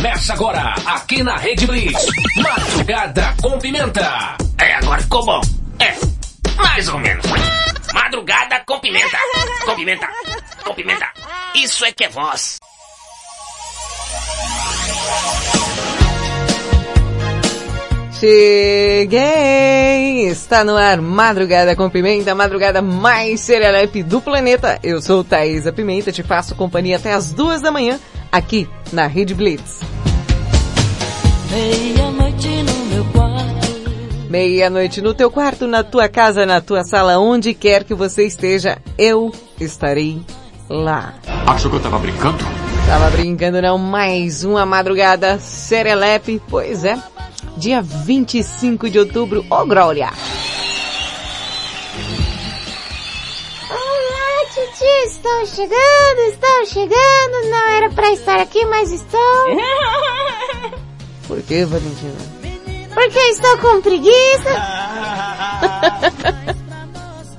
Começa 0.00 0.32
agora, 0.32 0.74
aqui 0.86 1.22
na 1.22 1.36
Rede 1.36 1.66
Blitz. 1.66 2.06
Madrugada 2.36 3.34
com 3.42 3.58
Pimenta. 3.58 4.34
É, 4.56 4.76
agora 4.76 5.02
ficou 5.02 5.26
bom. 5.26 5.42
É, 5.78 5.94
mais 6.56 6.88
ou 6.88 6.98
menos. 6.98 7.22
Madrugada 7.92 8.62
com 8.66 8.80
pimenta. 8.80 9.18
Com 9.62 9.76
pimenta. 9.76 10.08
Com 10.64 10.72
pimenta. 10.72 11.06
Isso 11.54 11.84
é 11.84 11.92
que 11.92 12.04
é 12.04 12.08
voz. 12.08 12.56
Cheguei! 18.18 19.20
Está 20.28 20.64
no 20.64 20.76
ar 20.76 21.00
Madrugada 21.00 21.76
com 21.76 21.88
Pimenta, 21.88 22.32
a 22.32 22.34
madrugada 22.34 22.80
mais 22.82 23.40
serelepe 23.40 24.02
do 24.02 24.20
planeta. 24.20 24.78
Eu 24.82 25.00
sou 25.00 25.24
Thaisa 25.24 25.72
Pimenta, 25.72 26.12
te 26.12 26.22
faço 26.22 26.54
companhia 26.54 26.96
até 26.96 27.12
as 27.12 27.32
duas 27.32 27.62
da 27.62 27.70
manhã, 27.70 27.98
aqui 28.30 28.68
na 28.92 29.06
Rede 29.06 29.34
Blitz. 29.34 29.80
Meia-noite 31.50 32.48
no 32.62 32.84
meu 32.86 33.04
quarto. 33.06 34.30
Meia-noite 34.30 35.00
no 35.00 35.12
teu 35.12 35.30
quarto, 35.30 35.66
na 35.66 35.82
tua 35.82 36.08
casa, 36.08 36.46
na 36.46 36.60
tua 36.60 36.84
sala, 36.84 37.18
onde 37.18 37.52
quer 37.54 37.84
que 37.84 37.94
você 37.94 38.26
esteja, 38.26 38.78
eu 38.96 39.32
estarei 39.60 40.20
lá. 40.68 41.14
Achou 41.46 41.70
que 41.70 41.76
eu 41.78 41.82
tava 41.82 41.98
brincando? 41.98 42.38
Tava 42.86 43.10
brincando 43.10 43.60
não, 43.60 43.78
mais 43.78 44.44
uma 44.44 44.64
madrugada 44.64 45.38
serelepe, 45.38 46.40
pois 46.48 46.84
é, 46.84 46.98
dia 47.56 47.82
25 47.82 48.88
de 48.88 48.98
outubro, 48.98 49.44
ô 49.50 49.66
Glória! 49.66 50.10
Titi, 54.60 54.84
estou 55.06 55.46
chegando, 55.46 56.20
estou 56.28 56.66
chegando, 56.66 57.50
não 57.50 57.68
era 57.70 57.88
pra 57.90 58.12
estar 58.12 58.38
aqui, 58.40 58.62
mas 58.66 58.92
estou. 58.92 59.20
Por 61.26 61.40
que, 61.42 61.64
Valentina? 61.64 62.14
Porque 62.92 63.18
estou 63.18 63.56
com 63.58 63.80
preguiça. 63.80 64.50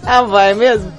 Ah, 0.03 0.23
vai 0.23 0.55
mesmo? 0.55 0.91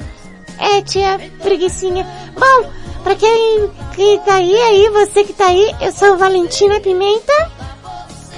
É, 0.59 0.81
tia, 0.81 1.19
preguiçinha. 1.43 2.07
Bom, 2.35 2.71
pra 3.03 3.17
quem 3.17 3.69
que 3.95 4.19
tá 4.25 4.37
aí, 4.37 4.57
aí, 4.57 4.89
você 4.91 5.25
que 5.25 5.33
tá 5.33 5.49
aí, 5.49 5.75
eu 5.83 5.91
sou 5.93 6.17
Valentina 6.17 6.79
Pimenta. 6.81 7.51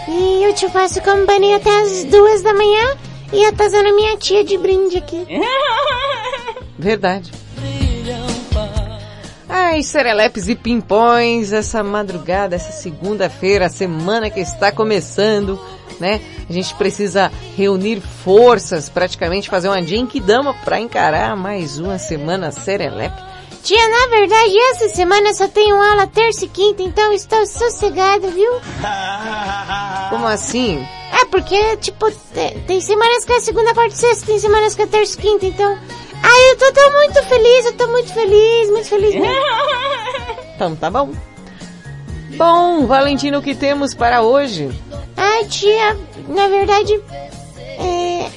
E 0.08 0.42
eu 0.42 0.54
te 0.54 0.66
faço 0.70 1.02
companhia 1.02 1.56
até 1.56 1.70
as 1.82 2.04
duas 2.04 2.40
da 2.42 2.54
manhã. 2.54 2.96
E 3.34 3.44
a 3.46 3.52
minha 3.92 4.16
tia 4.16 4.44
de 4.44 4.56
brinde 4.56 4.96
aqui. 4.96 5.26
Verdade. 6.78 7.32
Ai, 9.48 9.82
serelepes 9.82 10.48
e 10.48 10.54
pimpões, 10.54 11.52
essa 11.52 11.82
madrugada, 11.82 12.54
essa 12.54 12.72
segunda-feira, 12.72 13.66
a 13.66 13.68
semana 13.68 14.30
que 14.30 14.40
está 14.40 14.70
começando, 14.70 15.60
né? 15.98 16.20
A 16.48 16.52
gente 16.52 16.74
precisa 16.76 17.30
reunir 17.56 18.00
forças, 18.00 18.88
praticamente 18.88 19.50
fazer 19.50 19.68
uma 19.68 19.82
dama 20.20 20.54
para 20.64 20.80
encarar 20.80 21.36
mais 21.36 21.78
uma 21.78 21.98
semana 21.98 22.52
serelepe. 22.52 23.20
Tia, 23.64 23.88
na 23.88 24.06
verdade, 24.08 24.58
essa 24.72 24.88
semana 24.90 25.28
eu 25.30 25.34
só 25.34 25.48
tenho 25.48 25.74
aula 25.80 26.06
terça 26.06 26.44
e 26.44 26.48
quinta, 26.48 26.82
então 26.82 27.10
estou 27.14 27.46
sossegado, 27.46 28.28
viu? 28.28 28.52
Como 30.10 30.26
assim? 30.26 30.86
É, 31.12 31.24
porque, 31.26 31.76
tipo, 31.78 32.10
te- 32.10 32.60
tem 32.66 32.78
semanas 32.82 33.24
que 33.24 33.32
é 33.32 33.40
segunda, 33.40 33.72
quarta 33.72 33.94
e 33.94 33.98
sexta, 33.98 34.26
tem 34.26 34.38
semanas 34.38 34.74
que 34.74 34.82
é 34.82 34.86
terça 34.86 35.18
e 35.18 35.22
quinta, 35.22 35.46
então... 35.46 35.78
Ai, 36.22 36.50
eu 36.50 36.58
tô, 36.58 36.72
tô 36.72 36.90
muito 36.92 37.22
feliz, 37.24 37.66
eu 37.66 37.72
tô 37.74 37.86
muito 37.88 38.12
feliz, 38.12 38.70
muito 38.70 38.88
feliz 38.88 39.14
mesmo. 39.14 39.34
Então 40.56 40.76
tá 40.76 40.88
bom. 40.88 41.10
Bom, 42.36 42.86
Valentino, 42.86 43.38
o 43.38 43.42
que 43.42 43.56
temos 43.56 43.92
para 43.92 44.22
hoje? 44.22 44.70
Ai, 45.16 45.44
tia, 45.46 45.96
na 46.28 46.46
verdade, 46.46 47.02
é, 47.58 48.30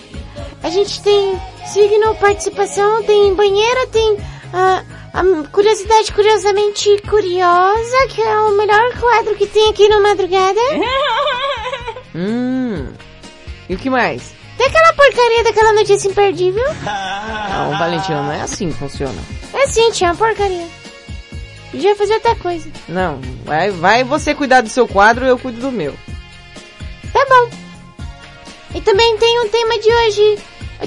a 0.64 0.70
gente 0.72 1.00
tem 1.04 1.40
signo, 1.68 2.16
participação, 2.16 3.04
tem 3.04 3.36
banheira, 3.36 3.86
tem 3.88 4.18
a, 4.52 4.84
a 5.18 5.48
curiosidade 5.48 6.14
curiosamente 6.14 7.02
curiosa, 7.10 8.08
que 8.10 8.22
é 8.22 8.40
o 8.40 8.56
melhor 8.56 8.94
quadro 9.00 9.36
que 9.36 9.48
tem 9.48 9.70
aqui 9.70 9.90
no 9.90 10.02
Madrugada. 10.02 10.60
Hum. 12.16 12.94
E 13.70 13.76
o 13.76 13.78
que 13.78 13.92
mais? 13.92 14.34
Tem 14.58 14.66
aquela 14.66 14.92
porcaria 14.94 15.44
daquela 15.44 15.72
notícia 15.74 16.08
imperdível. 16.08 16.64
Não, 16.64 17.78
Valentino, 17.78 18.24
não 18.24 18.32
é 18.32 18.42
assim 18.42 18.72
que 18.72 18.78
funciona. 18.80 19.22
É 19.54 19.68
sim, 19.68 19.92
tia, 19.92 20.08
uma 20.08 20.16
porcaria. 20.16 20.66
Podia 21.70 21.96
fazer 21.96 22.16
outra 22.16 22.36
coisa. 22.38 22.72
Não, 22.88 23.22
vai, 23.46 23.70
vai 23.70 24.04
você 24.04 24.34
cuidar 24.34 24.62
do 24.62 24.70
seu 24.70 24.88
quadro, 24.88 25.26
eu 25.26 25.38
cuido 25.38 25.62
do 25.62 25.72
meu. 25.72 25.94
Tá 27.14 27.24
bom. 27.30 27.50
E 28.74 28.82
também 28.82 29.16
tem 29.18 29.40
um 29.46 29.50
tema 29.50 29.78
de 29.78 29.90
hoje. 29.92 30.40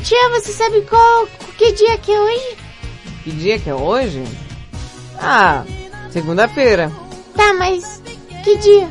Tia, 0.03 0.29
você 0.31 0.53
sabe 0.53 0.81
qual, 0.83 1.29
que 1.57 1.71
dia 1.73 1.97
que 1.99 2.11
é 2.11 2.21
hoje? 2.21 2.70
Que 3.31 3.37
dia 3.37 3.59
que 3.61 3.71
é 3.71 3.75
hoje? 3.75 4.25
Ah, 5.17 5.63
segunda-feira, 6.11 6.91
Tá, 7.37 7.53
mas 7.55 8.03
que 8.43 8.57
dia? 8.57 8.89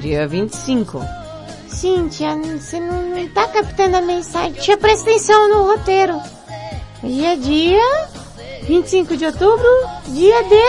dia 0.00 0.26
25. 0.26 1.00
Sim, 1.68 2.08
tia, 2.08 2.34
você 2.34 2.80
não, 2.80 3.00
não 3.10 3.28
tá 3.28 3.46
captando 3.46 3.98
a 3.98 4.00
mensagem. 4.00 4.54
Tia, 4.54 4.76
presta 4.76 5.08
atenção 5.08 5.48
no 5.48 5.62
roteiro. 5.70 6.20
Hoje 7.00 7.24
é 7.24 7.36
dia 7.36 8.08
25 8.64 9.16
de 9.16 9.26
outubro, 9.26 9.64
dia 10.08 10.42
de... 10.42 10.66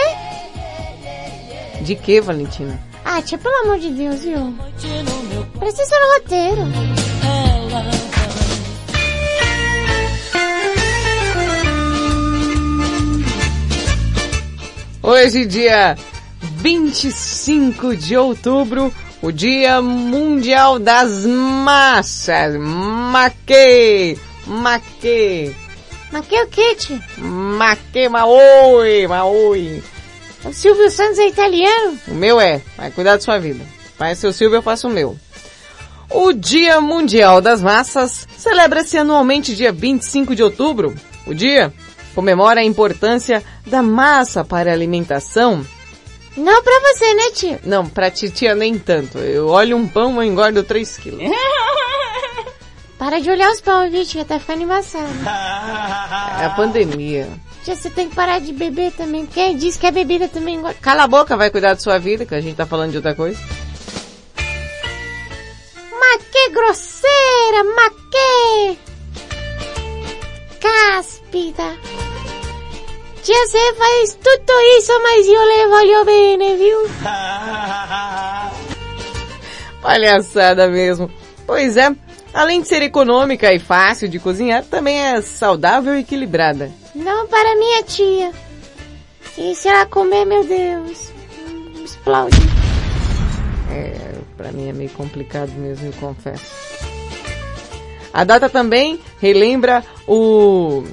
De 1.85 1.95
que, 1.95 2.21
Valentina? 2.21 2.79
Ah, 3.03 3.19
tia, 3.19 3.39
pelo 3.39 3.55
amor 3.63 3.79
de 3.79 3.89
Deus, 3.89 4.21
viu? 4.21 4.53
Presta 5.57 5.81
atenção 5.81 5.99
no 6.01 6.13
roteiro. 6.13 6.61
Hoje, 15.07 15.45
dia 15.45 15.97
25 16.57 17.95
de 17.95 18.17
outubro, 18.17 18.93
o 19.21 19.31
Dia 19.31 19.81
Mundial 19.81 20.79
das 20.79 21.25
Massas. 21.25 22.57
Maque! 22.57 24.19
Maque! 24.45 25.55
Mas 26.11 26.27
que 26.27 26.43
o 26.43 26.47
que, 26.47 26.75
tia? 26.75 27.01
Maque 27.19 28.09
Maoi! 28.09 29.07
Maoi! 29.07 29.81
O 30.43 30.51
Silvio 30.51 30.91
Santos 30.91 31.19
é 31.19 31.29
italiano? 31.29 31.97
O 32.09 32.13
meu 32.13 32.37
é, 32.37 32.61
vai 32.75 32.91
cuidar 32.91 33.15
da 33.15 33.21
sua 33.21 33.39
vida. 33.39 33.63
Faz 33.97 34.19
seu 34.19 34.33
Silvio, 34.33 34.57
eu 34.57 34.61
faço 34.61 34.89
o 34.89 34.91
meu. 34.91 35.17
O 36.09 36.33
Dia 36.33 36.81
Mundial 36.81 37.39
das 37.39 37.61
Massas 37.61 38.27
celebra-se 38.37 38.97
anualmente 38.97 39.55
dia 39.55 39.71
25 39.71 40.35
de 40.35 40.43
outubro. 40.43 40.93
O 41.25 41.33
dia 41.33 41.73
comemora 42.17 42.61
a 42.61 42.63
importância 42.63 43.43
da 43.63 43.83
massa 43.83 44.43
para 44.43 44.71
a 44.71 44.73
alimentação. 44.73 45.63
Não 46.35 46.63
pra 46.63 46.79
você, 46.79 47.13
né, 47.13 47.29
tia? 47.31 47.59
Não, 47.63 47.85
pra 47.87 48.09
titia 48.09 48.55
nem 48.55 48.79
tanto. 48.79 49.19
Eu 49.19 49.49
olho 49.49 49.77
um 49.77 49.87
pão 49.87 50.23
e 50.23 50.25
engordo 50.25 50.63
3 50.63 50.97
quilos. 50.97 51.21
Para 52.97 53.19
de 53.19 53.29
olhar 53.29 53.51
os 53.51 53.61
pão, 53.61 53.87
viu, 53.91 54.03
tia? 54.03 54.25
Tá 54.25 54.39
ficando 54.39 54.63
embaçado. 54.63 55.05
É 56.41 56.45
a 56.45 56.53
pandemia. 56.55 57.29
Tia, 57.63 57.75
você 57.75 57.91
tem 57.91 58.09
que 58.09 58.15
parar 58.15 58.39
de 58.39 58.51
beber 58.51 58.93
também. 58.93 59.27
Quem 59.27 59.55
diz 59.55 59.77
que 59.77 59.85
a 59.85 59.91
bebida 59.91 60.27
também 60.27 60.55
engorda? 60.55 60.79
Cala 60.81 61.03
a 61.03 61.07
boca, 61.07 61.37
vai 61.37 61.51
cuidar 61.51 61.75
da 61.75 61.79
sua 61.79 61.99
vida, 61.99 62.25
que 62.25 62.33
a 62.33 62.41
gente 62.41 62.55
tá 62.55 62.65
falando 62.65 62.89
de 62.89 62.97
outra 62.97 63.13
coisa. 63.13 63.39
Mas 65.99 66.23
que 66.31 66.49
grosseira, 66.49 67.63
mas 67.75 67.93
que... 68.11 68.87
Cáspita. 70.59 72.06
Tia, 73.27 73.45
você 73.45 73.73
faz 73.73 74.17
tudo 74.23 74.53
isso, 74.77 74.93
mas 75.03 75.27
eu 75.27 75.43
le 75.43 75.67
voglio 75.67 76.05
bene, 76.05 76.55
viu? 76.55 76.77
Palhaçada 79.81 80.69
mesmo. 80.69 81.11
Pois 81.45 81.75
é, 81.75 81.93
além 82.33 82.61
de 82.61 82.69
ser 82.69 82.81
econômica 82.83 83.53
e 83.53 83.59
fácil 83.59 84.07
de 84.07 84.17
cozinhar, 84.17 84.63
também 84.63 84.97
é 84.97 85.21
saudável 85.21 85.97
e 85.97 85.99
equilibrada. 85.99 86.71
Não 86.95 87.27
para 87.27 87.53
minha 87.55 87.83
tia. 87.83 88.31
E 89.37 89.53
se 89.53 89.67
ela 89.67 89.85
comer, 89.85 90.23
meu 90.23 90.45
Deus, 90.45 91.11
explode. 91.83 92.37
É, 93.69 94.13
pra 94.37 94.53
mim 94.53 94.69
é 94.69 94.71
meio 94.71 94.91
complicado 94.91 95.51
mesmo, 95.51 95.87
eu 95.87 95.93
confesso. 95.99 96.45
A 98.13 98.23
data 98.23 98.47
também 98.47 99.01
relembra 99.19 99.83
o, 100.07 100.85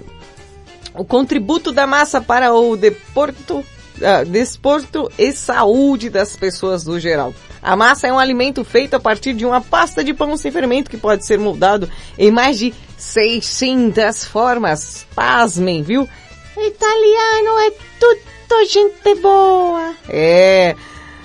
o 0.95 1.05
contributo 1.05 1.73
da 1.73 1.87
massa 1.87 2.21
para 2.21 2.53
o 2.55 2.77
deporto, 2.77 3.65
ah, 4.03 4.25
desporto 4.25 5.11
e 5.19 5.33
saúde 5.33 6.09
das 6.11 6.37
pessoas 6.37 6.85
no 6.85 6.99
geral. 7.01 7.35
A 7.63 7.75
massa 7.77 8.07
é 8.09 8.13
um 8.13 8.19
alimento 8.19 8.63
feito 8.65 8.95
a 8.95 9.01
partir 9.01 9.33
de 9.35 9.47
uma 9.47 9.61
pasta 9.61 10.05
de 10.05 10.13
pão 10.13 10.37
sem 10.37 10.53
fermento 10.53 10.91
que 10.91 10.97
pode 10.97 11.25
ser 11.25 11.39
moldado 11.39 11.89
em 12.19 12.31
mais 12.31 12.59
de 12.59 12.75
600 12.99 14.25
formas. 14.25 15.07
Pasmem, 15.15 15.83
viu? 15.83 16.09
Italiano 16.57 17.59
é 17.67 17.73
tudo 17.99 18.69
gente 18.71 19.15
boa. 19.21 19.95
É, 20.09 20.77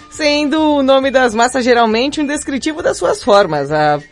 sendo 0.10 0.60
o 0.78 0.82
nome 0.84 1.12
das 1.12 1.36
massas 1.36 1.64
geralmente 1.64 2.20
um 2.22 2.26
descritivo 2.26 2.82
das 2.82 2.98
suas 2.98 3.22
formas. 3.24 3.70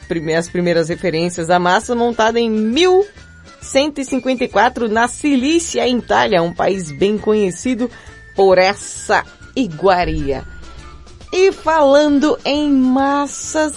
Prime- 0.07 0.36
as 0.36 0.48
primeiras 0.48 0.89
referências 0.89 1.48
da 1.48 1.57
massa 1.59 1.95
montada 1.95 2.39
em 2.39 2.50
1154 3.74 4.88
na 4.88 5.08
Cilícia, 5.08 5.88
em 5.88 5.98
Itália, 5.98 6.42
um 6.42 6.54
país 6.54 6.92
bem 6.92 7.18
conhecido 7.18 7.90
por 8.36 8.58
essa 8.58 9.24
iguaria. 9.56 10.44
E 11.34 11.52
falando 11.52 12.40
em 12.46 12.72
massas, 12.72 13.75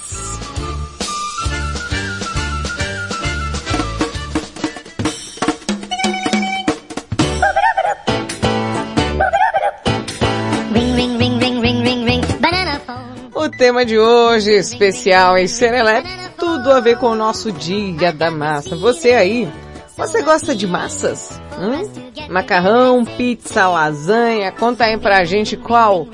o 13.34 13.48
tema 13.48 13.84
de 13.84 13.98
hoje 13.98 14.52
especial 14.52 15.36
em 15.36 15.48
Serelep, 15.48 16.06
tudo 16.38 16.70
a 16.70 16.80
ver 16.80 16.98
com 16.98 17.08
o 17.08 17.14
nosso 17.14 17.50
dia 17.50 18.12
da 18.12 18.30
massa. 18.30 18.76
Você 18.76 19.12
aí, 19.12 19.50
você 19.96 20.22
gosta 20.22 20.54
de 20.54 20.66
massas? 20.66 21.40
Hum? 21.58 21.90
Macarrão, 22.28 23.04
pizza, 23.04 23.68
lasanha, 23.68 24.52
conta 24.52 24.84
aí 24.84 24.98
pra 24.98 25.24
gente 25.24 25.56
qual 25.56 26.06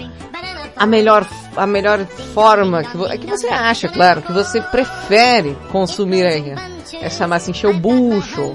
a 0.77 0.87
melhor, 0.87 1.27
a 1.57 1.67
melhor 1.67 2.05
forma 2.35 2.83
que, 2.85 2.97
vo- 2.97 3.09
que 3.19 3.27
você 3.27 3.49
acha, 3.49 3.89
claro, 3.89 4.23
que 4.23 4.33
você 4.33 4.61
prefere 4.61 5.57
consumir 5.71 6.27
aí. 6.27 6.55
Essa 7.01 7.27
massa 7.27 7.51
encher 7.51 7.69
o 7.71 7.75
bucho. 7.75 8.55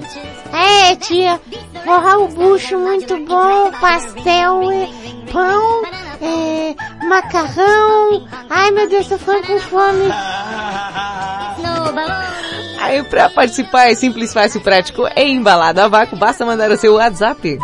É, 0.52 0.94
tia, 0.96 1.40
forrar 1.84 2.18
o 2.18 2.28
bucho 2.28 2.78
muito 2.78 3.16
bom, 3.26 3.70
pastel, 3.80 4.70
é, 4.70 4.88
pão, 5.32 5.82
é, 6.20 6.74
macarrão. 7.06 8.26
Ai 8.50 8.70
meu 8.70 8.88
Deus, 8.88 9.08
tô 9.08 9.18
ficando 9.18 9.46
com 9.46 9.58
fome. 9.60 10.04
Aí 12.82 13.02
pra 13.04 13.28
participar 13.30 13.90
é 13.90 13.94
simples, 13.94 14.32
fácil, 14.32 14.60
prático 14.60 15.04
e 15.16 15.22
embalado 15.22 15.80
a 15.80 15.88
vácuo, 15.88 16.16
basta 16.18 16.44
mandar 16.44 16.70
o 16.70 16.76
seu 16.76 16.94
WhatsApp. 16.94 17.58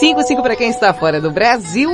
55 0.00 0.42
para 0.42 0.56
quem 0.56 0.70
está 0.70 0.94
fora 0.94 1.20
do 1.20 1.30
Brasil, 1.30 1.90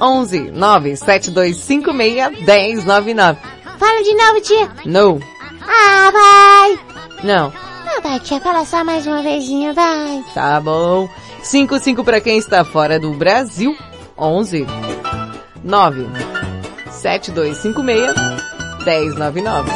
11 0.00 0.50
97256 0.50 2.84
1099. 2.84 3.38
Fala 3.78 4.02
de 4.02 4.14
novo, 4.14 4.40
tia. 4.40 4.68
Não, 4.84 5.20
Ah, 5.62 6.10
vai. 6.12 6.78
não, 7.22 7.52
Ah, 7.86 8.00
vai, 8.02 8.18
tia, 8.20 8.40
fala 8.40 8.64
só 8.64 8.82
mais 8.84 9.06
uma 9.06 9.22
vezinha, 9.22 9.72
vai. 9.72 10.22
tá 10.34 10.60
bom. 10.60 11.08
55 11.42 12.02
para 12.02 12.20
quem 12.20 12.38
está 12.38 12.64
fora 12.64 12.98
do 12.98 13.12
Brasil, 13.12 13.76
11 14.18 14.66
9 15.62 16.06
7256 16.90 18.14
1099. 18.84 19.70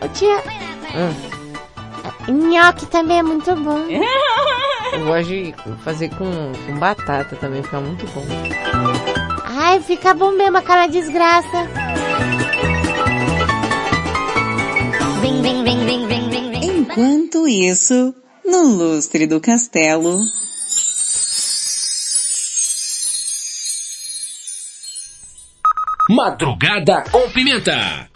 Quero, 0.00 0.12
tia. 0.14 0.42
Hum, 2.28 2.50
Nhoque 2.50 2.86
também 2.86 3.18
é 3.18 3.22
muito 3.22 3.54
bom. 3.56 3.78
eu 4.92 5.04
gosto 5.04 5.28
de 5.28 5.54
fazer 5.84 6.08
com, 6.10 6.52
com 6.66 6.78
batata 6.78 7.36
também, 7.36 7.62
fica 7.62 7.80
muito 7.80 8.06
bom. 8.06 8.24
Ai, 9.44 9.80
fica 9.80 10.14
bom 10.14 10.32
mesmo 10.32 10.56
aquela 10.56 10.86
desgraça. 10.86 11.68
Ring, 15.22 15.42
ring, 15.42 15.64
ring, 15.64 15.84
ring, 15.84 16.06
ring, 16.06 16.30
ring, 16.30 16.50
ring. 16.58 16.78
Enquanto 16.80 17.46
isso, 17.46 18.14
no 18.44 18.62
lustre 18.62 19.26
do 19.26 19.40
castelo, 19.40 20.18
Madrugada 26.08 27.04
com 27.12 27.30
Pimenta. 27.30 28.10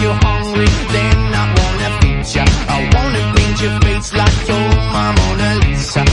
you 0.00 0.12
hungry, 0.24 0.68
then 0.94 1.18
I 1.42 1.44
wanna 1.58 1.88
feed 2.00 2.26
ya. 2.36 2.44
I 2.68 2.78
wanna 2.94 3.22
paint 3.34 3.60
your 3.62 3.80
face 3.80 4.12
like 4.12 4.48
you're 4.48 4.76
my 4.94 5.08
Mona 5.16 5.50
Lisa. 5.64 6.09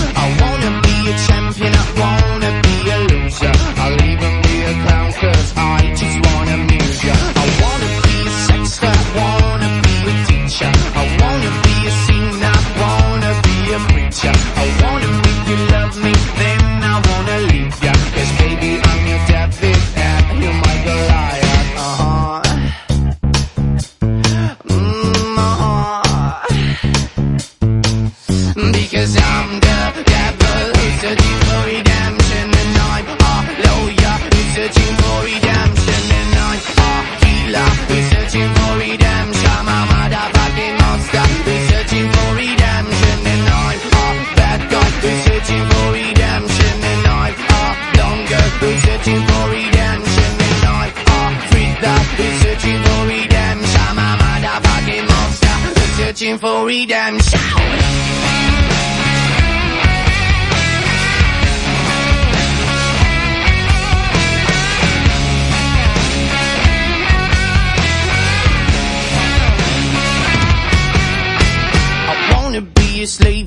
Searching 56.18 56.38
for 56.40 56.66
redemption. 56.66 57.40
I 72.10 72.34
wanna 72.34 72.62
be 72.62 73.04
a 73.04 73.08
slave, 73.08 73.47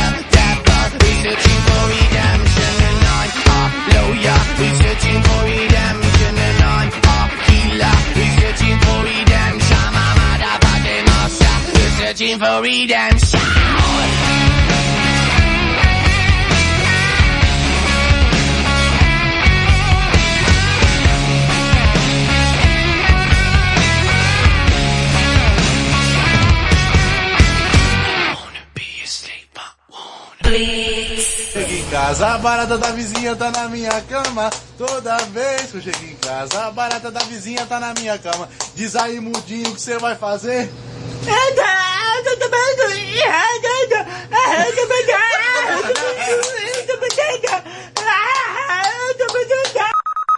searching 12.21 12.39
for 12.39 12.61
redemption. 12.61 13.39
Cheguei 31.51 31.79
em 31.79 31.89
casa, 31.89 32.27
a 32.27 32.37
barata 32.37 32.77
da 32.77 32.91
vizinha 32.91 33.35
tá 33.35 33.51
na 33.51 33.67
minha 33.67 34.01
cama. 34.01 34.49
Toda 34.77 35.17
vez 35.25 35.71
que 35.71 35.77
eu 35.77 35.81
chego 35.81 36.03
em 36.03 36.15
casa, 36.15 36.65
a 36.65 36.71
barata 36.71 37.11
da 37.11 37.21
vizinha 37.21 37.65
tá 37.65 37.79
na 37.79 37.93
minha 37.93 38.17
cama. 38.17 38.47
Diz 38.75 38.95
aí, 38.95 39.19
mudinho, 39.19 39.69
o 39.69 39.75
que 39.75 39.81
você 39.81 39.97
vai 39.97 40.15
fazer? 40.15 40.69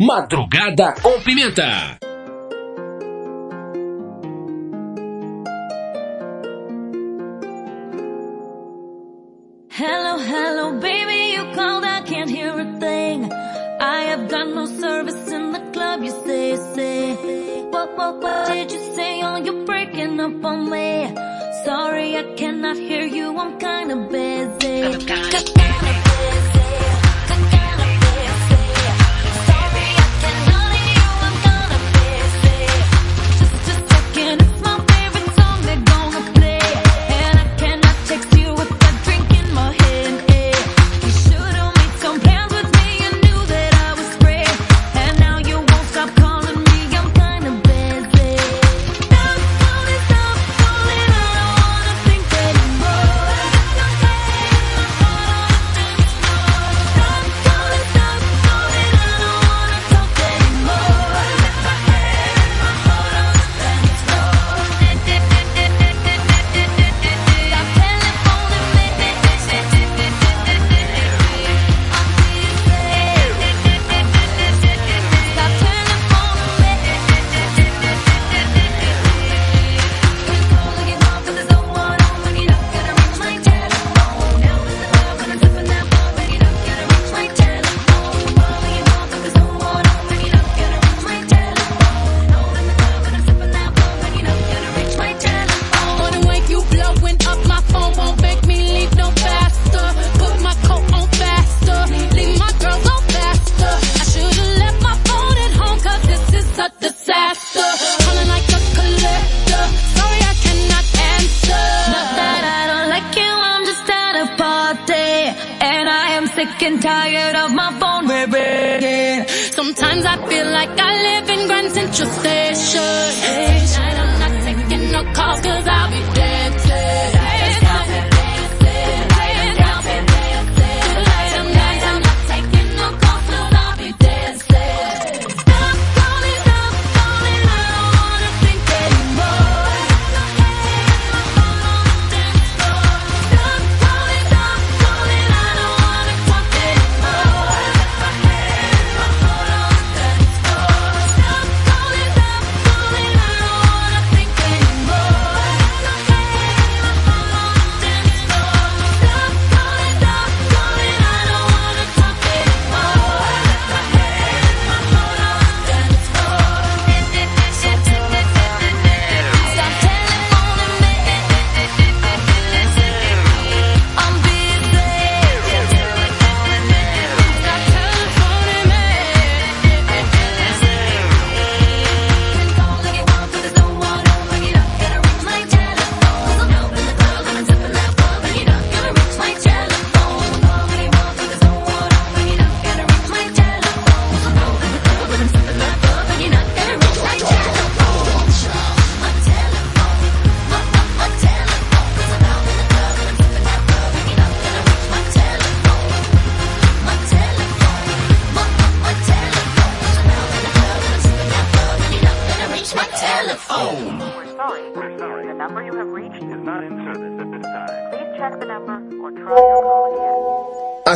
Madrugada 0.05 0.93
com 1.01 1.21
Pimenta. 1.21 1.97
Hello, 9.69 10.17
hello, 10.17 10.79
baby, 10.79 11.33
you 11.33 11.43
called, 11.55 11.83
I 11.85 12.01
can't 12.01 12.29
hear 12.29 12.49
a 12.49 12.79
thing. 12.79 13.31
I 13.81 14.03
have 14.09 14.29
got 14.29 14.47
no 14.49 14.65
service 14.65 15.31
in 15.31 15.51
the 15.51 15.59
club, 15.71 16.03
you 16.03 16.11
say, 16.25 16.57
say. 16.75 17.15
What, 17.71 17.97
what, 17.97 18.21
what 18.21 18.47
did 18.49 18.71
you 18.71 18.82
up 20.11 20.43
on 20.43 20.69
me. 20.69 21.15
Sorry, 21.63 22.17
I 22.17 22.23
cannot 22.35 22.77
hear 22.77 23.05
you. 23.05 23.37
I'm 23.37 23.57
kinda 23.57 23.95
busy. 24.11 25.82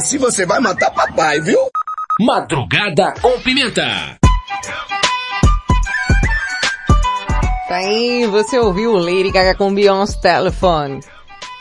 Se 0.07 0.17
você 0.17 0.45
vai 0.45 0.61
matar 0.61 0.89
papai, 0.91 1.41
viu? 1.41 1.59
Madrugada 2.21 3.13
com 3.21 3.37
Pimenta. 3.41 4.17
Tá 7.67 7.75
aí, 7.75 8.25
você 8.27 8.57
ouviu 8.57 8.93
Lady 8.93 9.31
Gaga 9.31 9.53
com 9.53 9.75
Beyoncé 9.75 10.17
Telephone. 10.21 11.01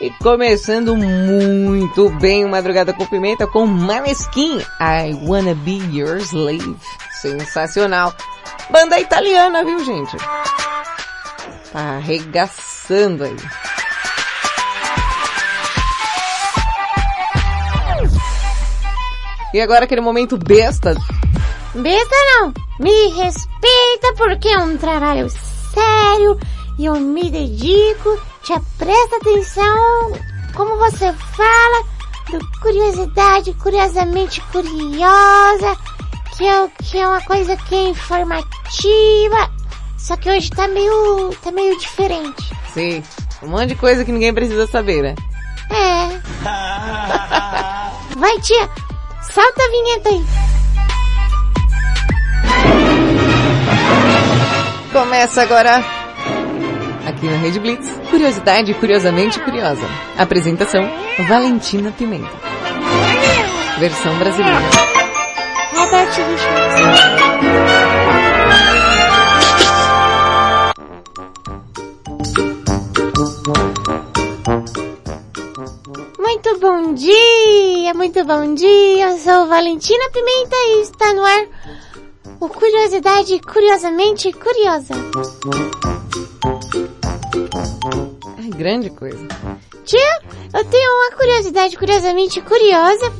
E 0.00 0.10
começando 0.22 0.94
muito 0.94 2.08
bem 2.20 2.44
o 2.44 2.48
Madrugada 2.48 2.92
com 2.92 3.04
Pimenta 3.04 3.48
com 3.48 3.66
Maneskin, 3.66 4.60
I 4.80 5.12
Wanna 5.26 5.56
Be 5.56 5.80
Your 5.92 6.18
Slave. 6.18 6.76
Sensacional. 7.20 8.14
Banda 8.70 9.00
italiana, 9.00 9.64
viu 9.64 9.84
gente? 9.84 10.16
Tá 11.72 11.96
arregaçando 11.96 13.24
aí. 13.24 13.36
E 19.56 19.60
agora 19.62 19.86
aquele 19.86 20.02
momento 20.02 20.36
besta. 20.36 20.94
Besta 21.74 22.16
não! 22.26 22.52
Me 22.78 23.08
respeita 23.08 24.12
porque 24.18 24.48
é 24.48 24.58
um 24.58 24.76
trabalho 24.76 25.30
sério 25.30 26.38
e 26.78 26.84
eu 26.84 27.00
me 27.00 27.30
dedico, 27.30 28.20
Te 28.42 28.52
presta 28.76 29.16
atenção 29.16 30.12
como 30.54 30.76
você 30.76 31.10
fala 31.10 31.86
do 32.28 32.38
curiosidade, 32.60 33.54
curiosamente 33.54 34.42
curiosa, 34.52 35.74
que 36.36 36.46
é, 36.46 36.68
que 36.82 36.98
é 36.98 37.08
uma 37.08 37.22
coisa 37.22 37.56
que 37.56 37.74
é 37.74 37.88
informativa, 37.88 39.50
só 39.96 40.18
que 40.18 40.28
hoje 40.28 40.50
tá 40.50 40.68
meio, 40.68 41.34
tá 41.42 41.50
meio 41.50 41.78
diferente. 41.78 42.54
Sim, 42.74 43.02
um 43.42 43.48
monte 43.48 43.68
de 43.68 43.76
coisa 43.76 44.04
que 44.04 44.12
ninguém 44.12 44.34
precisa 44.34 44.66
saber, 44.66 45.02
né? 45.02 45.14
É. 45.70 46.20
Vai 48.16 48.38
tia, 48.40 48.68
Salta 49.36 49.62
a 49.62 49.68
vinheta 49.68 50.08
aí. 50.08 50.24
Começa 54.90 55.42
agora 55.42 55.84
aqui 57.06 57.26
na 57.26 57.36
Rede 57.36 57.60
Blitz. 57.60 57.86
Curiosidade 58.08 58.72
curiosamente 58.72 59.38
curiosa. 59.40 59.86
Apresentação 60.16 60.90
Valentina 61.28 61.92
Pimenta. 61.92 62.30
Versão 63.78 64.16
brasileira. 64.16 64.58
Robert 65.74 66.08
Richards. 66.08 67.36
Muito 76.46 76.60
bom 76.60 76.94
dia, 76.94 77.92
muito 77.92 78.24
bom 78.24 78.54
dia. 78.54 79.10
Eu 79.10 79.18
sou 79.18 79.48
Valentina 79.48 80.08
Pimenta 80.12 80.54
e 80.54 80.80
está 80.82 81.12
no 81.12 81.24
ar 81.24 81.44
o 82.38 82.48
Curiosidade 82.48 83.40
Curiosamente 83.40 84.32
Curiosa. 84.32 84.94
Ai, 88.38 88.48
grande 88.50 88.90
coisa. 88.90 89.18
Tia, 89.84 90.20
eu 90.54 90.64
tenho 90.66 90.92
uma 90.92 91.16
curiosidade 91.16 91.76
curiosamente 91.76 92.40
curiosa. 92.40 93.12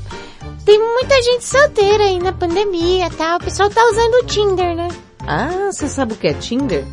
Tem 0.65 0.79
muita 0.79 1.21
gente 1.21 1.45
solteira 1.45 2.05
aí 2.05 2.21
na 2.21 2.33
pandemia, 2.33 3.11
tá? 3.11 3.39
O 3.39 3.41
pessoal 3.41 3.69
tá 3.69 3.85
usando 3.87 4.23
o 4.23 4.27
Tinder, 4.27 4.77
né? 4.77 4.87
Ah, 5.27 5.73
você 5.73 5.89
sabe 5.89 6.13
o 6.13 6.17
que 6.17 6.29
é 6.29 6.35
Tinder? 6.35 6.85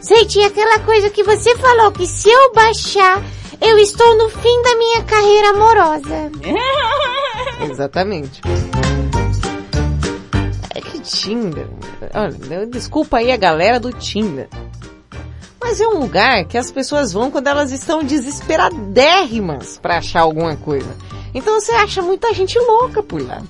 Sei, 0.00 0.26
tia, 0.26 0.46
aquela 0.46 0.78
coisa 0.78 1.10
que 1.10 1.24
você 1.24 1.56
falou 1.56 1.90
que 1.90 2.06
se 2.06 2.30
eu 2.30 2.52
baixar, 2.52 3.20
eu 3.62 3.78
estou 3.78 4.16
no 4.18 4.28
fim 4.28 4.62
da 4.62 4.76
minha 4.76 5.02
carreira 5.04 5.50
amorosa. 5.50 6.30
Exatamente. 7.70 8.42
É 10.74 10.80
que 10.80 10.98
Tinder. 11.00 11.68
Olha, 12.14 12.66
desculpa 12.66 13.18
aí 13.18 13.30
a 13.30 13.36
galera 13.36 13.78
do 13.78 13.92
Tinder. 13.92 14.48
Mas 15.62 15.80
é 15.80 15.86
um 15.86 16.00
lugar 16.00 16.44
que 16.44 16.58
as 16.58 16.72
pessoas 16.72 17.12
vão 17.12 17.30
quando 17.30 17.46
elas 17.46 17.70
estão 17.70 18.02
desesperadérrimas 18.02 19.78
pra 19.78 19.98
achar 19.98 20.22
alguma 20.22 20.56
coisa. 20.56 20.94
Então 21.32 21.60
você 21.60 21.72
acha 21.72 22.02
muita 22.02 22.34
gente 22.34 22.58
louca 22.58 23.02
por 23.02 23.22
lá. 23.22 23.40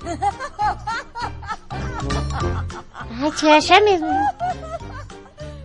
Ai, 3.19 3.31
tia, 3.31 3.57
acha 3.57 3.79
mesmo. 3.81 4.07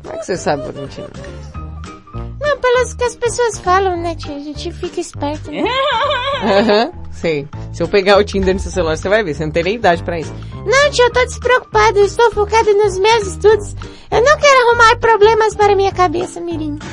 Como 0.02 0.14
é 0.14 0.18
que 0.18 0.24
você 0.26 0.36
sabe, 0.36 0.62
Valentina? 0.72 1.08
Não, 2.48 2.58
pelas 2.58 2.94
que 2.94 3.04
as 3.04 3.16
pessoas 3.16 3.58
falam, 3.58 3.96
né, 4.00 4.14
tia? 4.14 4.34
A 4.36 4.40
gente 4.40 4.72
fica 4.72 5.00
esperto, 5.00 5.50
né? 5.50 5.62
Aham, 6.42 6.92
sei. 7.12 7.46
Se 7.72 7.82
eu 7.82 7.88
pegar 7.88 8.16
o 8.18 8.24
Tinder 8.24 8.54
no 8.54 8.60
seu 8.60 8.70
celular, 8.72 8.96
você 8.96 9.08
vai 9.08 9.22
ver. 9.22 9.34
Você 9.34 9.44
não 9.44 9.52
tem 9.52 9.62
nem 9.64 9.74
idade 9.74 10.02
pra 10.02 10.18
isso. 10.18 10.32
Não, 10.64 10.90
tia, 10.90 11.04
eu 11.04 11.12
tô 11.12 11.24
despreocupada. 11.24 11.98
Eu 11.98 12.04
estou 12.06 12.30
focada 12.32 12.72
nos 12.74 12.98
meus 12.98 13.26
estudos. 13.26 13.74
Eu 14.10 14.22
não 14.22 14.38
quero 14.38 14.68
arrumar 14.68 14.96
problemas 14.98 15.54
para 15.54 15.76
minha 15.76 15.92
cabeça, 15.92 16.40
Mirim. 16.40 16.78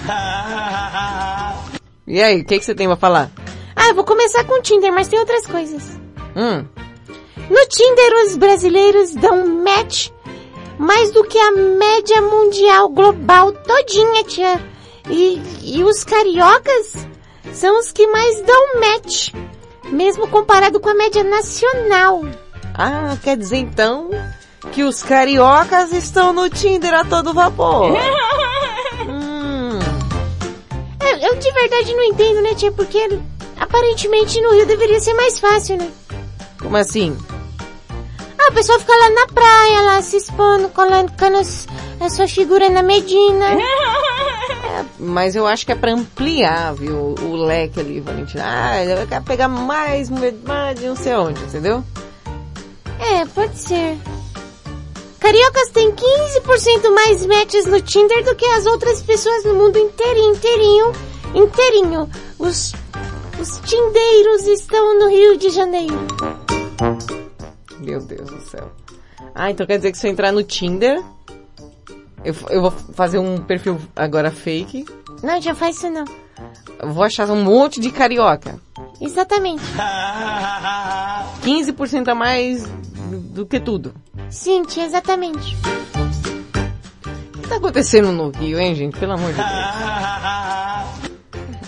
E 2.07 2.21
aí, 2.21 2.41
o 2.41 2.45
que, 2.45 2.59
que 2.59 2.65
você 2.65 2.75
tem 2.75 2.85
pra 2.87 2.95
falar? 2.95 3.31
Ah, 3.75 3.87
eu 3.89 3.95
vou 3.95 4.03
começar 4.03 4.43
com 4.43 4.59
o 4.59 4.61
Tinder, 4.61 4.93
mas 4.93 5.07
tem 5.07 5.17
outras 5.17 5.47
coisas. 5.47 5.97
Hum, 6.35 6.63
No 7.49 7.65
Tinder, 7.67 8.13
os 8.27 8.37
brasileiros 8.37 9.15
dão 9.15 9.63
match 9.63 10.09
mais 10.77 11.09
do 11.11 11.23
que 11.23 11.37
a 11.39 11.51
média 11.51 12.21
mundial 12.21 12.89
global 12.89 13.51
todinha, 13.51 14.23
tia. 14.25 14.61
E, 15.09 15.41
e 15.63 15.83
os 15.83 16.03
cariocas 16.03 17.07
são 17.53 17.79
os 17.79 17.91
que 17.91 18.07
mais 18.07 18.41
dão 18.41 18.79
match, 18.79 19.29
mesmo 19.91 20.27
comparado 20.27 20.79
com 20.79 20.89
a 20.89 20.95
média 20.95 21.23
nacional. 21.23 22.23
ah, 22.73 23.15
quer 23.23 23.37
dizer 23.37 23.57
então 23.57 24.09
que 24.71 24.83
os 24.83 25.03
cariocas 25.03 25.91
estão 25.93 26.33
no 26.33 26.49
Tinder 26.49 26.93
a 26.93 27.05
todo 27.05 27.33
vapor. 27.33 27.91
hum, 29.07 29.79
Eu, 31.07 31.17
eu 31.29 31.35
de 31.37 31.51
verdade 31.51 31.93
não 31.93 32.03
entendo, 32.03 32.41
né, 32.41 32.55
tia? 32.55 32.71
Porque 32.71 33.19
aparentemente 33.59 34.41
no 34.41 34.53
Rio 34.53 34.65
deveria 34.65 34.99
ser 34.99 35.13
mais 35.13 35.39
fácil, 35.39 35.77
né? 35.77 35.91
como 36.59 36.77
assim? 36.77 37.15
Ah, 38.39 38.49
o 38.49 38.53
pessoal 38.53 38.79
fica 38.79 38.91
lá 38.95 39.09
na 39.11 39.27
praia, 39.27 39.81
lá 39.83 40.01
se 40.01 40.17
expondo, 40.17 40.69
colocando 40.69 41.37
as- 41.37 41.67
a 41.99 42.09
sua 42.09 42.27
figura 42.27 42.69
na 42.69 42.81
Medina. 42.81 43.45
Mas 44.99 45.35
eu 45.35 45.45
acho 45.45 45.65
que 45.65 45.71
é 45.71 45.75
pra 45.75 45.93
ampliar, 45.93 46.73
viu, 46.73 47.15
o 47.21 47.35
leque 47.35 47.79
ali, 47.79 47.99
Valentina. 47.99 48.43
Ah, 48.45 48.83
eu 48.83 49.07
quero 49.07 49.23
pegar 49.23 49.47
mais, 49.47 50.09
mais 50.09 50.79
de 50.79 50.87
não 50.87 50.95
sei 50.95 51.13
onde, 51.15 51.41
entendeu? 51.43 51.83
É, 52.99 53.25
pode 53.25 53.57
ser. 53.57 53.97
Cariocas 55.19 55.69
têm 55.69 55.91
15% 55.91 56.93
mais 56.93 57.25
matches 57.25 57.65
no 57.65 57.81
Tinder 57.81 58.23
do 58.23 58.35
que 58.35 58.45
as 58.45 58.65
outras 58.65 59.01
pessoas 59.01 59.43
no 59.43 59.55
mundo 59.55 59.77
inteirinho, 59.77 60.35
inteirinho, 60.35 60.91
inteirinho. 61.33 62.09
Os, 62.37 62.73
os 63.39 63.59
tindeiros 63.61 64.45
estão 64.45 64.99
no 64.99 65.09
Rio 65.09 65.37
de 65.37 65.49
Janeiro. 65.49 65.97
Meu 67.79 67.99
Deus 68.01 68.29
do 68.29 68.41
céu. 68.41 68.71
Ah, 69.33 69.49
então 69.49 69.65
quer 69.65 69.77
dizer 69.77 69.91
que 69.91 69.97
se 69.97 70.07
eu 70.07 70.11
entrar 70.11 70.31
no 70.31 70.43
Tinder, 70.43 71.03
eu, 72.25 72.35
eu 72.49 72.61
vou 72.61 72.71
fazer 72.71 73.19
um 73.19 73.37
perfil 73.37 73.79
agora 73.95 74.31
fake, 74.31 74.85
Não, 75.23 75.39
já 75.41 75.53
faz 75.55 75.77
isso 75.77 75.89
não. 75.89 76.05
eu 76.79 76.91
vou 76.91 77.03
achar 77.03 77.29
um 77.29 77.43
monte 77.43 77.79
de 77.79 77.91
carioca. 77.91 78.59
Exatamente. 78.99 79.63
15% 81.43 82.07
a 82.07 82.15
mais 82.15 82.63
do, 83.09 83.19
do 83.19 83.45
que 83.45 83.59
tudo. 83.59 83.93
Sim, 84.29 84.63
tia, 84.63 84.85
exatamente. 84.85 85.55
O 87.35 87.39
que 87.41 87.47
tá 87.47 87.57
acontecendo 87.57 88.11
no 88.11 88.29
Rio, 88.31 88.59
hein, 88.59 88.73
gente? 88.75 88.97
Pelo 88.97 89.13
amor 89.13 89.29
de 89.31 89.37
Deus. 89.37 89.49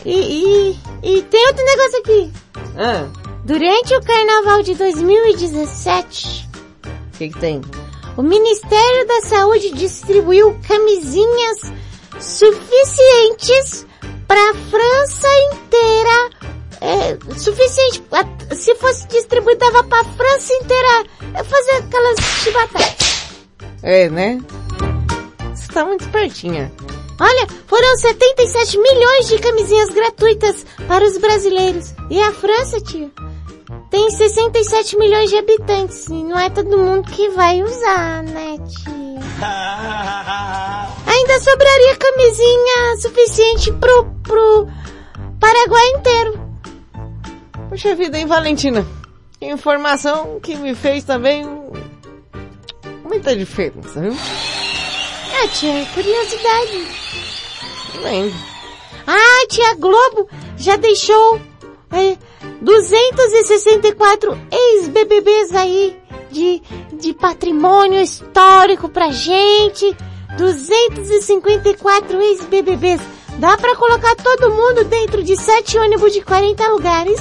E, 0.05 0.11
e, 0.11 0.79
e 1.03 1.21
tem 1.23 1.47
outro 1.47 1.63
negócio 1.65 1.99
aqui. 1.99 2.31
Ah, 2.77 3.07
Durante 3.43 3.95
o 3.95 4.01
carnaval 4.01 4.61
de 4.63 4.73
2017, 4.75 6.49
o 7.13 7.17
que 7.17 7.29
que 7.29 7.39
tem? 7.39 7.61
O 8.17 8.23
Ministério 8.23 9.07
da 9.07 9.21
Saúde 9.21 9.71
distribuiu 9.73 10.59
camisinhas 10.67 11.71
suficientes 12.19 13.85
para 14.27 14.49
a 14.49 14.53
França 14.55 15.27
inteira. 15.53 16.29
É, 16.81 17.39
suficiente. 17.39 18.03
Se 18.55 18.75
fosse 18.75 19.07
distribuído, 19.07 19.59
dava 19.59 19.83
para 19.83 20.01
a 20.01 20.13
França 20.13 20.53
inteira 20.53 21.05
é, 21.33 21.43
fazer 21.43 21.71
aquelas 21.71 22.19
chibatadas. 22.43 23.07
É, 23.83 24.09
né? 24.09 24.39
Você 25.53 25.67
tá 25.71 25.85
muito 25.85 26.01
espertinha. 26.01 26.71
Olha, 27.19 27.47
foram 27.65 27.97
77 27.97 28.77
milhões 28.77 29.27
de 29.27 29.39
camisinhas 29.39 29.89
gratuitas 29.89 30.65
para 30.87 31.03
os 31.03 31.17
brasileiros. 31.17 31.93
E 32.11 32.21
a 32.21 32.31
França, 32.31 32.79
tia, 32.79 33.09
tem 33.89 34.09
67 34.11 34.97
milhões 34.97 35.29
de 35.29 35.37
habitantes. 35.37 36.07
E 36.07 36.23
não 36.23 36.37
é 36.37 36.49
todo 36.49 36.77
mundo 36.77 37.09
que 37.09 37.29
vai 37.29 37.61
usar, 37.63 38.23
né, 38.23 38.57
tia? 38.67 39.17
Ainda 41.07 41.39
sobraria 41.39 41.95
camisinha 41.95 42.97
suficiente 43.01 43.71
pro, 43.73 44.05
pro 44.23 44.67
Paraguai 45.39 45.89
inteiro. 45.97 46.39
Puxa 47.69 47.95
vida, 47.95 48.17
hein, 48.17 48.25
Valentina? 48.25 48.85
Informação 49.41 50.39
que 50.39 50.55
me 50.55 50.73
fez 50.73 51.03
também 51.03 51.45
muita 53.03 53.35
diferença, 53.35 53.99
viu? 53.99 54.15
Ah, 55.39 55.47
tia, 55.49 55.85
curiosidade. 55.93 56.87
Lembro. 58.01 58.39
Ah, 59.05 59.47
tia 59.47 59.75
Globo 59.75 60.27
já 60.57 60.75
deixou 60.75 61.39
é, 61.91 62.17
264 62.61 64.37
ex-BBBs 64.51 65.55
aí 65.55 65.97
de, 66.31 66.61
de 66.93 67.13
patrimônio 67.13 68.01
histórico 68.01 68.89
pra 68.89 69.11
gente. 69.11 69.95
254 70.37 72.21
ex-BBBs. 72.21 73.01
Dá 73.39 73.57
pra 73.57 73.75
colocar 73.75 74.15
todo 74.15 74.51
mundo 74.51 74.83
dentro 74.85 75.23
de 75.23 75.35
sete 75.37 75.77
ônibus 75.77 76.11
de 76.11 76.21
40 76.21 76.67
lugares, 76.69 77.19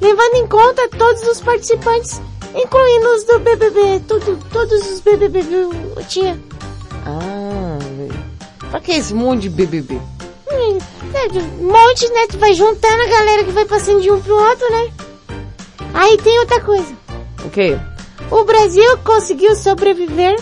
levando 0.00 0.34
em 0.34 0.46
conta 0.46 0.88
todos 0.88 1.22
os 1.22 1.40
participantes, 1.40 2.20
incluindo 2.54 3.08
os 3.14 3.24
do 3.24 3.38
BBB, 3.38 4.00
tudo, 4.08 4.38
todos 4.52 4.90
os 4.90 5.00
BBB, 5.00 5.42
viu, 5.42 5.70
tia? 6.08 6.38
Ah, 7.06 7.78
velho. 7.96 8.32
Pra 8.70 8.80
que 8.80 8.92
esse 8.92 9.14
monte 9.14 9.42
de 9.42 9.50
BBB? 9.50 10.00
Hum, 10.50 10.78
Um 11.30 11.70
monte, 11.70 12.10
né? 12.12 12.26
Tu 12.28 12.36
vai 12.38 12.52
juntando 12.54 13.02
a 13.02 13.08
galera 13.08 13.44
que 13.44 13.52
vai 13.52 13.64
passando 13.64 14.00
de 14.00 14.10
um 14.10 14.20
pro 14.20 14.34
outro, 14.34 14.68
né? 14.70 14.92
Aí 15.94 16.16
tem 16.16 16.40
outra 16.40 16.60
coisa. 16.60 16.92
O 17.44 17.50
quê? 17.50 17.78
O 18.30 18.44
Brasil 18.44 18.98
conseguiu 18.98 19.54
sobreviver 19.54 20.36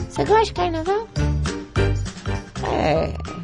Você 0.08 0.24
gosta 0.24 0.44
de 0.44 0.52
carnaval? 0.54 1.08
É. 2.72 3.39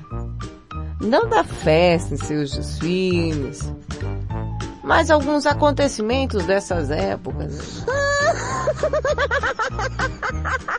Não 1.01 1.29
da 1.29 1.45
festa 1.45 2.15
em 2.15 2.17
seus 2.17 2.53
desfiles, 2.53 3.73
mas 4.83 5.11
alguns 5.11 5.47
acontecimentos 5.47 6.45
dessas 6.45 6.91
épocas. 6.91 7.85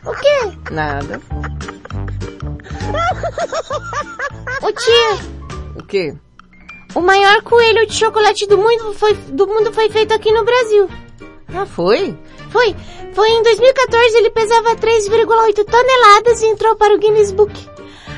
O 0.04 0.12
quê? 0.14 0.72
Nada. 0.72 1.20
Ô 4.62 4.72
tia, 4.72 5.18
O 5.76 5.82
quê? 5.84 6.14
o 6.94 7.00
maior 7.00 7.42
coelho 7.42 7.86
de 7.86 7.94
chocolate 7.94 8.46
do 8.46 8.56
mundo 8.56 8.94
foi, 8.94 9.14
do 9.14 9.46
mundo 9.46 9.72
foi 9.72 9.90
feito 9.90 10.14
aqui 10.14 10.32
no 10.32 10.44
Brasil. 10.44 10.88
Ah, 11.54 11.66
foi? 11.66 12.16
Foi. 12.50 12.74
Foi 13.12 13.28
em 13.28 13.42
2014, 13.42 14.16
ele 14.16 14.30
pesava 14.30 14.76
3,8 14.76 15.64
toneladas 15.64 16.40
e 16.42 16.46
entrou 16.46 16.76
para 16.76 16.94
o 16.94 16.98
Guinness 16.98 17.32
Book. 17.32 17.68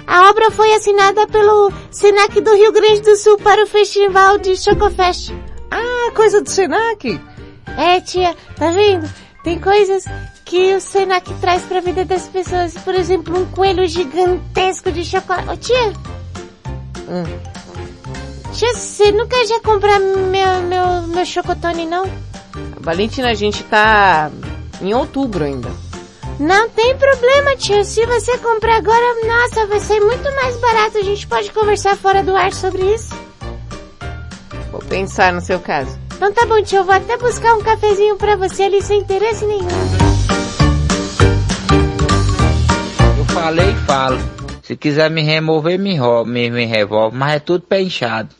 A 0.07 0.29
obra 0.31 0.51
foi 0.51 0.73
assinada 0.75 1.27
pelo 1.27 1.73
Senac 1.91 2.41
do 2.41 2.55
Rio 2.55 2.73
Grande 2.73 3.01
do 3.03 3.17
Sul 3.17 3.37
para 3.39 3.63
o 3.63 3.67
Festival 3.67 4.39
de 4.39 4.57
Chocofest. 4.57 5.33
Ah, 5.71 6.11
coisa 6.15 6.41
do 6.41 6.51
Senac. 6.51 7.21
É, 7.79 8.01
tia, 8.01 8.35
tá 8.57 8.71
vendo? 8.71 9.09
Tem 9.45 9.59
coisas 9.59 10.05
que 10.45 10.75
o 10.75 10.81
Senac 10.81 11.33
traz 11.35 11.63
pra 11.63 11.81
vida 11.81 12.05
das 12.05 12.29
pessoas. 12.29 12.75
Por 12.79 12.95
exemplo, 12.95 13.39
um 13.41 13.47
coelho 13.47 13.87
gigantesco 13.87 14.91
de 14.91 15.05
chocolate. 15.05 15.49
Ô, 15.51 15.57
tia, 15.57 15.93
Hum. 17.09 17.25
tia, 18.53 18.75
você 18.75 19.13
nunca 19.13 19.45
já 19.47 19.61
comprar 19.61 19.99
meu, 20.01 20.63
meu, 20.63 21.03
meu 21.09 21.25
chocotone, 21.25 21.87
não? 21.87 22.05
Valentina, 22.81 23.31
a 23.31 23.35
gente 23.35 23.63
tá 23.65 24.31
em 24.83 24.93
outubro 24.93 25.45
ainda. 25.45 25.71
Não 26.41 26.71
tem 26.71 26.97
problema, 26.97 27.55
tia. 27.55 27.85
Se 27.85 28.07
você 28.07 28.39
comprar 28.39 28.77
agora, 28.77 29.27
nossa, 29.27 29.67
vai 29.67 29.79
ser 29.79 30.01
muito 30.01 30.25
mais 30.37 30.57
barato. 30.57 30.97
A 30.97 31.03
gente 31.03 31.27
pode 31.27 31.53
conversar 31.53 31.95
fora 31.99 32.23
do 32.23 32.35
ar 32.35 32.51
sobre 32.55 32.83
isso. 32.95 33.15
Vou 34.73 34.81
pensar 34.81 35.35
no 35.35 35.43
seu 35.43 35.61
caso. 35.61 35.99
Então 36.17 36.33
tá 36.33 36.47
bom, 36.47 36.63
tia. 36.63 36.79
Eu 36.79 36.85
vou 36.85 36.95
até 36.95 37.19
buscar 37.19 37.53
um 37.53 37.63
cafezinho 37.63 38.17
pra 38.17 38.37
você 38.37 38.63
ali 38.63 38.81
sem 38.81 39.01
interesse 39.01 39.45
nenhum. 39.45 39.69
Eu 43.19 43.25
falei 43.27 43.73
e 43.73 43.87
falo. 43.87 44.19
Se 44.63 44.75
quiser 44.77 45.11
me 45.11 45.23
remover, 45.23 45.79
me, 45.79 45.99
me, 46.25 46.51
me 46.51 46.65
revolve. 46.65 47.15
Mas 47.15 47.35
é 47.35 47.39
tudo 47.39 47.67
pé 47.67 47.83
inchado. 47.83 48.35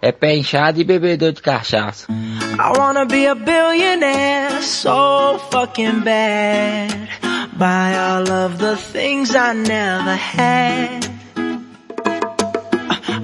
É 0.00 0.10
pé 0.10 0.36
inchado 0.36 0.80
e 0.80 0.84
bebedor 0.84 1.32
de 1.32 1.42
cachaça. 1.42 2.06
I 2.10 2.78
wanna 2.78 3.04
be 3.04 3.26
a 3.26 3.34
billionaire 3.34 4.62
so 4.62 5.38
fucking 5.50 6.00
bad. 6.00 7.25
Buy 7.58 7.96
all 7.96 8.30
of 8.30 8.58
the 8.58 8.76
things 8.76 9.34
I 9.34 9.54
never 9.54 10.14
had. 10.14 11.06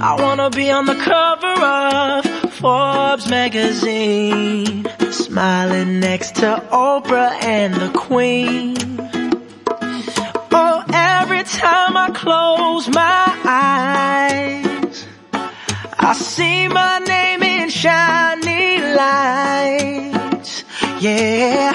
I 0.01 0.16
wanna 0.18 0.49
be 0.49 0.71
on 0.71 0.87
the 0.87 0.95
cover 0.95 1.62
of 1.62 2.25
Forbes 2.55 3.29
magazine. 3.29 4.87
Smiling 5.11 6.01
next 6.01 6.37
to 6.37 6.62
Oprah 6.73 7.42
and 7.42 7.75
the 7.75 7.90
Queen. 7.90 8.75
Oh, 10.51 10.83
every 10.90 11.42
time 11.45 11.99
I 11.99 12.09
close 12.14 12.88
my 12.88 13.38
eyes, 13.45 15.07
I 15.99 16.14
see 16.14 16.68
my 16.68 17.01
name 17.01 17.42
in 17.42 17.68
shiny 17.68 18.79
lights. 18.97 20.64
Yeah, 21.01 21.75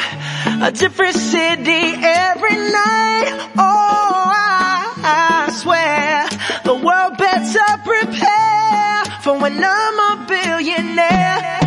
a 0.61 0.71
different 0.71 1.15
city 1.15 1.93
every 2.01 2.55
night. 2.55 3.49
Oh, 3.57 4.31
I, 4.33 4.93
I 5.03 5.51
swear 5.51 6.27
the 6.63 6.73
world 6.73 7.17
better 7.17 7.77
prepare 7.83 9.21
for 9.21 9.39
when 9.39 9.63
I'm 9.63 9.99
a 9.99 10.25
billionaire. 10.27 11.66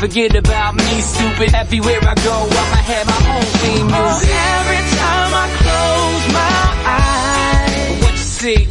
forget 0.01 0.35
about 0.35 0.73
me, 0.75 0.99
stupid. 0.99 1.53
Everywhere 1.53 1.99
I 2.01 2.15
go, 2.25 2.33
I'ma 2.33 2.79
have 2.91 3.05
my 3.05 3.21
own 3.37 3.43
theme 3.61 3.87
Oh, 3.91 4.01
music. 4.01 4.33
every 4.33 4.81
time 4.97 5.31
I 5.43 5.45
close 5.61 6.25
my 6.33 6.61
eyes, 6.97 8.01
What 8.01 8.11
you 8.13 8.17
see, 8.17 8.55
what 8.55 8.61
you 8.61 8.69
see, 8.69 8.70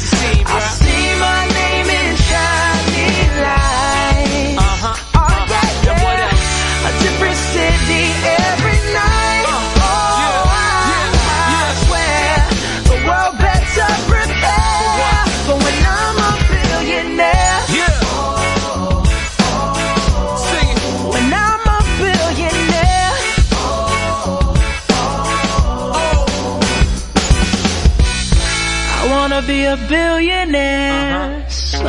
a 29.71 29.77
billionaire 29.87 31.45
so 31.49 31.79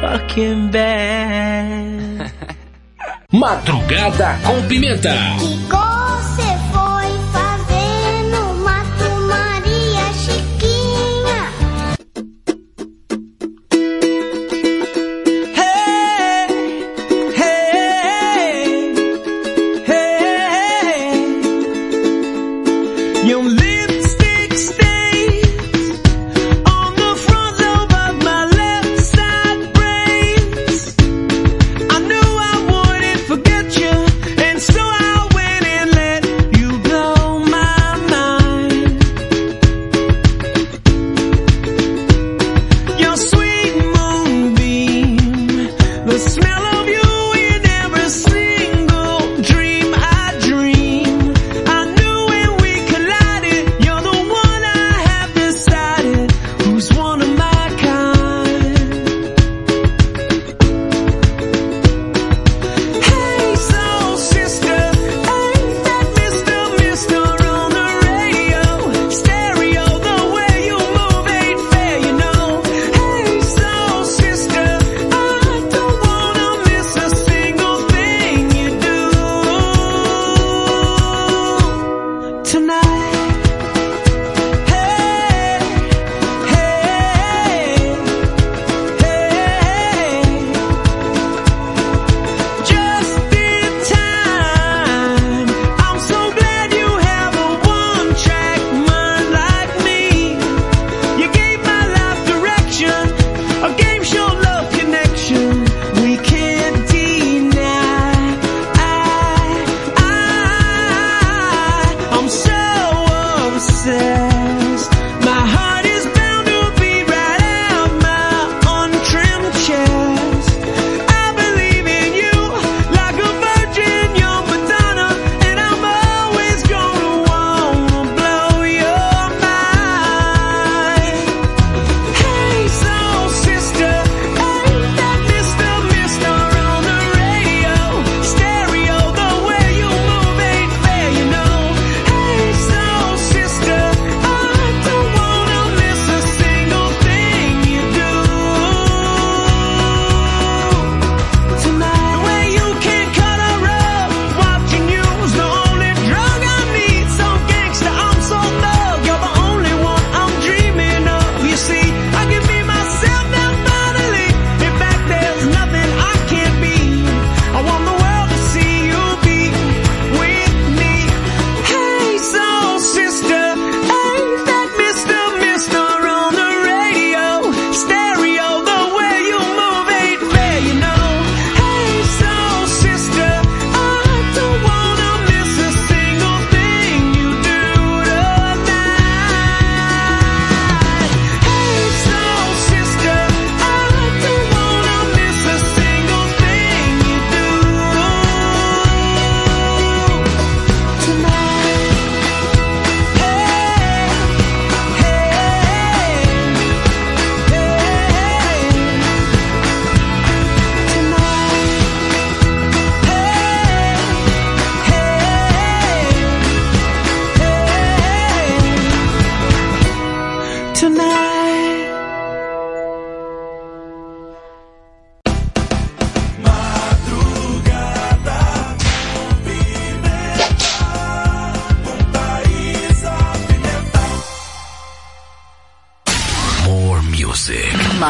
fucking 0.00 0.70
bad. 0.72 2.32
Madrugada 3.32 4.36
com 4.44 4.66
Pimenta. 4.66 5.14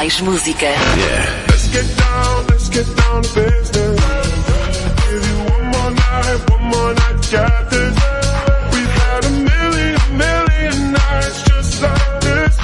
Mais 0.00 0.18
música. 0.22 0.66
Let's 1.50 1.68
get 1.68 1.84
down, 1.98 2.46
let's 2.48 2.70
get 2.70 2.86
down 2.96 3.20
to 3.20 3.28
business. 3.34 4.00
Give 4.96 5.28
you 5.28 5.36
one 5.52 5.66
more 5.66 5.90
night, 5.90 6.50
one 6.50 6.64
more 6.72 6.94
night, 6.94 7.30
got 7.30 7.68
this. 7.68 7.94
We've 8.72 8.94
had 8.96 9.24
a 9.26 9.30
million, 9.30 9.98
million 10.16 10.92
nights 10.92 11.42
just 11.42 11.82
like 11.82 12.20
this. 12.22 12.56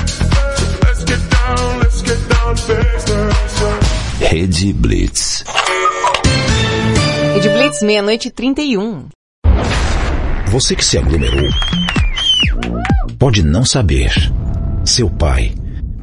Let's 0.83 1.05
get 1.05 1.21
down, 1.29 1.79
let's 1.81 2.01
get 2.01 2.29
down 2.31 2.57
to 2.57 2.75
business. 2.75 4.33
Rede 4.33 4.73
Blitz. 4.73 5.45
Rede 7.35 7.49
Blitz, 7.51 7.83
meia-noite 7.83 8.29
e 8.29 8.31
31. 8.31 9.09
Você 10.47 10.75
que 10.75 10.85
se 10.85 10.97
aglomerou 10.97 11.51
pode 13.19 13.43
não 13.43 13.63
saber. 13.63 14.11
Seu 14.87 15.11
pai 15.11 15.53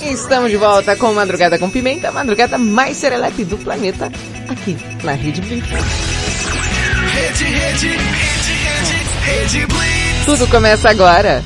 Estamos 0.00 0.50
de 0.50 0.56
volta 0.56 0.96
com 0.96 1.12
Madrugada 1.12 1.58
com 1.58 1.70
Pimenta, 1.70 2.08
a 2.08 2.12
madrugada 2.12 2.56
mais 2.58 2.96
serelepe 2.96 3.44
do 3.44 3.58
planeta, 3.58 4.10
aqui 4.48 4.76
na 5.04 5.12
Rede 5.12 5.40
Blitz. 5.42 5.68
Rede, 5.68 7.44
rede, 7.44 7.88
rede, 7.88 8.52
rede, 8.64 9.60
rede 9.60 9.66
Blitz. 9.66 10.24
Tudo 10.24 10.46
começa 10.48 10.90
agora. 10.90 11.44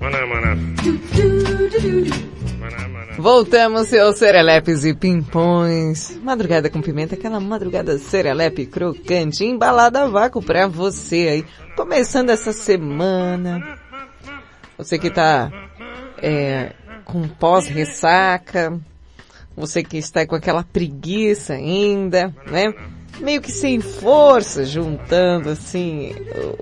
Maná, 0.00 0.26
maná. 0.26 0.56
Voltamos, 3.18 3.88
seus 3.88 4.18
serelepes 4.18 4.84
e 4.84 4.94
pimpões. 4.94 6.18
Madrugada 6.22 6.68
com 6.68 6.82
pimenta, 6.82 7.14
aquela 7.14 7.40
madrugada 7.40 7.98
serelepe 7.98 8.66
crocante, 8.66 9.44
embalada 9.44 10.02
a 10.02 10.06
vácuo 10.06 10.42
pra 10.42 10.66
você 10.66 11.28
aí. 11.28 11.46
Começando 11.74 12.30
essa 12.30 12.52
semana. 12.52 13.78
Você 14.76 14.98
que 14.98 15.10
tá 15.10 15.50
é, 16.22 16.72
com 17.04 17.26
pós-ressaca. 17.26 18.78
Você 19.56 19.82
que 19.82 19.96
está 19.96 20.26
com 20.26 20.34
aquela 20.34 20.62
preguiça 20.62 21.54
ainda, 21.54 22.34
né? 22.50 22.74
Meio 23.18 23.40
que 23.40 23.50
sem 23.50 23.80
força, 23.80 24.66
juntando 24.66 25.48
assim 25.48 26.14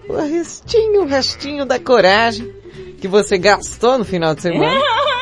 o, 0.08 0.14
restinho, 0.14 1.02
o 1.02 1.06
restinho 1.06 1.66
da 1.66 1.80
coragem 1.80 2.54
que 3.00 3.08
você 3.08 3.36
gastou 3.36 3.98
no 3.98 4.04
final 4.04 4.36
de 4.36 4.42
semana. 4.42 4.80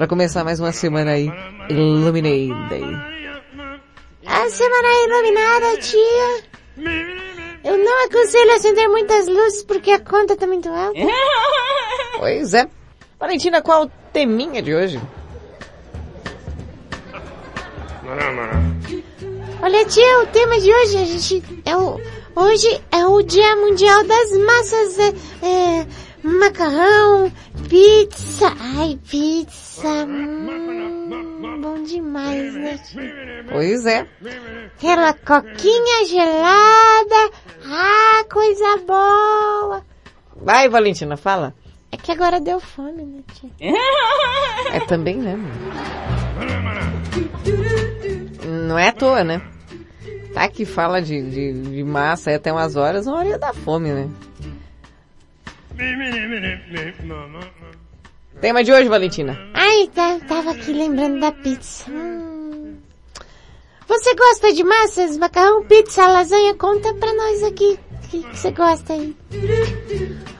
Pra 0.00 0.08
começar 0.08 0.42
mais 0.42 0.58
uma 0.58 0.72
semana 0.72 1.10
aí, 1.10 1.30
Illuminated. 1.68 2.54
A 4.24 4.48
semana 4.48 4.88
iluminada, 5.04 5.76
tia. 5.76 6.42
Eu 7.62 7.76
não 7.76 8.06
aconselho 8.06 8.50
acender 8.54 8.88
muitas 8.88 9.28
luzes 9.28 9.62
porque 9.62 9.90
a 9.90 9.98
conta 9.98 10.34
tá 10.34 10.46
muito 10.46 10.70
alta. 10.70 10.98
Pois 12.18 12.54
é. 12.54 12.66
Valentina, 13.18 13.60
qual 13.60 13.82
o 13.82 13.90
teminha 14.10 14.62
de 14.62 14.74
hoje? 14.74 14.98
Olha, 19.62 19.84
tia, 19.84 20.20
o 20.20 20.26
tema 20.28 20.58
de 20.60 20.72
hoje, 20.72 20.96
a 20.96 21.04
gente, 21.04 21.62
é 21.66 21.76
o, 21.76 22.00
hoje 22.36 22.82
é 22.90 23.04
o 23.04 23.22
Dia 23.22 23.54
Mundial 23.56 24.02
das 24.04 24.32
Massas, 24.32 24.98
é, 24.98 25.12
é, 25.46 25.86
macarrão, 26.22 27.30
pizza, 27.70 28.52
ai, 28.58 28.98
pizza, 29.08 30.04
hum, 30.04 31.60
bom 31.62 31.82
demais, 31.84 32.52
né? 32.54 32.80
Pois 33.48 33.86
é. 33.86 34.06
Aquela 34.76 35.14
coquinha 35.14 36.04
gelada, 36.06 37.30
ah, 37.64 38.24
coisa 38.30 38.76
boa. 38.84 39.86
Vai, 40.36 40.68
Valentina, 40.68 41.16
fala. 41.16 41.54
É 41.92 41.96
que 41.96 42.10
agora 42.10 42.40
deu 42.40 42.58
fome, 42.58 43.04
né, 43.04 43.22
tia? 43.34 43.50
É 44.72 44.80
também, 44.80 45.18
né? 45.18 45.36
Não 48.66 48.78
é 48.78 48.88
à 48.88 48.92
toa, 48.92 49.22
né? 49.22 49.40
Tá 50.34 50.48
que 50.48 50.64
fala 50.64 51.00
de, 51.00 51.22
de, 51.22 51.52
de 51.52 51.84
massa 51.84 52.30
aí 52.30 52.36
até 52.36 52.52
umas 52.52 52.76
horas, 52.76 53.06
uma 53.06 53.18
hora 53.18 53.28
ia 53.28 53.38
dar 53.38 53.54
fome, 53.54 53.92
né? 53.92 54.08
Tema 58.40 58.64
de 58.64 58.72
hoje, 58.72 58.88
Valentina. 58.88 59.38
Ai, 59.54 59.88
tá, 59.94 60.18
tava 60.26 60.52
aqui 60.52 60.72
lembrando 60.72 61.20
da 61.20 61.30
pizza. 61.30 61.90
Hum. 61.90 62.76
Você 63.86 64.14
gosta 64.14 64.52
de 64.52 64.64
massas, 64.64 65.16
macarrão, 65.18 65.64
pizza, 65.64 66.06
lasanha? 66.06 66.54
Conta 66.54 66.94
pra 66.94 67.12
nós 67.12 67.42
aqui. 67.42 67.78
O 67.92 68.08
que 68.08 68.22
que 68.22 68.36
você 68.38 68.50
gosta 68.50 68.92
aí? 68.94 69.14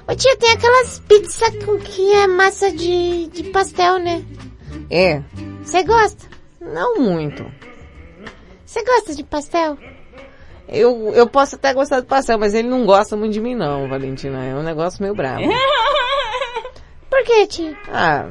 Ô 0.08 0.14
tia, 0.14 0.36
tem 0.38 0.50
aquelas 0.52 1.00
pizzas 1.00 1.64
com 1.64 1.78
que 1.78 2.12
é 2.12 2.26
massa 2.26 2.70
de, 2.72 3.26
de 3.28 3.44
pastel, 3.50 3.98
né? 3.98 4.24
É, 4.90 5.22
Você 5.62 5.82
gosta? 5.84 6.26
não 6.60 6.96
muito. 6.98 7.44
Você 8.64 8.82
gosta 8.84 9.14
de 9.14 9.24
pastel? 9.24 9.76
Eu, 10.68 11.12
eu 11.14 11.28
posso 11.28 11.56
até 11.56 11.74
gostar 11.74 12.00
do 12.00 12.06
pastel, 12.06 12.38
mas 12.38 12.54
ele 12.54 12.68
não 12.68 12.86
gosta 12.86 13.16
muito 13.16 13.32
de 13.32 13.40
mim 13.40 13.54
não, 13.56 13.88
Valentina. 13.88 14.44
É 14.44 14.54
um 14.54 14.62
negócio 14.62 15.02
meio 15.02 15.14
bravo. 15.14 15.42
Por 17.10 17.24
que, 17.24 17.46
tia? 17.48 17.76
Ah. 17.92 18.28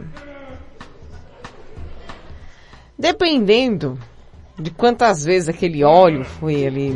Dependendo 2.97 3.99
de 4.57 4.71
quantas 4.71 5.23
vezes 5.23 5.49
aquele 5.49 5.83
óleo 5.83 6.23
foi 6.23 6.65
ali, 6.65 6.89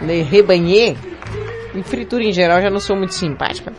né, 0.00 0.22
rebanhê, 0.22 0.96
em 1.74 1.82
fritura 1.82 2.24
em 2.24 2.32
geral 2.32 2.60
já 2.60 2.70
não 2.70 2.80
sou 2.80 2.96
muito 2.96 3.14
simpática. 3.14 3.72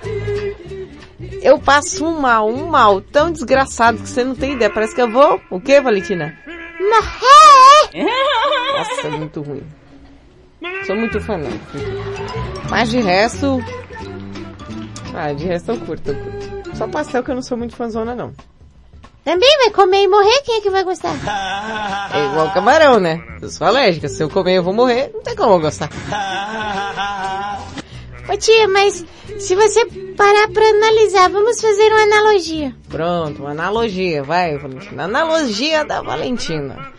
Eu 1.41 1.59
passo 1.59 2.05
um 2.05 2.19
mal, 2.19 2.49
um 2.49 2.67
mal 2.67 2.99
tão 3.01 3.31
desgraçado 3.31 3.99
que 3.99 4.09
você 4.09 4.23
não 4.23 4.33
tem 4.33 4.53
ideia. 4.53 4.71
Parece 4.71 4.95
que 4.95 5.01
eu 5.01 5.09
vou, 5.11 5.39
o 5.51 5.61
que, 5.61 5.79
Valentina? 5.79 6.35
Morrer! 6.79 8.03
Nossa, 8.77 9.07
é 9.07 9.11
muito 9.11 9.41
ruim. 9.41 9.63
Sou 10.87 10.95
muito 10.95 11.21
fã 11.21 11.37
não. 11.37 11.51
Mas 12.69 12.89
de 12.89 12.99
resto... 12.99 13.59
Ah, 15.13 15.31
de 15.33 15.45
resto 15.45 15.71
eu 15.71 15.79
curto, 15.79 16.09
eu 16.09 16.15
curto. 16.15 16.34
Só 16.77 16.87
pastel 16.89 17.23
que 17.23 17.31
eu 17.31 17.35
não 17.35 17.41
sou 17.41 17.57
muito 17.57 17.75
fãzona 17.75 18.13
não. 18.13 18.33
Também 19.23 19.57
vai 19.57 19.71
comer 19.71 20.03
e 20.03 20.07
morrer, 20.07 20.41
quem 20.43 20.57
é 20.57 20.61
que 20.61 20.69
vai 20.69 20.83
gostar? 20.83 21.15
É 22.13 22.25
igual 22.27 22.53
camarão, 22.53 22.99
né? 22.99 23.21
Eu 23.41 23.49
sou 23.49 23.65
alérgica, 23.65 24.07
se 24.07 24.21
eu 24.21 24.29
comer 24.29 24.57
eu 24.57 24.63
vou 24.63 24.73
morrer, 24.73 25.11
não 25.13 25.21
tem 25.21 25.35
como 25.35 25.53
eu 25.53 25.59
gostar. 25.59 25.89
Ô 28.29 28.37
tia, 28.37 28.67
mas 28.67 29.05
se 29.39 29.55
você 29.55 29.85
parar 30.15 30.49
pra 30.49 30.65
analisar, 30.69 31.29
vamos 31.29 31.59
fazer 31.59 31.91
uma 31.91 32.03
analogia. 32.03 32.75
Pronto, 32.89 33.41
uma 33.41 33.51
analogia, 33.51 34.23
vai, 34.23 34.57
Valentina. 34.57 35.03
Analogia 35.03 35.83
da 35.83 36.01
Valentina. 36.01 36.91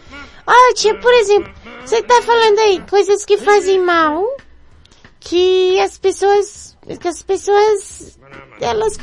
Ó 0.47 0.74
tia, 0.74 0.95
por 0.99 1.12
exemplo, 1.14 1.53
você 1.85 2.03
tá 2.03 2.20
falando 2.22 2.59
aí 2.61 2.83
coisas 2.89 3.24
que 3.24 3.39
fazem 3.39 3.81
mal, 3.81 4.24
que 5.20 5.79
as 5.81 5.97
pessoas, 5.99 6.77
que 7.01 7.09
as 7.09 7.22
pessoas, 7.22 8.18
elas 8.61 8.99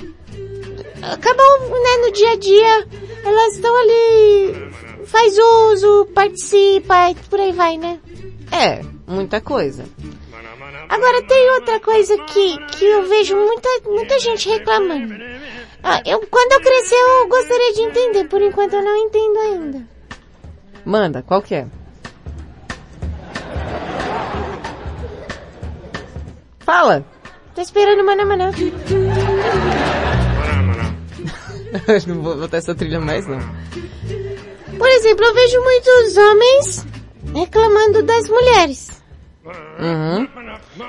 acabam, 1.12 1.70
né, 1.70 1.97
no 2.06 2.12
dia 2.14 2.32
a 2.32 2.36
dia, 2.36 2.88
elas 3.26 3.56
estão 3.56 3.76
ali, 3.76 4.72
faz 5.06 5.38
uso, 5.38 6.08
participa, 6.14 7.10
e 7.12 7.16
por 7.16 7.39
aí 7.39 7.51
vai, 7.51 7.78
né? 7.78 7.99
É, 8.51 8.82
muita 9.08 9.41
coisa. 9.41 9.86
Agora 10.89 11.24
tem 11.24 11.51
outra 11.51 11.80
coisa 11.80 12.18
que, 12.26 12.58
que 12.68 12.86
eu 12.86 13.08
vejo 13.08 13.36
muita, 13.36 13.70
muita 13.86 14.20
gente 14.20 14.47
reclamando. 14.49 15.16
Ah, 15.84 16.01
eu, 16.06 16.26
quando 16.30 16.51
eu 16.54 16.62
crescer 16.62 16.95
eu 16.95 17.28
gostaria 17.28 17.74
de 17.74 17.82
entender, 17.82 18.26
por 18.26 18.41
enquanto 18.41 18.74
eu 18.74 18.84
não 18.84 18.95
entendo 18.95 19.39
ainda. 19.39 19.88
Manda, 20.86 21.22
qual 21.22 21.41
que 21.41 21.56
é? 21.56 21.68
Fala! 26.60 27.06
Tô 27.54 27.62
esperando 27.62 28.04
Não 32.07 32.21
vou 32.21 32.38
botar 32.38 32.57
essa 32.57 32.76
trilha 32.76 32.99
mais 32.99 33.26
não. 33.28 33.39
Por 34.78 34.89
exemplo, 34.89 35.26
eu 35.26 35.34
vejo 35.34 35.59
muitos 35.61 36.17
homens 36.17 36.86
reclamando 37.36 38.03
das 38.03 38.28
mulheres. 38.28 39.01
Uhum. 39.45 40.28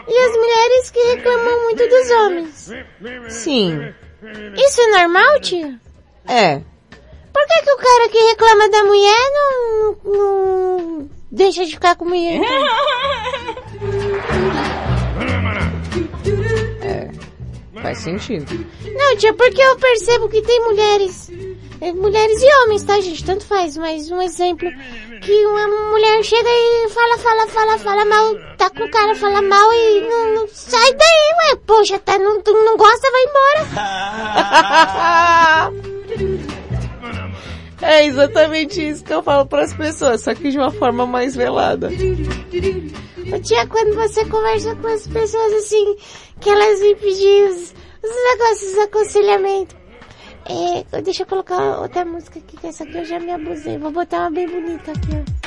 E 0.09 0.19
as 0.19 0.37
mulheres 0.37 0.91
que 0.91 1.01
reclamam 1.15 1.63
muito 1.65 1.89
dos 1.89 2.11
homens. 2.11 2.71
Sim. 3.29 3.93
Isso 4.57 4.81
é 4.81 4.87
normal, 4.99 5.41
tia? 5.41 5.79
É. 6.29 6.61
Por 7.33 7.47
que, 7.47 7.63
que 7.63 7.73
o 7.73 7.77
cara 7.77 8.09
que 8.09 8.19
reclama 8.19 8.69
da 8.71 8.85
mulher 8.85 9.31
não, 9.33 9.97
não, 10.05 11.11
deixa 11.31 11.65
de 11.65 11.73
ficar 11.73 11.97
com 11.97 12.05
a 12.05 12.09
mulher? 12.09 12.41
Faz 17.85 17.99
sentido. 17.99 18.67
Não, 18.83 19.15
tia, 19.19 19.35
porque 19.35 19.61
eu 19.61 19.77
percebo 19.77 20.27
que 20.31 20.41
tem 20.41 20.59
mulheres. 20.65 21.31
é, 21.83 21.93
Mulheres 21.93 22.41
e 22.43 22.47
homens, 22.63 22.83
tá, 22.83 22.99
gente? 22.99 23.23
Tanto 23.23 23.45
faz, 23.45 23.77
mas 23.77 24.11
um 24.11 24.23
exemplo. 24.23 24.67
Que 25.21 25.45
uma 25.47 25.69
mulher 25.91 26.23
chega 26.25 26.49
e 26.49 26.89
fala, 26.89 27.19
fala, 27.19 27.47
fala, 27.47 27.79
fala 27.79 28.05
mal, 28.07 28.35
tá 28.57 28.71
com 28.71 28.85
o 28.85 28.91
cara, 28.91 29.15
fala 29.15 29.43
mal 29.43 29.71
e 29.75 30.01
não, 30.01 30.35
não- 30.35 30.49
sai 30.51 30.95
daí, 30.95 31.51
ué. 31.51 31.57
Poxa, 31.67 31.99
tá, 31.99 32.19
não, 32.19 32.41
tu 32.41 32.53
não 32.55 32.79
gosta, 32.79 33.07
vai 33.11 33.23
embora. 33.25 33.65
É 37.83 38.07
exatamente 38.07 38.81
isso 38.89 39.05
que 39.05 39.13
eu 39.13 39.23
falo 39.23 39.45
pras 39.45 39.75
pessoas, 39.75 40.23
só 40.23 40.35
que 40.35 40.51
de 40.51 40.57
uma 40.57 40.71
forma 40.71 41.07
mais 41.07 41.37
velada. 41.37 41.89
Ô, 41.89 43.39
tia, 43.41 43.67
quando 43.67 43.95
você 43.95 44.25
conversa 44.25 44.75
com 44.77 44.87
as 44.87 45.07
pessoas 45.07 45.53
assim, 45.53 45.95
que 46.41 46.51
elas 46.51 46.81
vêm 46.81 46.97
pedir 46.97 47.51
os, 47.51 47.75
os 48.03 48.33
negócios 48.33 48.73
de 48.73 48.81
aconselhamento. 48.81 49.77
É, 50.47 51.01
deixa 51.01 51.23
eu 51.23 51.27
colocar 51.27 51.81
outra 51.81 52.05
música 52.05 52.39
aqui, 52.39 52.57
que 52.57 52.67
essa 52.67 52.85
aqui 52.85 52.99
eu 52.99 53.05
já 53.05 53.19
me 53.19 53.33
abusei. 53.33 53.79
Vou 53.79 53.91
botar 53.91 54.21
uma 54.21 54.31
bem 54.31 54.47
bonita 54.47 54.93
aqui, 54.93 55.09
ó. 55.13 55.45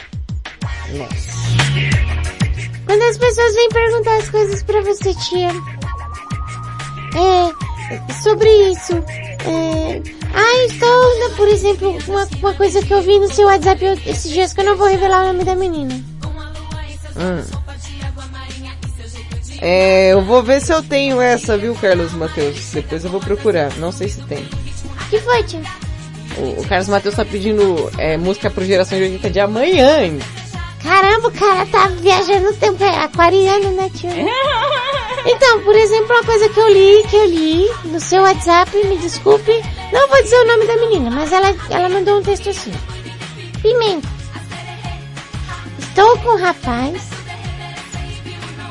Quando 2.88 3.02
as 3.04 3.18
pessoas 3.18 3.54
vêm 3.54 3.70
perguntar 3.70 4.18
as 4.18 4.30
coisas 4.30 4.64
pra 4.64 4.82
você, 4.82 5.14
tia. 5.14 5.50
É, 7.16 8.14
sobre 8.24 8.50
isso. 8.72 8.94
É, 8.94 10.02
ah, 10.34 10.66
estou, 10.66 11.36
por 11.36 11.48
exemplo, 11.48 11.98
uma, 12.08 12.28
uma 12.40 12.54
coisa 12.54 12.82
que 12.84 12.94
eu 12.94 13.02
vi 13.02 13.20
no 13.20 13.32
seu 13.32 13.48
WhatsApp 13.48 13.86
esses 14.06 14.32
dias 14.32 14.54
que 14.54 14.62
eu 14.62 14.66
não 14.66 14.78
vou 14.78 14.88
revelar 14.88 15.24
o 15.24 15.28
nome 15.28 15.44
da 15.44 15.56
menina. 15.56 15.94
Hum. 17.18 17.67
É, 19.62 20.14
eu 20.14 20.22
vou 20.24 20.44
ver 20.44 20.62
se 20.62 20.72
eu 20.72 20.84
tenho 20.84 21.20
essa, 21.20 21.58
viu, 21.58 21.74
Carlos 21.76 22.14
Matheus? 22.14 22.72
Depois 22.72 23.04
eu 23.04 23.10
vou 23.10 23.20
procurar. 23.20 23.72
Não 23.78 23.92
sei 23.92 24.08
se 24.08 24.22
tem. 24.24 24.48
que 25.10 25.20
foi, 25.20 25.44
tia? 25.44 25.62
O, 26.38 26.62
o 26.62 26.68
Carlos 26.68 26.88
Matheus 26.88 27.16
tá 27.16 27.26
pedindo 27.26 27.90
é, 27.98 28.18
música 28.18 28.50
pro 28.52 28.64
Geração 28.66 28.98
de 28.98 29.06
80 29.06 29.30
de 29.30 29.40
amanhã. 29.40 30.04
hein? 30.04 30.20
Caramba, 30.84 31.28
o 31.28 31.32
cara 31.32 31.66
tá 31.66 31.88
viajando 31.88 32.46
no 32.52 32.54
tempo, 32.54 32.84
é 32.84 32.98
aquariano, 33.00 33.72
né, 33.72 33.90
tio? 33.94 34.10
Então, 35.30 35.62
por 35.62 35.76
exemplo, 35.76 36.16
uma 36.16 36.24
coisa 36.24 36.48
que 36.48 36.58
eu 36.60 36.70
li, 36.70 37.04
que 37.10 37.16
eu 37.18 37.26
li 37.26 37.70
no 37.86 38.00
seu 38.00 38.22
WhatsApp, 38.22 38.72
me 38.86 38.98
desculpe, 38.98 39.52
não 39.92 40.08
vou 40.08 40.24
dizer 40.24 40.38
o 40.38 40.48
nome 40.48 40.66
da 40.66 40.78
menina, 40.78 41.12
mas 41.12 41.34
ela, 41.34 41.54
ela 41.70 41.90
mandou 41.90 42.20
um 42.20 42.24
texto 42.24 42.50
assim. 42.50 42.72
Pimenta. 43.62 44.08
Estou 45.80 46.18
com 46.20 46.30
um 46.30 46.42
rapaz 46.42 47.02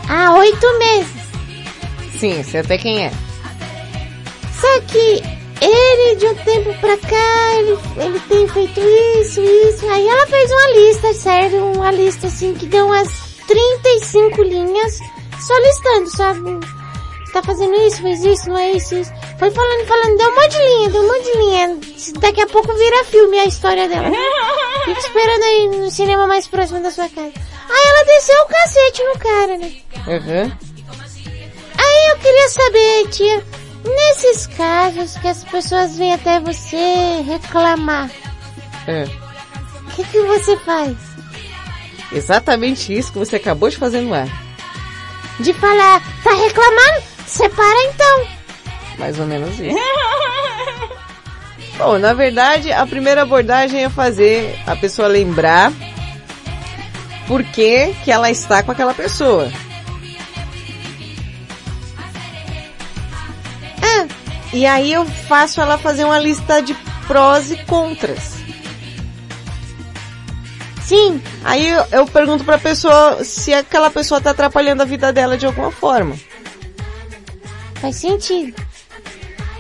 há 0.09 0.35
oito 0.35 0.79
meses. 0.79 1.27
Sim, 2.19 2.43
sei 2.43 2.61
até 2.61 2.79
quem 2.79 3.05
é. 3.05 3.13
Só 4.61 4.81
que 4.83 5.23
ele, 5.61 6.17
de 6.17 6.27
um 6.27 6.35
tempo 6.35 6.75
pra 6.81 6.97
cá, 6.99 7.55
ele, 7.57 7.79
ele 7.97 8.21
tem 8.21 8.49
feito 8.49 8.81
isso, 9.21 9.41
isso. 9.41 9.89
Aí 9.89 10.07
ela 10.07 10.27
fez 10.27 10.51
uma 10.51 10.71
lista, 10.71 11.15
sério, 11.15 11.73
uma 11.73 11.91
lista 11.91 12.27
assim, 12.27 12.55
que 12.55 12.67
deu 12.67 12.87
umas 12.87 13.09
35 13.47 14.43
linhas, 14.43 14.99
só 15.41 15.55
listando, 15.59 16.11
sabe? 16.11 16.61
Tá 17.33 17.43
fazendo 17.43 17.75
isso, 17.75 18.01
fez 18.01 18.25
isso, 18.25 18.49
não 18.49 18.59
é 18.59 18.73
isso, 18.73 18.95
isso. 18.95 19.13
Foi 19.39 19.51
falando, 19.51 19.87
falando, 19.87 20.17
deu 20.17 20.31
um 20.31 20.35
monte 20.35 20.51
de 20.53 20.59
linha, 20.59 20.89
deu 20.89 21.03
um 21.03 21.07
monte 21.07 21.25
de 21.25 21.39
linha. 21.39 21.79
Daqui 22.21 22.41
a 22.41 22.47
pouco 22.47 22.73
vira 22.75 23.05
filme 23.05 23.39
a 23.39 23.45
história 23.45 23.89
dela. 23.89 24.09
Fica 24.85 25.01
esperando 25.01 25.43
aí 25.43 25.69
no 25.69 25.91
cinema 25.91 26.27
mais 26.27 26.47
próximo 26.47 26.83
da 26.83 26.91
sua 26.91 27.09
casa. 27.09 27.33
Aí 27.69 27.87
ela 27.89 28.05
desceu 28.05 28.43
o 28.43 28.47
cacete 28.47 29.03
no 29.03 29.19
cara, 29.19 29.59
né? 29.59 29.73
Uhum. 30.07 30.53
Aí 31.79 32.11
eu 32.11 32.19
queria 32.19 32.49
saber, 32.49 33.09
tia, 33.11 33.45
nesses 33.85 34.47
casos 34.47 35.17
que 35.19 35.29
as 35.29 35.45
pessoas 35.45 35.97
vêm 35.99 36.15
até 36.15 36.41
você 36.41 37.23
reclamar, 37.27 38.11
É. 38.87 39.05
o 39.05 39.91
que, 39.97 40.05
que 40.05 40.23
você 40.23 40.57
faz? 40.59 40.97
Exatamente 42.13 42.97
isso 42.97 43.13
que 43.13 43.19
você 43.19 43.37
acabou 43.37 43.69
de 43.69 43.77
fazer 43.77 44.01
no 44.01 44.15
ar. 44.15 44.29
De 45.41 45.53
falar, 45.55 46.01
tá 46.23 46.33
reclamando? 46.33 47.03
Separa 47.27 47.83
então. 47.93 48.27
Mais 48.99 49.19
ou 49.19 49.27
menos 49.27 49.59
isso. 49.61 49.77
Bom, 51.77 51.99
na 51.99 52.15
verdade, 52.15 52.73
a 52.73 52.87
primeira 52.87 53.23
abordagem 53.23 53.85
é 53.85 53.91
fazer 53.91 54.59
a 54.67 54.75
pessoa 54.77 55.09
lembrar 55.09 55.71
por 57.27 57.43
que, 57.43 57.95
que 58.05 58.11
ela 58.11 58.31
está 58.31 58.63
com 58.63 58.71
aquela 58.71 58.95
pessoa. 58.95 59.51
Ah, 63.83 64.07
E 64.53 64.67
aí 64.67 64.93
eu 64.93 65.05
faço 65.05 65.61
ela 65.61 65.77
fazer 65.77 66.05
uma 66.05 66.19
lista 66.19 66.63
de 66.63 66.75
prós 67.07 67.51
e 67.51 67.57
contras. 67.65 68.37
Sim. 70.83 71.21
Aí 71.45 71.69
eu, 71.69 71.85
eu 71.91 72.07
pergunto 72.07 72.45
pra 72.45 72.59
pessoa 72.59 73.25
se 73.25 73.53
aquela 73.53 73.91
pessoa 73.91 74.21
tá 74.21 74.31
atrapalhando 74.31 74.83
a 74.83 74.87
vida 74.87 75.13
dela 75.13 75.37
de 75.37 75.45
alguma 75.45 75.73
forma. 75.73 76.17
Faz 77.81 77.97
sentido. 77.97 78.55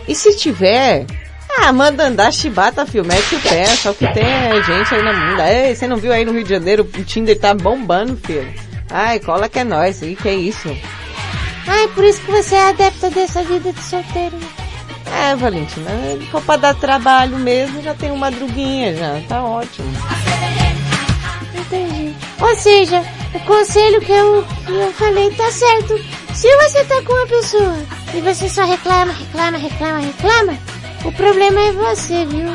E 0.06 0.14
se 0.14 0.36
tiver, 0.36 1.04
ah, 1.62 1.72
manda 1.72 2.06
andar 2.06 2.32
chibata, 2.32 2.86
filho, 2.86 3.04
mete 3.04 3.34
o 3.34 3.40
pé, 3.40 3.66
só 3.66 3.92
que 3.92 4.06
tem 4.12 4.24
é, 4.24 4.62
gente 4.62 4.94
aí 4.94 5.02
na 5.02 5.12
mundo. 5.12 5.40
Ei, 5.42 5.74
você 5.74 5.86
não 5.86 5.96
viu 5.96 6.12
aí 6.12 6.24
no 6.24 6.32
Rio 6.32 6.44
de 6.44 6.50
Janeiro, 6.50 6.82
o 6.82 7.04
Tinder 7.04 7.38
tá 7.38 7.54
bombando, 7.54 8.16
filho. 8.16 8.52
Ai, 8.90 9.18
cola 9.18 9.48
que 9.48 9.58
é 9.58 9.64
nós, 9.64 10.02
e 10.02 10.14
que 10.14 10.28
é 10.28 10.34
isso? 10.34 10.68
Ai, 11.66 11.88
por 11.88 12.04
isso 12.04 12.20
que 12.20 12.30
você 12.30 12.54
é 12.54 12.68
adepta 12.68 13.10
dessa 13.10 13.42
vida 13.42 13.72
de 13.72 13.82
solteiro. 13.82 14.36
É, 15.12 15.34
Valentina, 15.36 15.90
se 16.18 16.26
for 16.26 16.42
pra 16.42 16.56
dar 16.56 16.74
trabalho 16.74 17.38
mesmo, 17.38 17.82
já 17.82 17.94
tem 17.94 18.10
uma 18.10 18.30
madruguinha 18.30 18.94
já, 18.94 19.20
tá 19.28 19.42
ótimo. 19.42 19.90
Entendi. 21.54 22.14
Ou 22.40 22.56
seja, 22.56 23.02
o 23.34 23.40
conselho 23.40 24.00
que 24.00 24.12
eu, 24.12 24.44
que 24.64 24.72
eu 24.72 24.92
falei 24.92 25.30
tá 25.32 25.50
certo. 25.50 25.98
Se 26.34 26.54
você 26.56 26.84
tá 26.84 27.02
com 27.02 27.12
uma 27.12 27.26
pessoa 27.26 27.76
e 28.14 28.20
você 28.20 28.48
só 28.48 28.64
reclama, 28.64 29.12
reclama, 29.12 29.58
reclama, 29.58 29.98
reclama, 29.98 30.58
o 31.06 31.12
problema 31.12 31.60
é 31.60 31.72
você, 31.72 32.24
viu? 32.26 32.46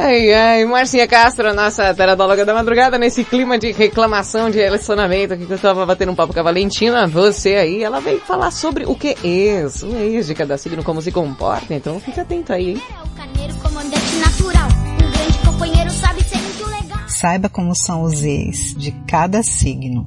Ai, 0.00 0.32
ai, 0.32 0.64
Marcinha 0.64 1.08
Castro, 1.08 1.52
nossa 1.54 1.92
teradóloga 1.94 2.44
da 2.44 2.54
madrugada, 2.54 2.98
nesse 2.98 3.24
clima 3.24 3.58
de 3.58 3.72
reclamação 3.72 4.50
de 4.50 4.58
relacionamento 4.58 5.36
que 5.36 5.50
eu 5.50 5.58
tava 5.58 5.84
batendo 5.84 6.12
um 6.12 6.14
papo 6.14 6.32
com 6.32 6.40
a 6.40 6.42
Valentina, 6.42 7.06
você 7.06 7.56
aí, 7.56 7.82
ela 7.82 8.00
veio 8.00 8.20
falar 8.20 8.50
sobre 8.50 8.84
o 8.84 8.94
que 8.94 9.16
ex, 9.24 9.82
o 9.82 9.96
ex 9.96 10.26
de 10.26 10.34
cada 10.34 10.56
signo, 10.56 10.84
como 10.84 11.02
se 11.02 11.10
comporta, 11.10 11.74
então 11.74 11.98
fica 11.98 12.22
atento 12.22 12.52
aí, 12.52 12.70
hein? 12.70 12.82
Saiba 17.20 17.48
como 17.48 17.74
são 17.74 18.04
os 18.04 18.22
ex 18.22 18.76
de 18.78 18.92
cada 18.92 19.42
signo. 19.42 20.06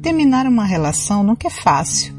Terminar 0.00 0.46
uma 0.46 0.64
relação 0.64 1.22
nunca 1.22 1.48
é 1.48 1.50
fácil, 1.50 2.14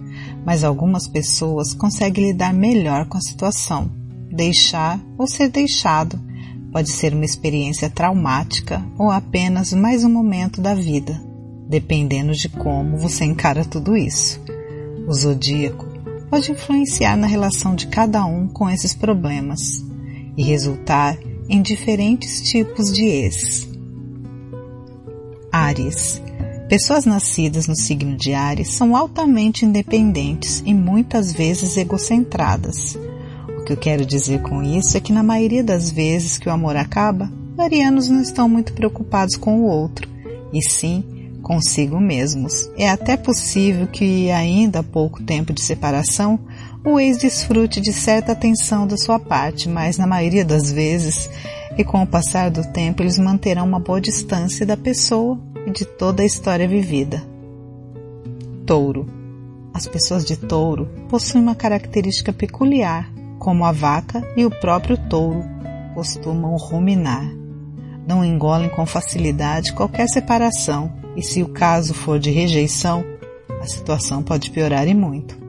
mas 0.45 0.63
algumas 0.63 1.07
pessoas 1.07 1.73
conseguem 1.73 2.27
lidar 2.27 2.53
melhor 2.53 3.07
com 3.07 3.17
a 3.17 3.21
situação. 3.21 3.89
Deixar 4.31 4.99
ou 5.17 5.25
ser 5.25 5.49
deixado 5.49 6.21
pode 6.71 6.91
ser 6.91 7.15
uma 7.15 7.25
experiência 7.25 7.89
traumática 7.89 8.85
ou 8.95 9.09
apenas 9.09 9.73
mais 9.73 10.03
um 10.03 10.09
momento 10.11 10.61
da 10.61 10.75
vida, 10.75 11.19
dependendo 11.67 12.31
de 12.33 12.47
como 12.47 12.95
você 12.95 13.25
encara 13.25 13.65
tudo 13.65 13.97
isso. 13.97 14.39
O 15.07 15.13
zodíaco 15.15 15.87
pode 16.29 16.51
influenciar 16.51 17.17
na 17.17 17.25
relação 17.25 17.73
de 17.73 17.87
cada 17.87 18.23
um 18.23 18.47
com 18.47 18.69
esses 18.69 18.93
problemas 18.93 19.83
e 20.37 20.43
resultar 20.43 21.17
em 21.49 21.59
diferentes 21.59 22.43
tipos 22.43 22.93
de 22.93 23.03
ex. 23.03 23.76
Áries. 25.57 26.21
Pessoas 26.69 27.03
nascidas 27.05 27.67
no 27.67 27.75
signo 27.75 28.15
de 28.15 28.31
Áries 28.31 28.69
são 28.69 28.95
altamente 28.95 29.65
independentes 29.65 30.61
e 30.63 30.71
muitas 30.71 31.33
vezes 31.33 31.77
egocentradas. 31.77 32.95
O 33.57 33.63
que 33.63 33.73
eu 33.73 33.77
quero 33.77 34.05
dizer 34.05 34.43
com 34.43 34.61
isso 34.61 34.95
é 34.95 34.99
que 34.99 35.11
na 35.11 35.23
maioria 35.23 35.63
das 35.63 35.89
vezes 35.89 36.37
que 36.37 36.47
o 36.47 36.51
amor 36.51 36.75
acaba, 36.75 37.31
arianos 37.57 38.07
não 38.07 38.21
estão 38.21 38.47
muito 38.47 38.71
preocupados 38.73 39.35
com 39.35 39.61
o 39.61 39.65
outro, 39.65 40.07
e 40.53 40.61
sim 40.61 41.03
consigo 41.41 41.99
mesmos. 41.99 42.69
É 42.77 42.87
até 42.87 43.17
possível 43.17 43.87
que 43.87 44.29
ainda 44.29 44.79
há 44.79 44.83
pouco 44.83 45.23
tempo 45.23 45.51
de 45.51 45.61
separação, 45.61 46.39
o 46.89 46.97
ex 47.01 47.17
desfrute 47.17 47.81
de 47.81 47.91
certa 47.91 48.31
atenção 48.31 48.87
da 48.87 48.95
sua 48.95 49.19
parte, 49.19 49.67
mas 49.67 49.97
na 49.97 50.07
maioria 50.07 50.45
das 50.45 50.71
vezes, 50.71 51.29
e 51.77 51.83
com 51.83 52.01
o 52.01 52.07
passar 52.07 52.49
do 52.49 52.63
tempo, 52.71 53.03
eles 53.03 53.17
manterão 53.17 53.65
uma 53.65 53.79
boa 53.79 53.99
distância 53.99 54.65
da 54.65 54.77
pessoa 54.77 55.37
e 55.65 55.71
de 55.71 55.83
toda 55.83 56.23
a 56.23 56.25
história 56.25 56.65
vivida. 56.65 57.21
Touro. 58.65 59.05
As 59.73 59.85
pessoas 59.85 60.23
de 60.23 60.37
touro 60.37 60.87
possuem 61.09 61.43
uma 61.43 61.55
característica 61.55 62.31
peculiar, 62.31 63.11
como 63.37 63.65
a 63.65 63.73
vaca 63.73 64.25
e 64.37 64.45
o 64.45 64.49
próprio 64.49 64.97
touro 65.09 65.43
costumam 65.93 66.55
ruminar. 66.55 67.29
Não 68.07 68.23
engolem 68.23 68.69
com 68.69 68.85
facilidade 68.85 69.73
qualquer 69.73 70.07
separação 70.07 70.93
e 71.17 71.21
se 71.21 71.43
o 71.43 71.49
caso 71.49 71.93
for 71.93 72.17
de 72.17 72.31
rejeição, 72.31 73.03
a 73.61 73.67
situação 73.67 74.23
pode 74.23 74.49
piorar 74.51 74.87
e 74.87 74.93
muito. 74.93 75.46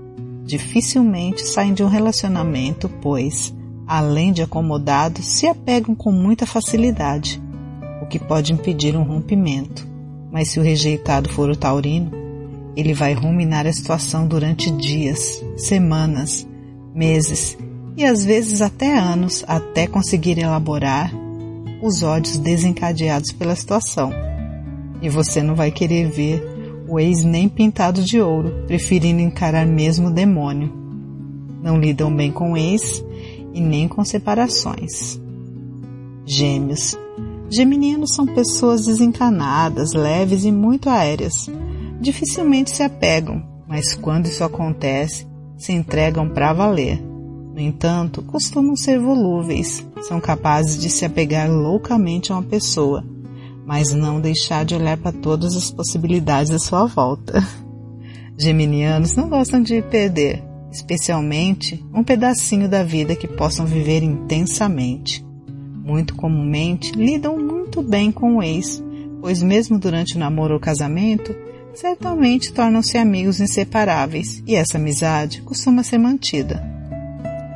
Dificilmente 0.49 1.47
saem 1.47 1.75
de 1.75 1.85
um 1.85 1.89
relacionamento, 1.89 2.89
pois, 3.03 3.55
além 3.87 4.33
de 4.33 4.41
acomodados, 4.41 5.27
se 5.27 5.47
apegam 5.47 5.95
com 5.95 6.11
muita 6.11 6.47
facilidade, 6.47 7.39
o 8.01 8.07
que 8.07 8.19
pode 8.19 8.51
impedir 8.51 8.97
um 8.97 9.03
rompimento. 9.03 9.87
Mas 10.33 10.49
se 10.49 10.59
o 10.59 10.63
rejeitado 10.63 11.29
for 11.29 11.51
o 11.51 11.57
taurino, 11.57 12.11
ele 12.75 12.95
vai 12.95 13.13
ruminar 13.13 13.67
a 13.67 13.73
situação 13.75 14.27
durante 14.27 14.71
dias, 14.71 15.45
semanas, 15.59 16.49
meses 16.95 17.59
e 17.95 18.07
às 18.07 18.25
vezes 18.25 18.63
até 18.63 18.97
anos 18.97 19.45
até 19.47 19.87
conseguir 19.87 20.39
elaborar 20.39 21.13
os 21.83 22.03
ódios 22.03 22.39
desencadeados 22.39 23.33
pela 23.33 23.55
situação. 23.55 24.11
E 25.03 25.11
você 25.11 25.43
não 25.43 25.55
vai 25.55 25.71
querer 25.71 26.09
ver 26.09 26.58
o 26.89 26.99
ex 26.99 27.23
nem 27.23 27.49
pintado 27.49 28.03
de 28.03 28.21
ouro, 28.21 28.65
preferindo 28.67 29.21
encarar 29.21 29.67
mesmo 29.67 30.09
o 30.09 30.13
demônio. 30.13 30.73
Não 31.63 31.79
lidam 31.79 32.15
bem 32.15 32.33
com 32.33 32.57
ex 32.57 33.05
e 33.53 33.61
nem 33.61 33.87
com 33.87 34.05
separações. 34.05 35.21
Gêmeos. 36.25 36.97
Geminianos 37.51 38.15
são 38.15 38.27
pessoas 38.27 38.87
desencanadas, 38.87 39.93
leves 39.93 40.45
e 40.45 40.53
muito 40.53 40.89
aéreas. 40.89 41.49
Dificilmente 42.01 42.71
se 42.71 42.83
apegam, 42.83 43.43
mas 43.67 43.95
quando 43.95 44.27
isso 44.27 44.45
acontece, 44.45 45.27
se 45.57 45.73
entregam 45.73 46.29
para 46.29 46.53
valer. 46.53 47.03
No 47.03 47.61
entanto, 47.61 48.23
costumam 48.23 48.77
ser 48.77 49.01
volúveis, 49.01 49.85
são 50.03 50.21
capazes 50.21 50.81
de 50.81 50.89
se 50.89 51.05
apegar 51.05 51.51
loucamente 51.51 52.33
a 52.33 52.37
uma 52.37 52.43
pessoa, 52.43 53.05
mas 53.69 53.93
não 53.93 54.19
deixar 54.19 54.65
de 54.65 54.75
olhar 54.75 54.97
para 54.97 55.13
todas 55.13 55.55
as 55.55 55.71
possibilidades 55.71 56.51
à 56.51 56.59
sua 56.59 56.87
volta. 56.87 57.47
Geminianos 58.35 59.15
não 59.15 59.29
gostam 59.29 59.63
de 59.63 59.83
perder, 59.83 60.43
especialmente 60.73 61.85
um 61.93 62.03
pedacinho 62.03 62.67
da 62.67 62.83
vida 62.83 63.15
que 63.15 63.29
possam 63.29 63.67
viver 63.67 64.03
intensamente. 64.03 65.23
Muito 65.85 66.15
comumente 66.15 66.93
lidam 66.93 67.37
muito 67.37 67.83
bem 67.83 68.11
com 68.11 68.37
o 68.37 68.43
ex, 68.43 68.83
pois 69.21 69.43
mesmo 69.43 69.79
durante 69.79 70.17
o 70.17 70.19
namoro 70.19 70.55
ou 70.55 70.61
casamento, 70.61 71.37
certamente 71.75 72.55
tornam-se 72.55 72.97
amigos 72.97 73.39
inseparáveis 73.39 74.43
e 74.47 74.55
essa 74.55 74.79
amizade 74.79 75.43
costuma 75.43 75.83
ser 75.83 75.99
mantida. 75.99 76.65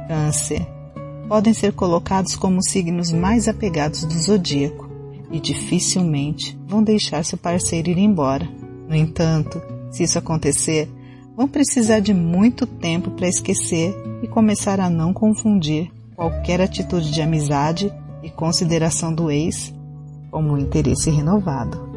Câncer. 0.08 0.66
Podem 1.26 1.54
ser 1.54 1.72
colocados 1.72 2.36
como 2.36 2.62
signos 2.62 3.10
mais 3.10 3.48
apegados 3.48 4.04
do 4.04 4.12
zodíaco 4.12 4.91
e 5.32 5.40
dificilmente 5.40 6.56
vão 6.66 6.82
deixar 6.82 7.24
seu 7.24 7.38
parceiro 7.38 7.90
ir 7.90 7.98
embora. 7.98 8.48
No 8.88 8.94
entanto, 8.94 9.60
se 9.90 10.04
isso 10.04 10.18
acontecer, 10.18 10.88
vão 11.34 11.48
precisar 11.48 12.00
de 12.00 12.12
muito 12.12 12.66
tempo 12.66 13.10
para 13.10 13.28
esquecer 13.28 13.94
e 14.22 14.28
começar 14.28 14.78
a 14.78 14.90
não 14.90 15.12
confundir 15.12 15.90
qualquer 16.14 16.60
atitude 16.60 17.10
de 17.10 17.22
amizade 17.22 17.92
e 18.22 18.30
consideração 18.30 19.12
do 19.12 19.30
ex 19.30 19.72
como 20.30 20.52
um 20.52 20.58
interesse 20.58 21.10
renovado. 21.10 21.90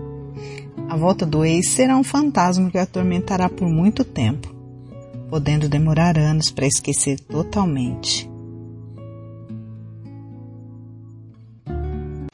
A 0.90 0.96
volta 0.96 1.26
do 1.26 1.44
ex 1.44 1.70
será 1.70 1.98
um 1.98 2.04
fantasma 2.04 2.70
que 2.70 2.78
atormentará 2.78 3.50
por 3.50 3.68
muito 3.68 4.04
tempo, 4.04 4.54
podendo 5.30 5.68
demorar 5.68 6.18
anos 6.18 6.52
para 6.52 6.68
esquecer 6.68 7.20
totalmente. 7.20 8.30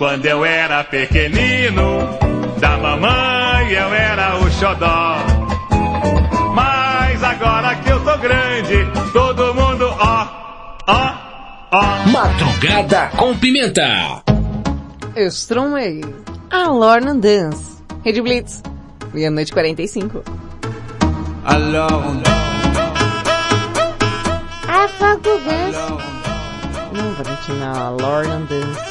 Quando 0.01 0.25
eu 0.25 0.43
era 0.43 0.83
pequenino, 0.83 1.99
da 2.59 2.75
mamãe 2.75 3.71
eu 3.71 3.93
era 3.93 4.35
o 4.39 4.49
xodó. 4.49 5.17
Mas 6.55 7.23
agora 7.23 7.75
que 7.75 7.87
eu 7.87 8.03
tô 8.03 8.17
grande, 8.17 8.77
todo 9.13 9.53
mundo 9.53 9.85
ó, 9.99 10.27
ó, 10.87 11.13
ó. 11.71 12.09
Madrugada 12.09 13.11
com 13.15 13.37
pimenta. 13.37 14.23
Stromway, 15.15 16.01
a 16.49 16.67
Lorna 16.67 17.13
Dance, 17.13 17.83
Rede 18.03 18.23
Blitz, 18.23 18.63
meia-noite 19.13 19.53
45. 19.53 20.23
Alors, 21.45 22.23
Afogo 24.67 25.39
Ganso. 25.45 25.97
Não, 26.91 27.13
Valentina, 27.13 27.71
a 27.85 27.89
Lorna 27.91 28.39
Dance. 28.49 28.90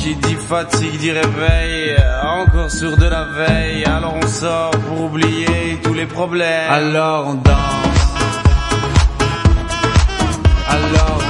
qui 0.00 0.14
dit 0.14 0.34
fatigue 0.34 0.98
dit 0.98 1.12
réveil, 1.12 1.94
encore 2.22 2.70
sur 2.70 2.96
de 2.96 3.04
la 3.04 3.24
veille, 3.24 3.84
alors 3.84 4.14
on 4.22 4.26
sort 4.26 4.70
pour 4.70 5.02
oublier 5.02 5.78
tous 5.82 5.92
les 5.92 6.06
problèmes. 6.06 6.70
Alors 6.70 7.26
on 7.28 7.34
danse. 7.34 8.00
Alors 10.68 11.29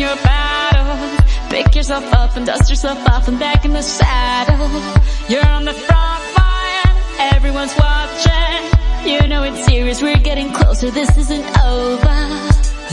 your 0.00 0.16
battle. 0.16 0.96
Pick 1.50 1.74
yourself 1.74 2.04
up 2.12 2.36
and 2.36 2.46
dust 2.46 2.70
yourself 2.70 2.98
off 3.08 3.28
and 3.28 3.38
back 3.38 3.59
serious, 9.94 10.02
we're 10.02 10.22
getting 10.22 10.52
closer, 10.52 10.90
this 10.90 11.16
isn't 11.16 11.46
over. 11.58 12.18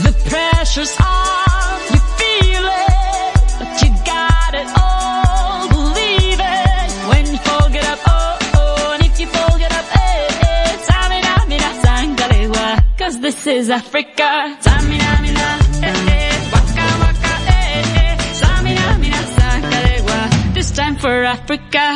The 0.06 0.12
pressure's 0.30 0.94
on, 1.00 1.80
you 1.92 2.00
feel 2.18 2.64
it, 2.64 3.34
but 3.58 3.70
you 3.82 3.90
got 4.04 4.54
it 4.54 4.68
all, 4.76 5.68
believe 5.68 6.40
it. 6.40 6.90
When 7.10 7.26
you 7.32 7.38
fall, 7.38 7.68
get 7.70 7.84
up, 7.86 7.98
oh, 8.06 8.38
oh, 8.54 8.92
and 8.94 9.02
if 9.04 9.18
you 9.20 9.26
fall, 9.26 9.58
get 9.58 9.72
up, 9.72 9.86
eh, 9.96 10.28
eh. 10.42 10.76
Tamina, 10.88 11.48
mina, 11.48 11.70
sangalewa, 11.84 12.98
cause 12.98 13.20
this 13.20 13.46
is 13.46 13.70
Africa. 13.70 14.56
Tamina, 14.62 15.10
mina, 15.22 15.48
eh, 15.82 16.12
eh, 16.16 16.50
waka, 16.52 16.86
waka, 17.02 17.34
eh, 17.54 18.00
eh. 18.02 18.16
Tamina, 18.40 18.98
mina, 19.00 19.20
sangalewa, 19.38 20.54
this 20.54 20.70
time 20.72 20.96
for 20.96 21.24
Africa. 21.24 21.87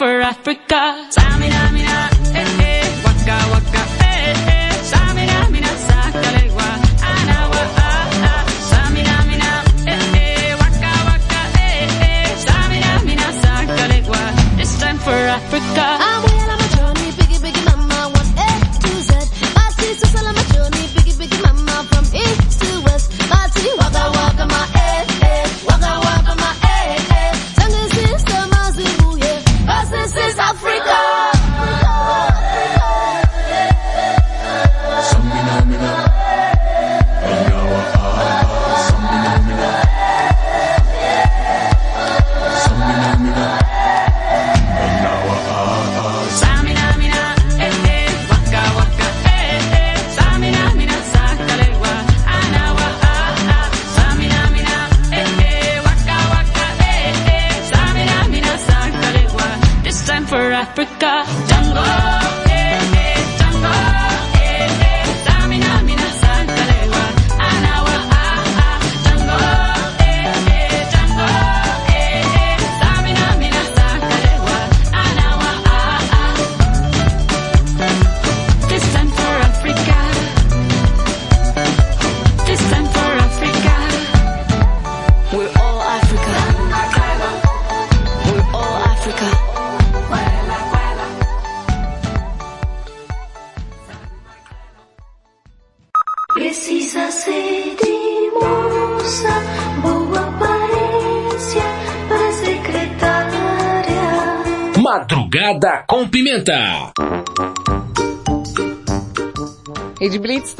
For 0.00 0.22
Africa. 0.22 0.69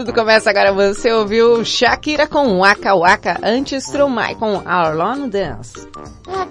Tudo 0.00 0.14
começa 0.14 0.48
agora. 0.48 0.72
Você 0.72 1.12
ouviu 1.12 1.62
Shakira 1.62 2.26
com 2.26 2.60
Waka 2.60 2.94
Waka, 2.94 3.38
antes 3.42 3.84
Stromae 3.84 4.34
com 4.34 4.62
Arlon 4.64 5.28
Dance. 5.28 5.86
Lá 6.26 6.46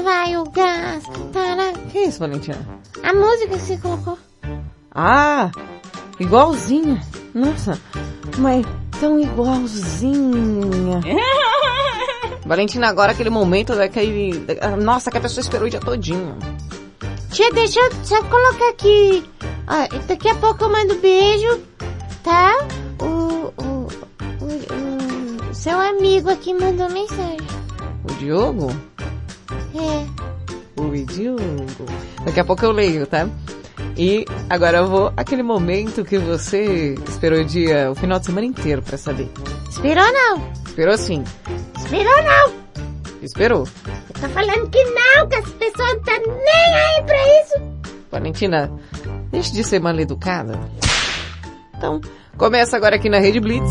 vai 0.00 0.36
o 0.36 0.42
gás. 0.50 1.04
Que 1.92 2.00
isso, 2.00 2.18
Valentina? 2.18 2.58
A 3.04 3.14
música 3.14 3.56
que 3.56 3.60
você 3.60 3.78
colocou. 3.78 4.18
Ah, 4.92 5.52
igualzinha. 6.18 7.00
Nossa, 7.32 7.80
mas 8.38 8.66
tão 9.00 9.20
igualzinha. 9.20 11.00
Valentina, 12.44 12.88
agora 12.88 13.12
aquele 13.12 13.30
momento 13.30 13.76
daquele... 13.76 14.44
Nossa, 14.82 15.12
que 15.12 15.16
a 15.16 15.20
pessoa 15.20 15.40
esperou 15.40 15.68
o 15.68 15.70
dia 15.70 15.78
todinho. 15.78 16.36
Tia, 17.32 17.50
deixa 17.52 17.80
eu 17.80 17.90
só 18.04 18.22
colocar 18.24 18.68
aqui. 18.68 19.24
Ah, 19.66 19.88
daqui 20.06 20.28
a 20.28 20.34
pouco 20.34 20.64
eu 20.64 20.70
mando 20.70 20.96
beijo, 20.96 21.62
tá? 22.22 22.58
O, 23.00 23.52
o, 23.56 23.88
o, 24.42 25.50
o 25.50 25.54
seu 25.54 25.80
amigo 25.80 26.28
aqui 26.28 26.52
mandou 26.52 26.90
mensagem. 26.90 27.38
O 28.04 28.14
Diogo? 28.18 28.70
É. 29.74 30.80
O 30.80 30.90
Diogo. 31.06 31.86
Daqui 32.22 32.40
a 32.40 32.44
pouco 32.44 32.66
eu 32.66 32.72
leio, 32.72 33.06
tá? 33.06 33.26
E 33.96 34.26
agora 34.50 34.78
eu 34.78 34.86
vou 34.86 35.12
aquele 35.16 35.42
momento 35.42 36.04
que 36.04 36.18
você 36.18 36.94
esperou 37.08 37.40
o 37.40 37.44
dia, 37.44 37.90
o 37.90 37.94
final 37.94 38.18
de 38.18 38.26
semana 38.26 38.46
inteiro 38.46 38.82
pra 38.82 38.98
saber. 38.98 39.30
Esperou 39.70 40.12
não? 40.12 40.52
Esperou 40.66 40.98
sim. 40.98 41.24
Esperou 41.78 42.22
não? 42.24 42.61
Esperou. 43.22 43.64
Você 43.64 44.20
tá 44.20 44.28
falando 44.28 44.68
que 44.68 44.84
não, 44.84 45.28
que 45.28 45.36
as 45.36 45.48
pessoas 45.50 45.94
não 45.94 46.02
tá 46.02 46.18
nem 46.18 46.74
aí 46.74 47.02
pra 47.04 47.42
isso. 47.42 47.54
Valentina, 48.10 48.70
deixe 49.30 49.52
de 49.52 49.62
ser 49.62 49.80
mal 49.80 49.98
educada. 49.98 50.58
Então, 51.76 52.00
começa 52.36 52.76
agora 52.76 52.96
aqui 52.96 53.08
na 53.08 53.20
Rede 53.20 53.38
Blitz. 53.40 53.70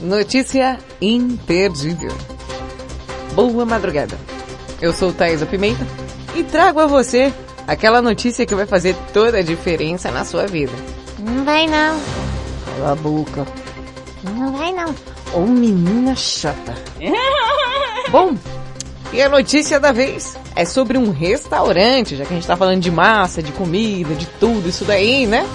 Notícia 0.00 0.78
imperdível. 1.00 2.12
Boa 3.34 3.64
madrugada. 3.64 4.31
Eu 4.82 4.92
sou 4.92 5.12
Thaisa 5.12 5.46
Pimenta 5.46 5.86
e 6.34 6.42
trago 6.42 6.80
a 6.80 6.86
você 6.86 7.32
aquela 7.68 8.02
notícia 8.02 8.44
que 8.44 8.52
vai 8.52 8.66
fazer 8.66 8.96
toda 9.12 9.38
a 9.38 9.42
diferença 9.42 10.10
na 10.10 10.24
sua 10.24 10.48
vida. 10.48 10.72
Não 11.20 11.44
vai 11.44 11.68
não. 11.68 12.00
Cala 12.66 12.90
a 12.90 12.94
boca. 12.96 13.46
Não 14.24 14.52
vai 14.52 14.72
não. 14.72 14.92
Ô 15.34 15.46
menina 15.46 16.16
chata. 16.16 16.74
Bom, 18.10 18.36
e 19.12 19.22
a 19.22 19.28
notícia 19.28 19.78
da 19.78 19.92
vez 19.92 20.36
é 20.56 20.64
sobre 20.64 20.98
um 20.98 21.12
restaurante, 21.12 22.16
já 22.16 22.24
que 22.24 22.32
a 22.32 22.36
gente 22.36 22.46
tá 22.46 22.56
falando 22.56 22.80
de 22.80 22.90
massa, 22.90 23.40
de 23.40 23.52
comida, 23.52 24.16
de 24.16 24.26
tudo 24.40 24.68
isso 24.68 24.84
daí, 24.84 25.28
né? 25.28 25.46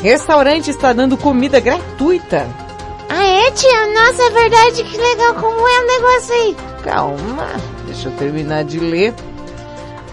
Restaurante 0.00 0.70
está 0.70 0.92
dando 0.92 1.16
comida 1.16 1.58
gratuita. 1.58 2.46
Ah 3.08 3.24
é, 3.24 3.50
tia? 3.50 3.86
Nossa, 3.86 4.22
é 4.22 4.30
verdade, 4.30 4.84
que 4.84 4.96
legal. 4.96 5.34
Como 5.34 5.66
é 5.66 5.80
o 5.80 5.86
negócio 5.86 6.34
aí? 6.34 6.56
Calma, 6.84 7.77
deixa 7.98 8.08
eu 8.10 8.12
terminar 8.12 8.62
de 8.64 8.78
ler. 8.78 9.12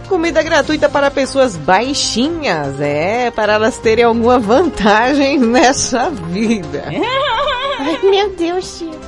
Comida 0.10 0.42
gratuita 0.42 0.90
para 0.90 1.12
pessoas 1.12 1.56
baixinhas, 1.56 2.80
é, 2.80 3.30
para 3.30 3.54
elas 3.54 3.78
terem 3.78 4.04
alguma 4.04 4.40
vantagem 4.40 5.38
nessa 5.40 6.10
vida. 6.10 6.84
Ai, 7.80 8.00
meu 8.04 8.30
Deus, 8.32 8.80
tia. 8.80 9.06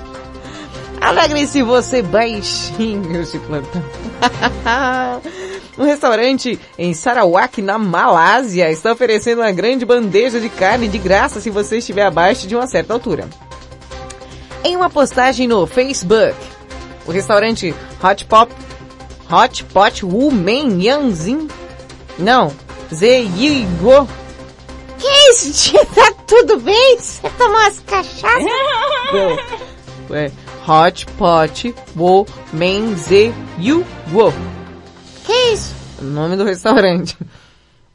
Alegre-se 1.02 1.64
você 1.64 2.02
baixinho 2.02 3.24
de 3.26 3.40
plantão. 3.40 3.84
um 5.78 5.84
restaurante 5.84 6.60
em 6.78 6.94
Sarawak, 6.94 7.62
na 7.62 7.78
Malásia, 7.80 8.70
está 8.72 8.92
oferecendo 8.92 9.42
uma 9.42 9.52
grande 9.52 9.86
bandeja 9.86 10.40
de 10.40 10.50
carne 10.50 10.88
de 10.88 10.98
graça 10.98 11.40
se 11.40 11.50
você 11.50 11.78
estiver 11.78 12.06
abaixo 12.06 12.48
de 12.48 12.56
uma 12.56 12.68
certa 12.68 12.94
altura. 12.94 13.28
Em 14.64 14.76
uma 14.76 14.90
postagem 14.90 15.48
no 15.48 15.66
Facebook, 15.66 16.36
o 17.06 17.12
restaurante 17.12 17.74
Hot 18.04 18.26
Pop, 18.26 18.52
Hot 19.32 19.64
Pot 19.66 20.06
Woman 20.06 20.82
Yanzin, 20.82 21.48
não, 22.18 22.54
Zeyigo, 22.94 24.08
Que 24.98 25.08
isso, 25.32 25.52
tia? 25.72 25.86
Tá 25.86 26.12
tudo 26.26 26.58
bem? 26.60 26.98
Você 26.98 27.30
tomou 27.38 27.58
umas 27.58 27.80
cachaças? 27.80 28.46
é, 30.12 30.32
Hot 30.68 31.06
Pot 31.18 31.76
Woman 31.96 32.96
Zeyigo, 32.96 33.86
Que 35.26 35.34
isso? 35.54 35.76
o 36.02 36.06
nome 36.06 36.36
do 36.38 36.44
restaurante. 36.46 37.18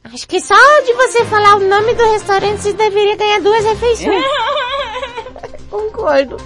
Acho 0.05 0.27
que 0.29 0.41
só 0.41 0.55
de 0.85 0.93
você 0.95 1.25
falar 1.25 1.57
o 1.57 1.69
nome 1.69 1.95
do 1.95 2.03
restaurante 2.11 2.61
você 2.61 2.73
deveria 2.73 3.17
ganhar 3.17 3.41
duas 3.41 3.65
refeições. 3.65 4.25
Concordo. 5.71 6.37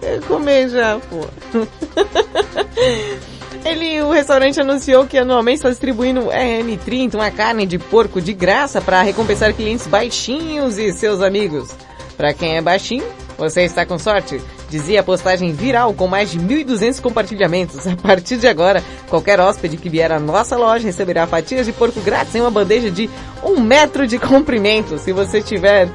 Eu 0.00 0.22
comer 0.22 0.68
já, 0.70 0.98
pô. 1.10 1.26
Ele, 3.66 4.00
o 4.00 4.12
restaurante 4.12 4.60
anunciou 4.60 5.08
que 5.08 5.18
anualmente 5.18 5.56
está 5.56 5.70
distribuindo 5.70 6.26
RM30, 6.26 7.14
uma 7.14 7.32
carne 7.32 7.66
de 7.66 7.80
porco 7.80 8.20
de 8.20 8.32
graça 8.32 8.80
para 8.80 9.02
recompensar 9.02 9.52
clientes 9.52 9.88
baixinhos 9.88 10.78
e 10.78 10.92
seus 10.92 11.20
amigos. 11.20 11.74
Para 12.16 12.32
quem 12.32 12.56
é 12.56 12.62
baixinho, 12.62 13.04
você 13.36 13.62
está 13.62 13.84
com 13.84 13.98
sorte, 13.98 14.40
dizia 14.70 15.00
a 15.00 15.02
postagem 15.02 15.52
viral 15.52 15.92
com 15.94 16.06
mais 16.06 16.30
de 16.30 16.38
1.200 16.38 17.00
compartilhamentos. 17.00 17.84
A 17.88 17.96
partir 17.96 18.36
de 18.36 18.46
agora, 18.46 18.84
qualquer 19.08 19.40
hóspede 19.40 19.76
que 19.76 19.88
vier 19.88 20.12
à 20.12 20.20
nossa 20.20 20.56
loja 20.56 20.86
receberá 20.86 21.26
fatias 21.26 21.66
de 21.66 21.72
porco 21.72 22.00
grátis 22.02 22.36
em 22.36 22.42
uma 22.42 22.52
bandeja 22.52 22.88
de 22.88 23.10
um 23.42 23.60
metro 23.60 24.06
de 24.06 24.16
comprimento. 24.16 24.96
Se 24.96 25.10
você 25.12 25.42
tiver 25.42 25.88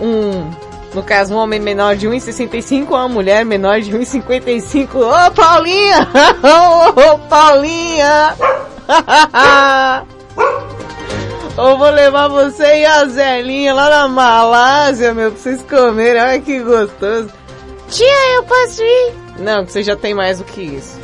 um 0.00 0.71
no 0.94 1.02
caso, 1.02 1.34
um 1.34 1.38
homem 1.38 1.60
menor 1.60 1.96
de 1.96 2.06
1,65 2.06 2.90
ou 2.90 2.96
uma 2.96 3.08
mulher 3.08 3.44
menor 3.44 3.80
de 3.80 3.90
1,55. 3.92 4.94
Ô, 4.96 5.30
Paulinha! 5.32 6.08
Ô, 6.94 7.18
Paulinha! 7.28 8.36
Eu 11.56 11.76
vou 11.76 11.90
levar 11.90 12.28
você 12.28 12.80
e 12.80 12.86
a 12.86 13.04
Zelinha 13.04 13.74
lá 13.74 13.90
na 13.90 14.08
Malásia, 14.08 15.12
meu, 15.12 15.30
pra 15.30 15.38
vocês 15.38 15.60
comerem. 15.62 16.20
Olha 16.20 16.40
que 16.40 16.58
gostoso. 16.60 17.30
Tia, 17.90 18.34
eu 18.36 18.44
posso 18.44 18.82
ir? 18.82 19.12
Não, 19.38 19.66
você 19.66 19.82
já 19.82 19.94
tem 19.94 20.14
mais 20.14 20.38
do 20.38 20.44
que 20.44 20.62
isso. 20.62 20.98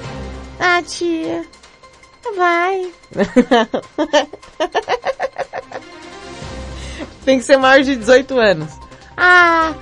Ah, 0.58 0.80
tia. 0.82 1.44
Vai. 2.34 2.90
tem 7.26 7.38
que 7.38 7.44
ser 7.44 7.58
maior 7.58 7.82
de 7.82 7.94
18 7.94 8.38
anos. 8.38 8.87
Ah, 9.20 9.74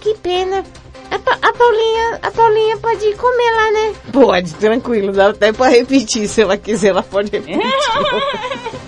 que 0.00 0.14
pena. 0.18 0.64
A, 1.10 1.18
Pa- 1.18 1.38
a 1.42 1.52
Paulinha, 1.52 2.18
a 2.22 2.30
Paulinha 2.30 2.76
pode 2.78 3.04
ir 3.04 3.14
comer 3.16 3.50
lá, 3.50 3.70
né? 3.72 3.94
Pode, 4.10 4.54
tranquilo, 4.54 5.12
dá 5.12 5.28
até 5.28 5.52
pra 5.52 5.68
repetir. 5.68 6.26
Se 6.26 6.40
ela 6.40 6.56
quiser, 6.56 6.88
ela 6.88 7.02
pode 7.02 7.30
repetir. 7.30 7.60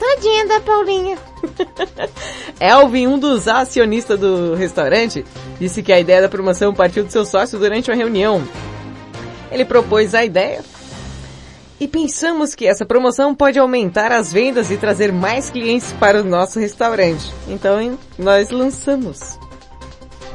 Tadinha 0.00 0.46
da 0.46 0.60
Paulinha. 0.60 1.18
Elvin, 2.60 3.06
um 3.06 3.18
dos 3.18 3.46
acionistas 3.48 4.18
do 4.18 4.54
restaurante, 4.54 5.24
disse 5.60 5.82
que 5.82 5.92
a 5.92 6.00
ideia 6.00 6.22
da 6.22 6.28
promoção 6.28 6.72
partiu 6.74 7.04
do 7.04 7.10
seu 7.12 7.24
sócio 7.26 7.58
durante 7.58 7.90
uma 7.90 7.96
reunião. 7.96 8.42
Ele 9.50 9.64
propôs 9.64 10.14
a 10.14 10.24
ideia 10.24 10.62
e 11.78 11.86
pensamos 11.86 12.54
que 12.54 12.66
essa 12.66 12.86
promoção 12.86 13.34
pode 13.34 13.58
aumentar 13.58 14.12
as 14.12 14.32
vendas 14.32 14.70
e 14.70 14.76
trazer 14.76 15.12
mais 15.12 15.50
clientes 15.50 15.92
para 15.94 16.20
o 16.20 16.24
nosso 16.24 16.58
restaurante. 16.58 17.32
Então 17.48 17.98
nós 18.18 18.50
lançamos. 18.50 19.38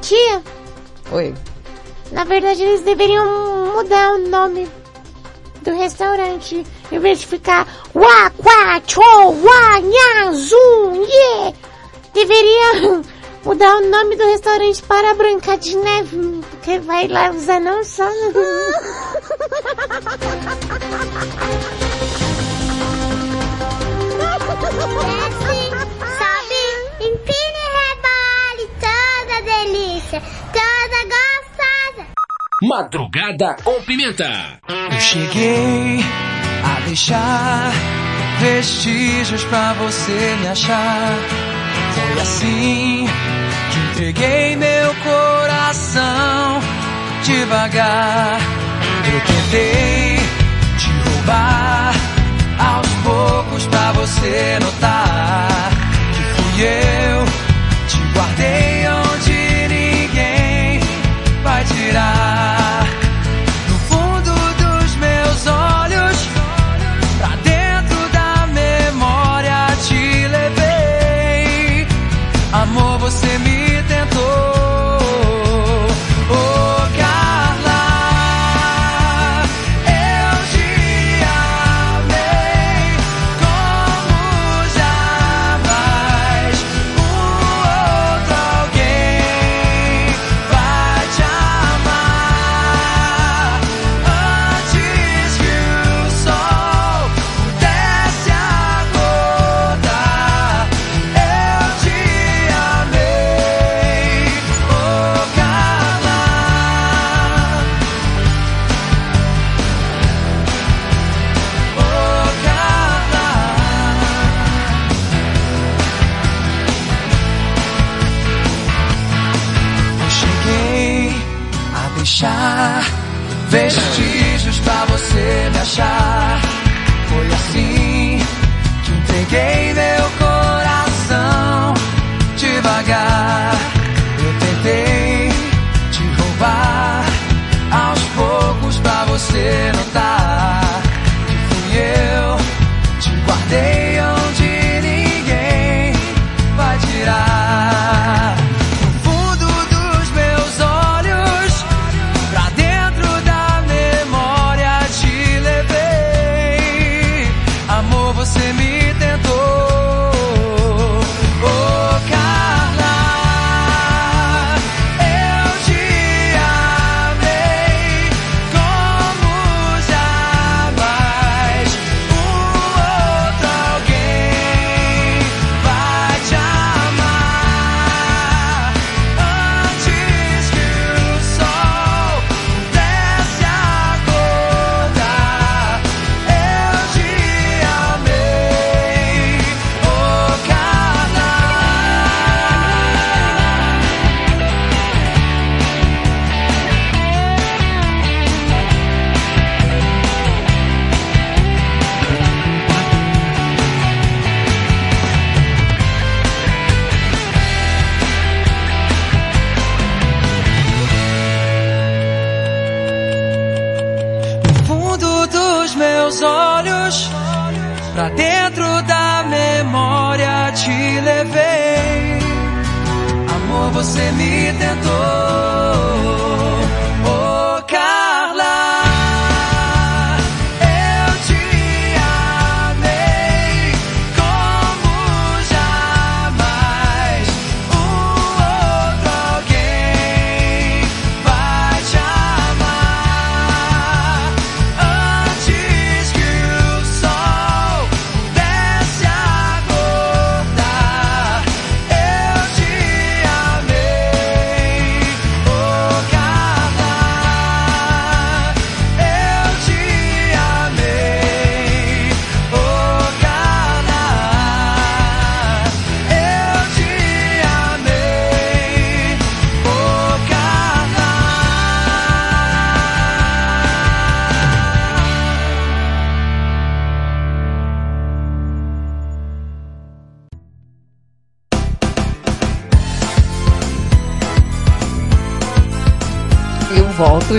Tia, 0.01 0.41
Oi. 1.11 1.33
na 2.11 2.23
verdade 2.23 2.61
eles 2.61 2.81
deveriam 2.81 3.75
mudar 3.75 4.13
o 4.13 4.27
nome 4.29 4.67
do 5.61 5.71
restaurante. 5.71 6.65
Em 6.91 6.99
vez 6.99 7.19
de 7.19 7.27
ficar 7.27 7.67
Wa, 7.93 8.29
Qua, 8.31 8.81
Cho, 8.85 9.01
Wa, 9.01 9.79
Nha, 9.79 10.31
Zum, 10.33 11.03
Ye. 11.03 11.53
Deveria 12.13 13.01
mudar 13.43 13.77
o 13.77 13.89
nome 13.89 14.15
do 14.15 14.25
restaurante 14.25 14.81
para 14.83 15.13
Branca 15.15 15.57
de 15.57 15.75
Neve. 15.75 16.41
Você 16.61 16.79
vai 16.79 17.07
lá 17.07 17.31
usar 17.31 17.59
não 17.59 17.83
só 17.83 18.05
no... 18.05 18.31
Sobe, 26.17 26.63
empine 26.99 27.59
e 27.59 27.69
rebole, 27.77 28.65
toda 28.79 29.41
delícia, 29.41 30.21
toda 30.53 30.97
gostosa. 31.05 32.07
Madrugada 32.61 33.55
com 33.63 33.81
Pimenta. 33.81 34.59
Eu 34.67 34.99
cheguei 34.99 35.99
a 36.63 36.79
deixar 36.85 37.71
vestígios 38.39 39.43
pra 39.45 39.73
você 39.73 40.35
me 40.41 40.47
achar. 40.47 41.60
Foi 42.11 42.21
assim 42.21 43.07
que 43.71 43.79
entreguei 43.79 44.55
meu 44.57 44.95
coração 44.95 46.59
devagar. 47.23 48.39
Eu 49.13 49.21
tentei 49.21 50.19
te 50.77 51.09
roubar 51.09 51.93
aos 52.59 52.87
poucos 53.03 53.65
pra 53.67 53.93
você 53.93 54.59
notar 54.61 55.71
que 56.13 56.21
fui 56.41 56.63
eu. 56.63 57.25
Te 57.87 57.97
guardei 58.13 58.87
onde 58.89 59.67
ninguém 59.69 60.79
vai 61.43 61.63
tirar. 61.63 62.30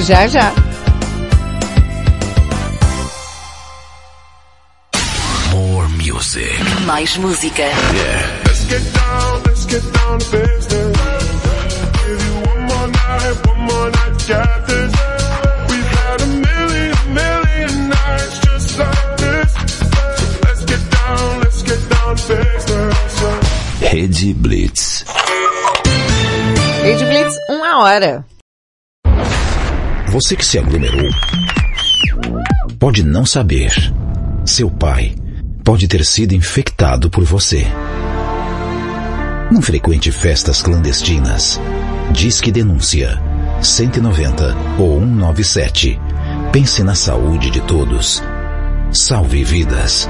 Já 0.01 0.27
já. 0.27 0.53
More 5.51 5.89
music. 5.89 6.51
Mais 6.87 7.17
música. 7.19 7.63
Let's 8.45 8.65
get 8.69 8.81
down, 8.95 9.43
let's 9.47 9.67
get 9.67 9.83
down 9.93 10.19
to 10.19 10.31
business. 10.31 10.97
Give 12.07 12.25
you 12.25 12.35
one 12.49 12.63
more 12.63 12.89
night, 12.89 13.47
one 13.47 13.61
more 13.61 13.91
night, 13.91 14.29
got 14.29 14.67
this. 14.67 14.93
We've 15.69 15.91
had 15.99 16.23
a 16.23 16.27
million, 16.27 16.97
million 17.15 17.89
nights 17.91 18.39
just 18.41 18.79
like 18.79 19.17
this. 19.19 19.55
Let's 20.43 20.65
get 20.65 20.91
down, 20.91 21.41
let's 21.41 21.63
get 21.63 21.89
down 21.91 22.17
to 22.17 22.35
business. 22.35 23.23
Rede 23.93 24.35
Blitz. 24.35 25.05
Rede 26.83 27.05
Blitz, 27.05 27.37
uma 27.49 27.77
hora. 27.83 28.25
Você 30.13 30.37
que 30.37 30.45
se 30.45 30.59
aglomerou 30.59 31.09
pode 32.79 33.03
não 33.03 33.25
saber. 33.25 33.73
Seu 34.45 34.71
pai 34.71 35.15
pode 35.65 35.89
ter 35.89 36.05
sido 36.05 36.35
infectado 36.35 37.09
por 37.09 37.25
você. 37.25 37.67
Não 39.51 39.63
frequente 39.63 40.13
festas 40.13 40.61
clandestinas. 40.61 41.59
Diz 42.11 42.43
que 42.43 42.53
denúncia 42.53 43.19
190 43.63 44.55
ou 44.79 45.01
197. 45.01 45.99
Pense 46.53 46.83
na 46.83 46.95
saúde 46.95 47.49
de 47.49 47.63
todos. 47.63 48.23
Salve 48.93 49.43
vidas. 49.43 50.07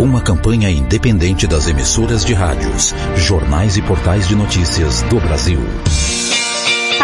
Uma 0.00 0.20
campanha 0.20 0.68
independente 0.68 1.46
das 1.46 1.68
emissoras 1.68 2.24
de 2.24 2.34
rádios, 2.34 2.92
jornais 3.14 3.76
e 3.76 3.82
portais 3.82 4.26
de 4.26 4.34
notícias 4.34 5.02
do 5.02 5.20
Brasil. 5.20 5.60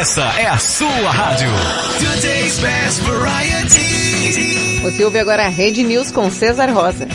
Essa 0.00 0.22
é 0.38 0.46
a 0.46 0.56
sua 0.56 1.10
rádio. 1.10 1.50
Today's 1.98 2.58
best 2.58 3.02
variety. 3.02 4.80
Você 4.80 5.04
ouve 5.04 5.18
agora 5.18 5.44
a 5.44 5.48
Rede 5.50 5.84
News 5.84 6.10
com 6.10 6.30
César 6.30 6.70
Rosa. 6.70 7.06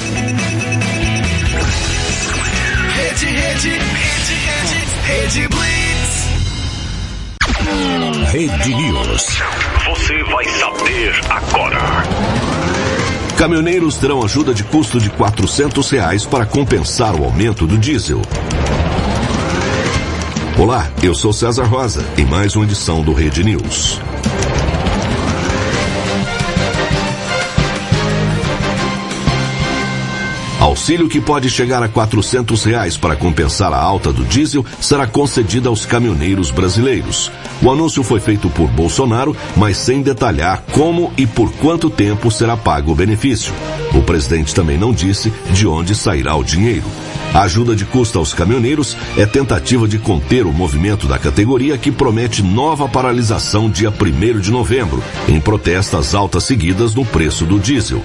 Rede, 2.93 3.25
rede, 3.25 3.69
rede, 3.69 4.35
rede, 4.45 4.85
rede 5.07 5.47
Blitz. 5.47 6.27
Rede 8.31 8.75
News. 8.75 9.25
Você 9.89 10.23
vai 10.25 10.45
saber 10.45 11.11
agora. 11.27 11.79
Caminhoneiros 13.35 13.97
terão 13.97 14.23
ajuda 14.23 14.53
de 14.53 14.63
custo 14.63 14.99
de 14.99 15.09
400 15.09 15.89
reais 15.89 16.23
para 16.23 16.45
compensar 16.45 17.19
o 17.19 17.23
aumento 17.23 17.65
do 17.65 17.79
diesel. 17.79 18.21
Olá, 20.57 20.89
eu 21.03 21.13
sou 21.13 21.33
César 21.33 21.65
Rosa, 21.65 22.05
em 22.17 22.25
mais 22.25 22.55
uma 22.55 22.63
edição 22.63 23.03
do 23.03 23.11
Rede 23.11 23.43
News. 23.43 23.99
Auxílio 30.61 31.09
que 31.09 31.19
pode 31.19 31.49
chegar 31.49 31.83
a 31.83 31.89
400 31.89 32.63
reais 32.63 32.95
para 32.95 33.17
compensar 33.17 33.73
a 33.73 33.77
alta 33.77 34.13
do 34.13 34.23
diesel 34.23 34.65
será 34.79 35.05
concedido 35.05 35.67
aos 35.67 35.85
caminhoneiros 35.85 36.51
brasileiros. 36.51 37.29
O 37.61 37.69
anúncio 37.69 38.01
foi 38.01 38.21
feito 38.21 38.49
por 38.49 38.69
Bolsonaro, 38.69 39.35
mas 39.57 39.75
sem 39.75 40.01
detalhar 40.01 40.63
como 40.71 41.11
e 41.17 41.27
por 41.27 41.51
quanto 41.55 41.89
tempo 41.89 42.31
será 42.31 42.55
pago 42.55 42.93
o 42.93 42.95
benefício. 42.95 43.53
O 43.93 44.01
presidente 44.01 44.55
também 44.55 44.77
não 44.77 44.93
disse 44.93 45.33
de 45.51 45.67
onde 45.67 45.93
sairá 45.93 46.33
o 46.33 46.45
dinheiro. 46.45 46.85
A 47.35 47.41
ajuda 47.41 47.75
de 47.75 47.83
custo 47.83 48.17
aos 48.17 48.33
caminhoneiros 48.33 48.95
é 49.17 49.25
tentativa 49.25 49.89
de 49.89 49.99
conter 49.99 50.45
o 50.45 50.53
movimento 50.53 51.05
da 51.05 51.19
categoria 51.19 51.77
que 51.77 51.91
promete 51.91 52.41
nova 52.41 52.87
paralisação 52.87 53.69
dia 53.69 53.89
1 53.89 54.39
de 54.39 54.49
novembro, 54.49 55.03
em 55.27 55.37
protesto 55.41 55.97
às 55.97 56.15
altas 56.15 56.45
seguidas 56.45 56.95
no 56.95 57.03
preço 57.03 57.43
do 57.43 57.59
diesel. 57.59 58.01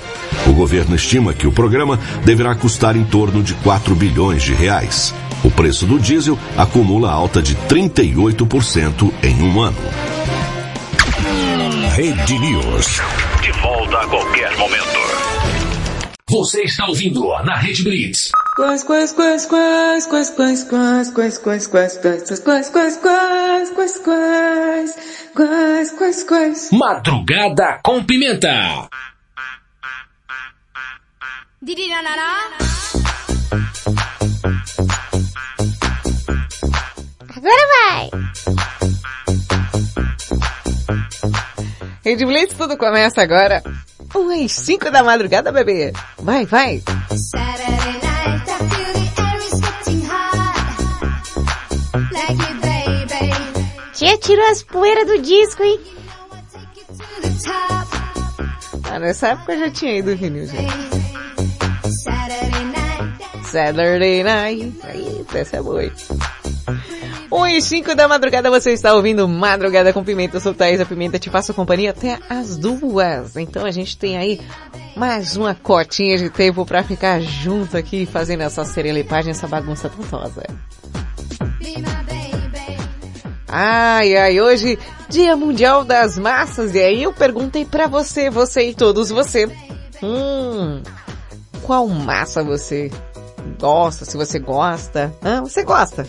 O 0.48 0.52
governo 0.52 0.96
estima 0.96 1.32
que 1.32 1.46
o 1.46 1.52
programa 1.52 1.96
deverá 2.24 2.56
custar 2.56 2.96
em 2.96 3.04
torno 3.04 3.40
de 3.40 3.54
4 3.54 3.94
bilhões 3.94 4.42
de 4.42 4.52
reais. 4.52 5.14
O 5.44 5.50
preço 5.50 5.86
do 5.86 6.00
diesel 6.00 6.36
acumula 6.56 7.12
alta 7.12 7.40
de 7.40 7.54
38% 7.54 9.12
em 9.22 9.42
um 9.44 9.60
ano. 9.60 9.78
Rede 11.94 12.36
News. 12.36 13.00
De 13.40 13.52
volta 13.62 13.96
a 13.96 14.08
qualquer 14.08 14.58
momento. 14.58 14.98
Você 16.28 16.62
está 16.62 16.86
ouvindo 16.88 17.28
na 17.44 17.54
Rede 17.54 17.84
Blitz. 17.84 18.32
Quais, 18.56 18.82
quais, 18.82 19.12
quais, 19.12 19.46
quais, 19.46 20.06
quais, 20.06 20.30
quais, 20.30 20.64
quais, 20.64 20.64
quais, 20.64 21.66
quais, 21.66 21.66
quais, 21.68 21.96
quais, 21.98 22.40
quais, 22.40 22.68
quais, 22.68 22.98
quais, 22.98 22.98
quais, 22.98 23.70
quais, 23.70 24.00
quais, 24.00 24.94
quais, 25.34 25.90
quais, 25.92 26.24
quais. 26.24 26.70
Madrugada 26.72 27.78
com 27.84 28.02
pimenta. 28.02 28.88
Agora 37.36 37.66
vai! 37.68 38.10
Rede 42.04 42.26
Blitz, 42.26 42.54
tudo 42.56 42.76
começa 42.76 43.22
agora. 43.22 43.62
Um 44.14 44.44
às 44.44 44.52
5 44.52 44.90
da 44.90 45.04
madrugada, 45.04 45.52
bebê. 45.52 45.92
Vai, 46.18 46.44
vai. 46.44 46.80
Tia 46.80 47.69
tirou 54.30 54.46
as 54.48 54.62
poeiras 54.62 55.08
do 55.08 55.18
disco, 55.22 55.60
hein? 55.60 55.80
Ah, 58.84 58.98
nessa 59.00 59.28
época 59.30 59.54
eu 59.54 59.58
já 59.58 59.70
tinha 59.70 59.98
ido 59.98 60.16
vinil, 60.16 60.46
gente. 60.46 60.72
Saturday 63.42 64.22
Night. 64.22 64.72
Aí, 64.84 65.26
essa 65.34 65.56
é 65.56 65.62
boa. 65.62 65.82
hein? 65.82 65.92
1 67.32 67.46
e 67.48 67.60
5 67.60 67.94
da 67.96 68.06
madrugada 68.06 68.48
você 68.50 68.72
está 68.72 68.94
ouvindo 68.94 69.26
Madrugada 69.26 69.92
com 69.92 70.04
Pimenta. 70.04 70.36
Eu 70.36 70.40
sou 70.40 70.54
Thaís, 70.54 70.80
a 70.80 70.86
Pimenta 70.86 71.18
te 71.18 71.28
faço 71.28 71.52
companhia 71.52 71.90
até 71.90 72.20
as 72.28 72.56
duas. 72.56 73.36
Então 73.36 73.66
a 73.66 73.72
gente 73.72 73.98
tem 73.98 74.16
aí 74.16 74.40
mais 74.96 75.36
uma 75.36 75.56
cotinha 75.56 76.16
de 76.16 76.30
tempo 76.30 76.64
pra 76.64 76.84
ficar 76.84 77.20
junto 77.20 77.76
aqui 77.76 78.06
fazendo 78.06 78.42
essa 78.42 78.64
serelepagem, 78.64 79.32
essa 79.32 79.48
bagunça 79.48 79.88
tantosa. 79.88 80.44
Ai, 83.52 84.16
ai, 84.16 84.40
hoje, 84.40 84.78
Dia 85.08 85.34
Mundial 85.34 85.82
das 85.84 86.16
Massas, 86.16 86.72
e 86.72 86.78
aí 86.78 87.02
eu 87.02 87.12
perguntei 87.12 87.64
pra 87.64 87.88
você, 87.88 88.30
você 88.30 88.68
e 88.68 88.74
todos 88.74 89.10
você, 89.10 89.48
hum, 90.00 90.80
qual 91.62 91.88
massa 91.88 92.44
você 92.44 92.92
gosta, 93.58 94.04
se 94.04 94.16
você 94.16 94.38
gosta, 94.38 95.12
Hã? 95.20 95.40
você 95.40 95.64
gosta? 95.64 96.06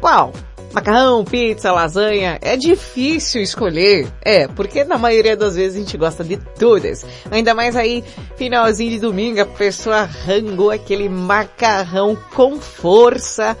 Qual? 0.00 0.32
Macarrão, 0.72 1.22
pizza, 1.22 1.70
lasanha, 1.70 2.38
é 2.40 2.56
difícil 2.56 3.42
escolher. 3.42 4.10
É, 4.22 4.48
porque 4.48 4.84
na 4.84 4.96
maioria 4.96 5.36
das 5.36 5.54
vezes 5.54 5.76
a 5.76 5.84
gente 5.84 5.98
gosta 5.98 6.24
de 6.24 6.38
todas. 6.38 7.04
Ainda 7.30 7.54
mais 7.54 7.76
aí, 7.76 8.02
finalzinho 8.36 8.92
de 8.92 8.98
domingo, 8.98 9.38
a 9.42 9.44
pessoa 9.44 9.96
arrangou 9.96 10.70
aquele 10.70 11.10
macarrão 11.10 12.16
com 12.34 12.58
força. 12.58 13.54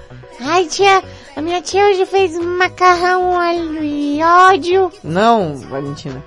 Ai, 0.44 0.66
tia, 0.66 1.02
a 1.36 1.40
minha 1.40 1.62
tia 1.62 1.84
hoje 1.86 2.04
fez 2.06 2.36
macarrão 2.38 3.38
alho 3.38 3.82
e 3.82 4.20
óleo. 4.22 4.90
Não, 5.04 5.56
Valentina. 5.56 6.22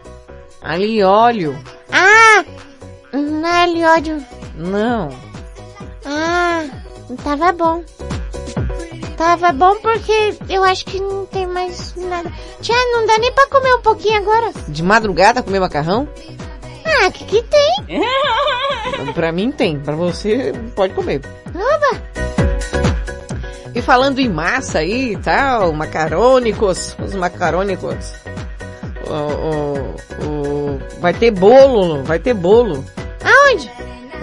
Ali 0.61 1.03
óleo. 1.03 1.57
Ah, 1.91 2.43
não 3.11 3.47
é 3.47 3.63
alho 3.63 3.77
e 3.77 3.83
óleo. 3.83 4.25
Não. 4.55 5.09
Ah, 6.05 6.63
tava 7.23 7.51
bom. 7.51 7.83
Tava 9.17 9.51
bom 9.51 9.75
porque 9.81 10.35
eu 10.49 10.63
acho 10.63 10.85
que 10.85 10.99
não 10.99 11.25
tem 11.25 11.45
mais 11.47 11.93
nada. 11.95 12.31
Tia, 12.61 12.75
não 12.91 13.05
dá 13.05 13.17
nem 13.17 13.31
pra 13.33 13.47
comer 13.47 13.73
um 13.75 13.81
pouquinho 13.81 14.17
agora. 14.17 14.51
De 14.67 14.81
madrugada 14.81 15.43
comer 15.43 15.59
macarrão? 15.59 16.07
Ah, 16.85 17.11
que 17.11 17.25
que 17.25 17.43
tem? 17.43 18.01
Pra 19.13 19.31
mim 19.31 19.51
tem, 19.51 19.79
pra 19.79 19.95
você 19.95 20.53
pode 20.75 20.93
comer. 20.93 21.21
Oba! 21.49 22.34
E 23.75 23.81
falando 23.81 24.19
em 24.19 24.29
massa 24.29 24.79
aí 24.79 25.11
e 25.11 25.17
tal, 25.17 25.73
macarônicos, 25.73 26.95
os 27.03 27.13
macarônicos. 27.13 28.13
O, 29.05 29.13
o, 29.51 30.25
o, 30.25 30.79
vai 31.01 31.13
ter 31.13 31.29
bolo, 31.29 32.01
vai 32.03 32.17
ter 32.17 32.33
bolo. 32.33 32.83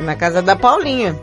Na 0.02 0.16
casa 0.16 0.42
da 0.42 0.56
Paulinha. 0.56 1.18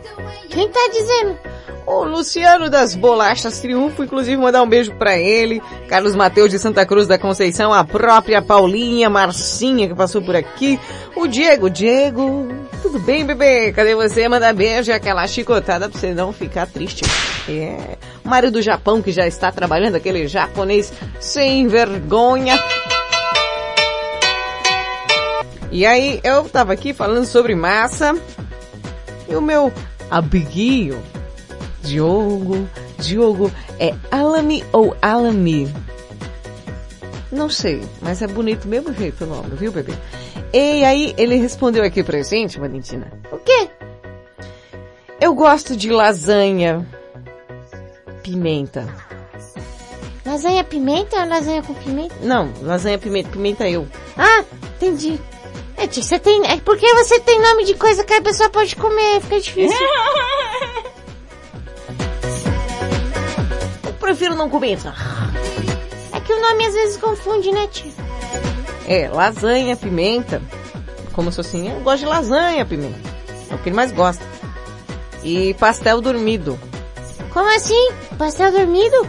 Quem 0.48 0.68
tá 0.68 0.88
dizendo? 0.92 1.38
O 1.86 2.04
Luciano 2.04 2.70
das 2.70 2.94
Bolachas 2.94 3.58
Triunfo, 3.58 4.04
inclusive 4.04 4.36
mandar 4.36 4.62
um 4.62 4.68
beijo 4.68 4.94
pra 4.94 5.18
ele. 5.18 5.60
Carlos 5.88 6.14
Mateus 6.14 6.50
de 6.50 6.58
Santa 6.58 6.86
Cruz 6.86 7.08
da 7.08 7.18
Conceição, 7.18 7.72
a 7.72 7.84
própria 7.84 8.40
Paulinha, 8.40 9.10
Marcinha 9.10 9.88
que 9.88 9.94
passou 9.94 10.22
por 10.22 10.36
aqui. 10.36 10.78
O 11.16 11.26
Diego, 11.26 11.68
Diego, 11.68 12.48
tudo 12.80 12.98
bem, 13.00 13.26
bebê? 13.26 13.72
Cadê 13.72 13.94
você? 13.94 14.28
Manda 14.28 14.52
beijo 14.52 14.90
e 14.90 14.94
aquela 14.94 15.26
chicotada 15.26 15.88
pra 15.88 15.98
você 15.98 16.14
não 16.14 16.32
ficar 16.32 16.66
triste. 16.66 17.04
É. 17.48 17.96
O 18.24 18.28
Mário 18.28 18.50
do 18.50 18.62
Japão 18.62 19.02
que 19.02 19.10
já 19.10 19.26
está 19.26 19.50
trabalhando, 19.50 19.96
aquele 19.96 20.28
japonês 20.28 20.92
sem 21.18 21.66
vergonha. 21.66 22.56
E 25.72 25.86
aí, 25.86 26.20
eu 26.22 26.48
tava 26.48 26.72
aqui 26.72 26.92
falando 26.92 27.24
sobre 27.24 27.54
massa. 27.54 28.14
E 29.30 29.36
o 29.36 29.40
meu 29.40 29.72
amiguinho, 30.10 31.00
Diogo, 31.82 32.68
Diogo, 32.98 33.52
é 33.78 33.94
Alami 34.10 34.64
ou 34.72 34.96
Alami? 35.00 35.72
Não 37.30 37.48
sei, 37.48 37.80
mas 38.02 38.20
é 38.22 38.26
bonito 38.26 38.66
mesmo 38.66 38.92
jeito 38.92 39.22
o 39.22 39.26
nome, 39.28 39.54
viu, 39.54 39.70
bebê? 39.70 39.94
E 40.52 40.84
aí, 40.84 41.14
ele 41.16 41.36
respondeu 41.36 41.84
aqui 41.84 42.02
pra 42.02 42.20
gente, 42.22 42.58
Valentina. 42.58 43.06
O 43.30 43.38
quê? 43.38 43.70
Eu 45.20 45.32
gosto 45.32 45.76
de 45.76 45.90
lasanha, 45.90 46.84
pimenta. 48.24 48.88
Lasanha 50.26 50.64
pimenta 50.64 51.20
ou 51.20 51.28
lasanha 51.28 51.62
com 51.62 51.74
pimenta? 51.74 52.16
Não, 52.20 52.52
lasanha 52.62 52.98
pimenta, 52.98 53.28
pimenta 53.30 53.68
eu. 53.68 53.86
Ah, 54.16 54.44
entendi. 54.74 55.20
É, 55.80 55.86
tia, 55.86 56.02
você 56.02 56.18
tem, 56.18 56.46
é 56.46 56.58
porque 56.58 56.86
você 56.92 57.18
tem 57.20 57.40
nome 57.40 57.64
de 57.64 57.72
coisa 57.72 58.04
que 58.04 58.12
a 58.12 58.20
pessoa 58.20 58.50
pode 58.50 58.76
comer, 58.76 59.18
fica 59.22 59.40
difícil. 59.40 59.86
Eu 63.86 63.92
prefiro 63.94 64.34
não 64.34 64.50
comer. 64.50 64.78
É 66.12 66.20
que 66.20 66.32
o 66.34 66.40
nome 66.42 66.66
às 66.66 66.74
vezes 66.74 66.98
confunde, 66.98 67.50
né, 67.50 67.66
tia? 67.68 67.90
É, 68.86 69.08
lasanha, 69.08 69.74
pimenta. 69.74 70.42
Como 71.14 71.32
se 71.32 71.40
assim, 71.40 71.72
eu 71.72 71.80
gosto 71.80 72.00
de 72.00 72.06
lasanha, 72.06 72.66
pimenta. 72.66 73.00
É 73.50 73.54
o 73.54 73.58
que 73.58 73.70
ele 73.70 73.76
mais 73.76 73.90
gosta. 73.90 74.22
E 75.24 75.54
pastel 75.54 76.02
dormido. 76.02 76.60
Como 77.32 77.48
assim? 77.56 77.90
Pastel 78.18 78.52
dormido? 78.52 79.08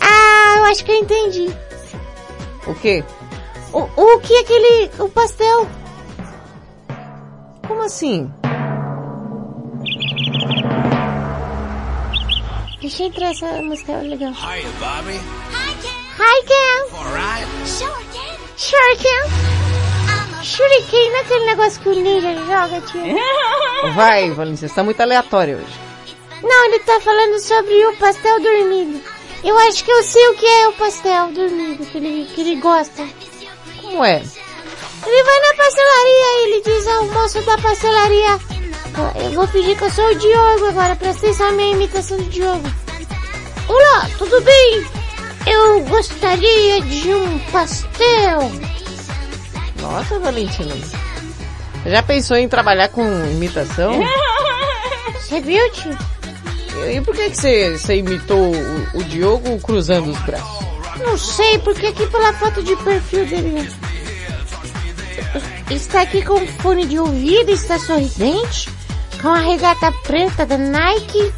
Ah, 0.00 0.54
eu 0.58 0.64
acho 0.66 0.84
que 0.84 0.92
eu 0.92 0.96
entendi. 0.96 1.50
O 2.68 2.74
quê? 2.76 3.02
O, 3.72 3.78
o 3.96 4.20
que 4.20 4.34
é 4.34 4.40
aquele, 4.40 4.90
o 4.98 5.08
pastel? 5.08 5.66
Como 7.66 7.82
assim? 7.82 8.30
Deixa 12.80 13.04
eu 13.04 13.06
entrar 13.06 13.30
essa 13.30 13.62
música 13.62 13.96
legal. 13.98 14.32
Hiya, 14.32 14.68
Bobby. 14.78 15.18
Hi, 16.18 16.42
Ken. 16.46 16.96
Alright. 16.98 17.48
Shuriken. 18.58 19.22
Shuriken 20.42 21.10
não 21.10 21.16
é 21.16 21.20
aquele 21.20 21.46
negócio 21.46 21.80
que 21.80 21.88
o 21.88 21.94
ninja 21.94 22.34
joga, 22.34 22.80
tia? 22.82 23.14
Vai, 23.94 24.30
Valentina, 24.32 24.68
você 24.68 24.74
tá 24.74 24.82
muito 24.82 25.00
aleatório 25.00 25.56
hoje. 25.56 25.80
Não, 26.42 26.64
ele 26.66 26.80
tá 26.80 27.00
falando 27.00 27.38
sobre 27.38 27.86
o 27.86 27.96
pastel 27.96 28.40
dormido. 28.40 29.00
Eu 29.42 29.58
acho 29.60 29.82
que 29.82 29.90
eu 29.90 30.02
sei 30.02 30.28
o 30.28 30.34
que 30.34 30.46
é 30.46 30.68
o 30.68 30.72
pastel 30.74 31.32
dormido, 31.32 31.86
que 31.86 31.96
ele, 31.96 32.26
que 32.34 32.40
ele 32.42 32.56
gosta. 32.56 33.02
Como 33.92 34.06
é? 34.06 34.22
Ele 35.06 35.22
vai 35.22 35.40
na 35.40 35.54
pastelaria 35.54 36.24
e 36.24 36.44
ele 36.44 36.62
diz 36.62 36.86
ao 36.86 37.04
moço 37.08 37.42
da 37.42 37.58
pastelaria, 37.58 38.38
eu 39.22 39.32
vou 39.32 39.46
fingir 39.48 39.76
que 39.76 39.84
eu 39.84 39.90
sou 39.90 40.06
o 40.06 40.14
Diogo 40.14 40.66
agora, 40.68 40.96
presta 40.96 41.26
atenção 41.26 41.46
na 41.48 41.52
minha 41.52 41.72
imitação 41.72 42.16
do 42.16 42.24
Diogo. 42.24 42.62
Olá, 43.68 44.08
tudo 44.16 44.40
bem? 44.40 44.86
Eu 45.46 45.84
gostaria 45.84 46.80
de 46.80 47.14
um 47.14 47.38
pastel. 47.50 48.50
Nossa, 49.82 50.18
Valentina. 50.20 50.74
Já 51.84 52.02
pensou 52.02 52.38
em 52.38 52.48
trabalhar 52.48 52.88
com 52.88 53.04
imitação? 53.26 54.00
Você 55.20 55.38
viu, 55.42 55.70
tio? 55.72 55.98
E 56.90 56.98
por 57.02 57.14
que, 57.14 57.28
que 57.28 57.36
você, 57.36 57.76
você 57.76 57.96
imitou 57.96 58.54
o, 58.54 58.98
o 58.98 59.04
Diogo 59.04 59.60
cruzando 59.60 60.10
os 60.10 60.18
braços? 60.20 60.71
Não 61.02 61.18
sei, 61.18 61.58
porque 61.58 61.86
aqui 61.86 62.06
pela 62.06 62.32
foto 62.34 62.62
de 62.62 62.76
perfil 62.76 63.26
dele... 63.26 63.68
Está 65.70 66.02
aqui 66.02 66.22
com 66.22 66.46
fone 66.46 66.84
de 66.84 66.98
ouvido, 66.98 67.50
está 67.50 67.78
sorridente, 67.78 68.68
com 69.22 69.28
a 69.28 69.38
regata 69.38 69.90
preta 70.04 70.44
da 70.44 70.58
Nike, 70.58 71.32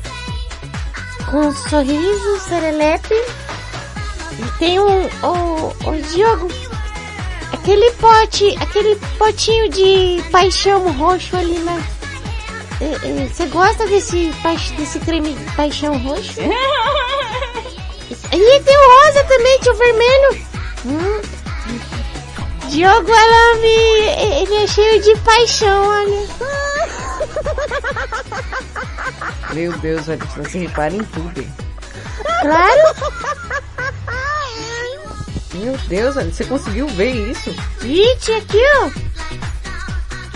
com 1.31 1.39
um 1.39 1.53
sorriso, 1.55 2.41
serelepe, 2.41 3.15
e 3.15 4.59
tem 4.59 4.81
um, 4.81 5.05
o, 5.23 5.69
o 5.89 6.03
Diogo, 6.13 6.49
aquele 7.53 7.93
pote, 7.93 8.57
aquele 8.61 8.97
potinho 9.17 9.69
de 9.69 10.25
paixão 10.33 10.91
roxo 10.93 11.37
ali, 11.37 11.59
né? 11.61 11.85
É, 12.81 13.23
é, 13.25 13.29
Você 13.29 13.47
gosta 13.47 13.87
desse, 13.87 14.33
desse 14.77 14.99
creme 14.99 15.33
de 15.33 15.45
paixão 15.55 15.97
roxo? 15.97 16.41
E 18.37 18.61
tem 18.61 18.77
o 18.77 18.91
rosa 18.91 19.25
também, 19.25 19.59
tinha 19.61 19.73
o 19.73 19.77
vermelho. 19.77 20.47
Hum. 20.87 21.21
Diogo 22.69 23.13
Alame, 23.13 23.69
ele 24.43 24.57
é 24.57 24.67
cheio 24.67 25.01
de 25.01 25.17
paixão, 25.21 25.87
olha. 25.87 26.27
Meu 29.53 29.73
Deus, 29.79 30.07
Valentina, 30.07 30.43
você 30.43 30.59
repara 30.59 30.93
em 30.93 31.05
tudo. 31.05 31.47
Claro. 32.41 32.81
Meu 35.55 35.79
Deus, 35.87 36.17
Valentina, 36.17 36.37
você 36.37 36.45
conseguiu 36.45 36.89
ver 36.89 37.13
isso? 37.31 37.55
Gente, 37.81 38.33
aqui 38.33 38.61
ó. 38.83 38.91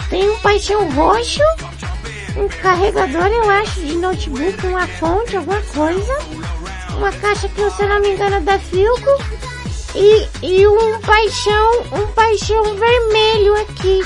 Tem 0.08 0.30
um 0.30 0.38
paixão 0.38 0.88
roxo, 0.92 1.42
um 2.36 2.48
carregador, 2.62 3.26
eu 3.26 3.50
acho, 3.50 3.80
de 3.80 3.96
notebook, 3.96 4.66
uma 4.68 4.86
fonte, 4.86 5.36
alguma 5.36 5.60
coisa. 5.62 6.16
Uma 6.98 7.12
caixa 7.12 7.48
que, 7.48 7.70
se 7.70 7.82
eu 7.82 7.88
não 7.88 8.00
me 8.00 8.10
engano, 8.10 8.36
é 8.36 8.40
da 8.40 8.58
Filco. 8.58 9.10
E, 9.94 10.28
e 10.42 10.66
um 10.66 11.00
paixão, 11.00 11.82
um 11.92 12.06
paixão 12.08 12.62
vermelho 12.74 13.54
aqui. 13.62 14.02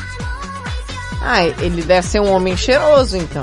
Ah, 1.22 1.42
ele 1.44 1.82
deve 1.82 2.06
ser 2.06 2.20
um 2.20 2.30
homem 2.30 2.54
cheiroso, 2.54 3.16
então. 3.16 3.42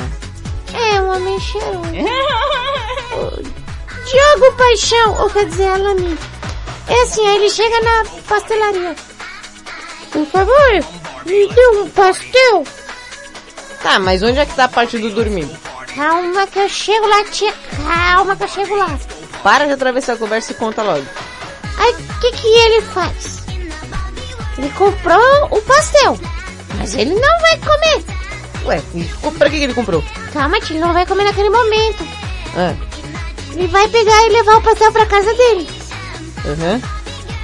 É, 0.73 1.01
um 1.01 1.15
homem 1.15 1.39
cheiroso. 1.39 1.81
Diogo 4.05 4.55
Paixão, 4.55 5.21
ou 5.21 5.30
quer 5.31 5.45
dizer, 5.45 5.67
Alami. 5.67 6.17
É 6.88 7.01
assim, 7.03 7.26
aí 7.27 7.38
ele 7.38 7.49
chega 7.49 7.81
na 7.81 8.05
pastelaria. 8.27 8.95
Por 10.11 10.26
favor, 10.27 10.85
me 11.26 11.47
dê 11.47 11.67
um 11.69 11.89
pastel. 11.89 12.63
Tá, 13.81 13.97
mas 13.99 14.21
onde 14.21 14.39
é 14.39 14.45
que 14.45 14.55
tá 14.55 14.65
a 14.65 14.69
parte 14.69 14.97
do 14.97 15.09
dormido? 15.11 15.55
Calma 15.95 16.45
que 16.47 16.59
eu 16.59 16.69
chego 16.69 17.07
lá, 17.07 17.23
tia. 17.26 17.53
Calma 17.88 18.35
que 18.35 18.43
eu 18.43 18.47
chego 18.47 18.76
lá. 18.76 18.99
Para 19.44 19.66
de 19.68 19.74
atravessar 19.74 20.14
a 20.14 20.18
conversa 20.18 20.52
e 20.52 20.56
conta 20.56 20.82
logo. 20.84 21.06
Aí, 21.78 21.94
o 21.94 22.20
que 22.20 22.32
que 22.32 22.48
ele 22.48 22.82
faz? 22.82 23.40
Ele 24.57 24.70
comprou 24.72 25.45
o 25.52 25.61
pastel. 25.61 26.20
Mas 26.78 26.94
ele 26.94 27.14
não 27.16 27.40
vai 27.40 27.57
comer. 27.57 28.03
Ué, 28.66 28.82
pra 29.38 29.49
que 29.49 29.57
que 29.57 29.64
ele 29.64 29.74
comprou? 29.74 30.03
Calma, 30.34 30.60
tia, 30.60 30.76
ele 30.76 30.86
não 30.86 30.94
vai 30.94 31.06
comer 31.06 31.24
naquele 31.24 31.49
momento. 31.49 32.06
Ah, 32.57 32.74
Ele 33.53 33.68
vai 33.68 33.88
pegar 33.88 34.26
e 34.26 34.30
levar 34.30 34.57
o 34.57 34.61
pastel 34.61 34.91
pra 34.91 35.06
casa 35.06 35.34
dele. 35.34 35.70
aham. 36.45 36.82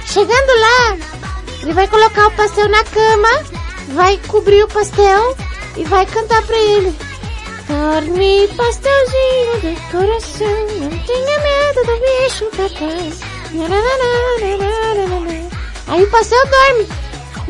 Chegando 0.06 0.60
lá, 0.60 0.96
ele 1.62 1.72
vai 1.72 1.88
colocar 1.88 2.26
o 2.28 2.30
pastel 2.32 2.68
na 2.68 2.84
cama, 2.84 3.28
vai 3.88 4.18
cobrir 4.28 4.62
o 4.62 4.68
pastel 4.68 5.36
e 5.76 5.84
vai 5.84 6.06
cantar 6.06 6.42
pra 6.42 6.56
ele. 6.56 6.94
Dorme, 7.68 8.48
pastelzinho 8.56 9.60
de 9.60 9.80
coração, 9.90 10.66
não 10.80 10.90
tenha 11.04 11.38
medo 11.40 11.80
do 11.86 11.96
bicho 12.00 12.44
papai. 12.56 13.12
Aí 15.88 16.02
o 16.02 16.10
pastel 16.10 16.42
dorme. 16.46 16.88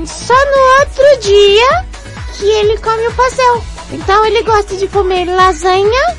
Só 0.06 0.34
no 0.34 0.80
outro 0.80 1.20
dia 1.20 1.84
que 2.38 2.44
ele 2.44 2.78
come 2.78 3.06
o 3.09 3.12
pastel. 3.14 3.62
Então 3.90 4.24
ele 4.26 4.43
gosta 4.43 4.76
de 4.76 4.88
comer 4.88 5.24
lasanha, 5.26 6.16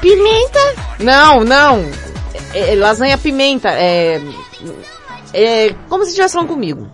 pimenta, 0.00 0.74
Não, 0.98 1.44
não. 1.44 1.84
É, 2.54 2.72
é 2.72 2.76
lasanha 2.76 3.16
pimenta. 3.18 3.68
É, 3.70 4.20
é 5.32 5.74
como 5.88 6.04
se 6.04 6.10
estivesse 6.10 6.34
falando 6.34 6.48
comigo. 6.48 6.90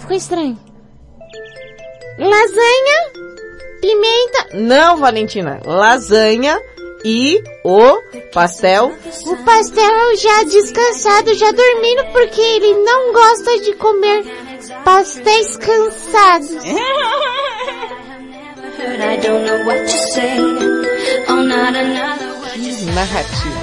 ficou 0.00 0.16
estranho. 0.16 0.58
Lasanha, 2.18 3.12
pimenta, 3.84 4.48
Não, 4.54 4.96
Valentina. 4.96 5.60
Lasanha, 5.64 6.58
E 7.04 7.42
o 7.62 8.00
pastel? 8.32 8.90
O 9.26 9.36
pastel 9.44 10.16
já 10.16 10.42
descansado, 10.44 11.34
já 11.34 11.50
dormindo, 11.52 12.04
porque 12.12 12.40
ele 12.40 12.72
não 12.82 13.12
gosta 13.12 13.60
de 13.60 13.74
comer 13.74 14.24
pastéis 14.84 15.56
cansados. 15.58 16.64
Oh. 21.26 21.44
Que 22.52 22.84
narrativa. 22.86 23.60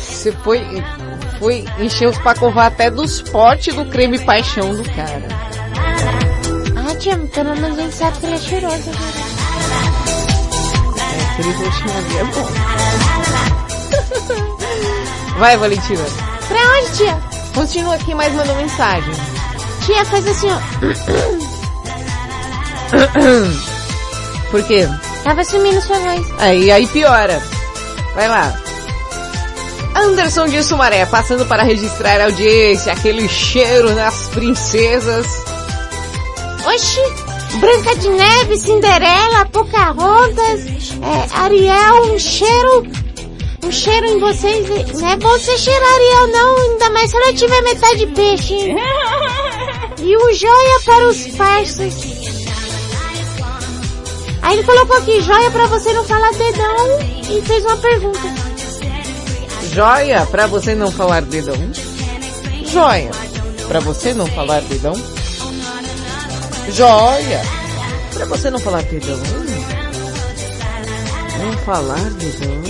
Você 0.00 0.32
foi, 0.32 0.60
foi 1.38 1.64
encher 1.78 2.08
os 2.08 2.18
pacová 2.18 2.66
até 2.66 2.90
dos 2.90 3.22
potes 3.22 3.74
do 3.74 3.84
creme 3.86 4.18
paixão 4.18 4.74
do 4.74 4.82
cara. 4.94 5.22
Ah, 6.76 6.94
tia, 6.96 7.16
pelo 7.18 7.54
menos 7.56 7.78
a 7.78 7.82
gente 7.82 7.94
sabe 7.94 8.18
que 8.18 8.26
ele 8.26 8.34
é 8.34 8.38
cheiroso. 8.38 8.90
né? 8.90 8.96
Aquele 11.32 11.52
roxinho 11.52 11.92
é 12.18 12.24
bom. 12.24 12.48
Vai, 15.38 15.56
Valentina. 15.56 16.04
Pra 16.48 16.58
onde, 16.58 16.96
tia? 16.96 17.16
Continua 17.54 17.94
aqui, 17.94 18.14
mas 18.14 18.32
mandou 18.34 18.56
mensagem. 18.56 19.14
Tia, 19.86 20.04
faz 20.04 20.26
assim, 20.26 20.48
ó. 20.50 20.58
Por 24.50 24.62
quê? 24.64 24.88
Tava 25.22 25.44
sumindo 25.44 25.80
sua 25.80 25.98
voz. 25.98 26.26
Aí, 26.38 26.70
aí 26.70 26.86
piora. 26.88 27.40
Vai 28.14 28.28
lá. 28.28 28.52
Anderson 29.98 30.46
de 30.46 30.62
Sumaré, 30.62 31.04
passando 31.06 31.44
para 31.46 31.62
registrar 31.64 32.20
a 32.20 32.24
audiência, 32.26 32.92
aquele 32.92 33.28
cheiro 33.28 33.94
nas 33.94 34.28
princesas. 34.28 35.26
Oxi, 36.66 37.00
Branca 37.58 37.96
de 37.96 38.08
Neve, 38.08 38.58
Cinderela, 38.58 39.44
Pocahontas, 39.46 40.60
é, 41.02 41.34
Ariel, 41.36 42.12
um 42.14 42.18
cheiro, 42.18 42.86
um 43.64 43.72
cheiro 43.72 44.06
em 44.06 44.20
vocês. 44.20 44.68
Não 45.00 45.08
é 45.08 45.16
bom 45.16 45.30
você 45.30 45.58
cheirar 45.58 45.90
Ariel 45.94 46.28
não, 46.28 46.56
ainda 46.58 46.90
mais 46.90 47.10
se 47.10 47.16
ela 47.16 47.32
tiver 47.34 47.62
metade 47.62 48.06
peixe. 48.08 48.54
hein? 48.54 48.76
E 50.00 50.16
o 50.16 50.32
joia 50.32 50.80
para 50.84 51.08
os 51.08 51.26
parças. 51.36 51.92
Aí 54.42 54.54
ele 54.56 54.64
colocou 54.64 54.96
aqui, 54.96 55.20
joia 55.20 55.50
pra 55.50 55.66
você 55.66 55.92
não 55.92 56.04
falar 56.04 56.30
dedão 56.34 57.00
e 57.28 57.42
fez 57.42 57.64
uma 57.64 57.76
pergunta. 57.76 58.47
Joia, 59.78 60.26
pra 60.26 60.48
você 60.48 60.74
não 60.74 60.90
falar 60.90 61.22
dedão. 61.22 61.54
Joia, 62.64 63.12
pra 63.68 63.78
você 63.78 64.12
não 64.12 64.26
falar 64.26 64.60
dedão. 64.62 64.92
Joia, 66.72 67.40
pra 68.12 68.26
você 68.26 68.50
não 68.50 68.58
falar 68.58 68.82
dedão. 68.82 69.16
Não 71.38 71.52
falar 71.58 72.10
dedão. 72.10 72.64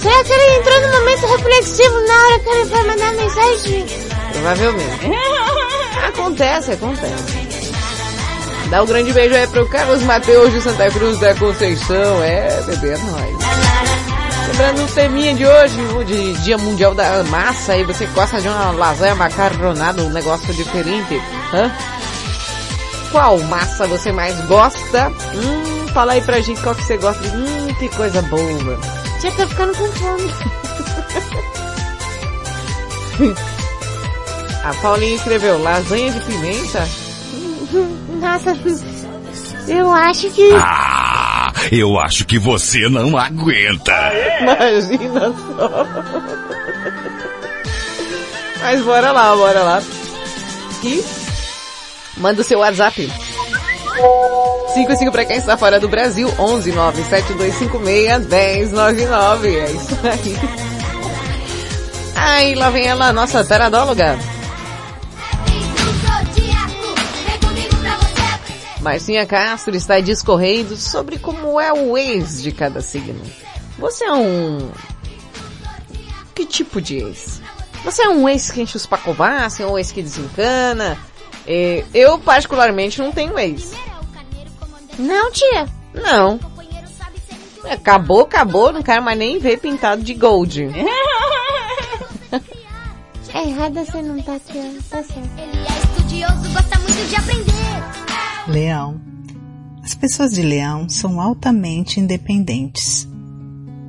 Será 0.00 0.24
que 0.24 0.32
ele 0.32 0.58
entrou 0.58 0.80
no 0.80 0.92
momento 0.98 1.26
reflexivo 1.36 2.00
na 2.00 2.26
hora 2.26 2.38
que 2.40 2.48
ele 2.48 2.68
foi 2.68 2.82
mandar 2.82 3.14
mensagem? 3.14 3.86
Provavelmente. 4.32 5.06
Acontece, 6.08 6.72
acontece. 6.72 7.48
Dá 8.70 8.82
um 8.82 8.86
grande 8.86 9.12
beijo 9.12 9.36
aí 9.36 9.46
pro 9.46 9.68
Carlos 9.68 10.02
Mateus 10.02 10.50
de 10.50 10.62
Santa 10.62 10.90
Cruz 10.90 11.20
da 11.20 11.32
Conceição. 11.36 12.24
É, 12.24 12.60
bebê, 12.62 12.88
é 12.88 12.98
nóis. 12.98 13.61
Lembrando 14.48 14.84
o 14.84 14.86
teminha 14.94 15.34
de 15.34 15.46
hoje, 15.46 15.80
o 15.80 16.04
de 16.04 16.32
Dia 16.42 16.58
Mundial 16.58 16.94
da 16.94 17.22
Massa, 17.24 17.76
e 17.76 17.84
você 17.84 18.06
gosta 18.06 18.40
de 18.40 18.48
uma 18.48 18.70
lasanha 18.72 19.14
macarronada, 19.14 20.02
um 20.02 20.10
negócio 20.10 20.52
diferente, 20.52 21.20
hã? 21.54 21.70
Qual 23.10 23.38
massa 23.40 23.86
você 23.86 24.10
mais 24.10 24.38
gosta? 24.46 25.12
Hum, 25.34 25.86
fala 25.92 26.14
aí 26.14 26.20
pra 26.22 26.40
gente 26.40 26.60
qual 26.62 26.74
que 26.74 26.82
você 26.82 26.96
gosta. 26.96 27.22
Hum, 27.28 27.74
que 27.78 27.88
coisa 27.90 28.22
boa. 28.22 28.78
Já 29.20 29.30
tá 29.32 29.46
ficando 29.46 29.76
com 29.76 29.86
fome. 29.92 30.32
A 34.64 34.74
Paulinha 34.74 35.16
escreveu 35.16 35.62
lasanha 35.62 36.10
de 36.12 36.20
pimenta. 36.20 36.88
Nossa, 38.20 38.56
eu 39.68 39.90
acho 39.90 40.30
que... 40.30 40.50
Ah, 40.54 41.11
eu 41.70 41.98
acho 41.98 42.24
que 42.24 42.38
você 42.38 42.88
não 42.88 43.16
aguenta. 43.16 43.92
Imagina 44.40 45.20
só. 45.56 45.86
Mas 48.62 48.82
bora 48.82 49.12
lá, 49.12 49.36
bora 49.36 49.62
lá. 49.62 49.82
E 50.84 51.04
manda 52.16 52.40
o 52.40 52.44
seu 52.44 52.60
WhatsApp. 52.60 53.10
55 54.74 55.12
para 55.12 55.24
quem 55.24 55.36
está 55.36 55.56
fora 55.56 55.78
do 55.78 55.88
Brasil, 55.88 56.32
11 56.38 56.72
97256 56.72 58.26
1099. 58.26 59.56
É 59.56 59.70
isso 59.70 59.98
aí. 60.04 60.36
Aí 62.14 62.54
lá 62.54 62.70
vem 62.70 62.86
ela, 62.86 63.12
nossa 63.12 63.44
taradóloga. 63.44 64.18
Marcinha 68.82 69.24
Castro 69.24 69.76
está 69.76 70.00
discorrendo 70.00 70.76
sobre 70.76 71.16
como 71.18 71.60
é 71.60 71.72
o 71.72 71.96
ex 71.96 72.42
de 72.42 72.50
cada 72.50 72.80
signo. 72.80 73.22
Você 73.78 74.04
é 74.04 74.12
um... 74.12 74.70
Que 76.34 76.44
tipo 76.44 76.80
de 76.80 76.96
ex? 76.96 77.40
Você 77.84 78.02
é 78.02 78.08
um 78.08 78.28
ex 78.28 78.50
que 78.50 78.60
enche 78.60 78.76
os 78.76 78.84
pacovás, 78.86 79.58
é 79.60 79.66
um 79.66 79.78
ex 79.78 79.92
que 79.92 80.02
desencana? 80.02 80.98
Eh, 81.46 81.84
Eu 81.94 82.18
particularmente 82.18 83.00
não 83.00 83.12
tenho 83.12 83.38
ex. 83.38 83.72
Não, 84.98 85.30
tia. 85.30 85.68
Não. 85.94 86.40
Acabou, 87.70 88.22
acabou, 88.22 88.72
não 88.72 88.82
quero 88.82 89.02
mais 89.02 89.16
nem 89.16 89.38
ver 89.38 89.58
pintado 89.60 90.02
de 90.02 90.14
gold. 90.14 90.68
É 93.34 93.48
errada 93.48 93.82
você 93.82 94.02
não 94.02 94.20
tá, 94.20 94.38
tia. 94.40 94.74
Tá 94.90 95.02
certo. 95.02 95.30
Ele 95.38 95.56
é 95.56 95.78
estudioso, 95.86 96.52
gosta 96.52 96.78
muito 96.80 97.08
de 97.08 97.16
aprender. 97.16 98.01
Leão. 98.48 99.00
As 99.84 99.94
pessoas 99.94 100.32
de 100.32 100.42
Leão 100.42 100.88
são 100.88 101.20
altamente 101.20 102.00
independentes 102.00 103.08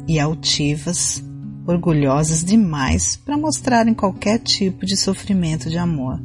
e 0.07 0.19
altivas, 0.19 1.23
orgulhosas 1.65 2.43
demais 2.43 3.15
para 3.15 3.37
mostrarem 3.37 3.93
qualquer 3.93 4.37
tipo 4.39 4.85
de 4.85 4.95
sofrimento 4.95 5.69
de 5.69 5.77
amor. 5.77 6.21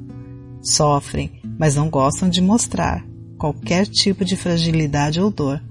Sofrem, 0.63 1.41
mas 1.59 1.77
não 1.77 1.89
gostam 1.89 2.29
de 2.29 2.43
mostrar 2.43 3.05
qualquer 3.39 3.87
tipo 3.87 4.25
de 4.25 4.37
fragilidade 4.37 5.21
ou 5.21 5.31
dor. 5.31 5.63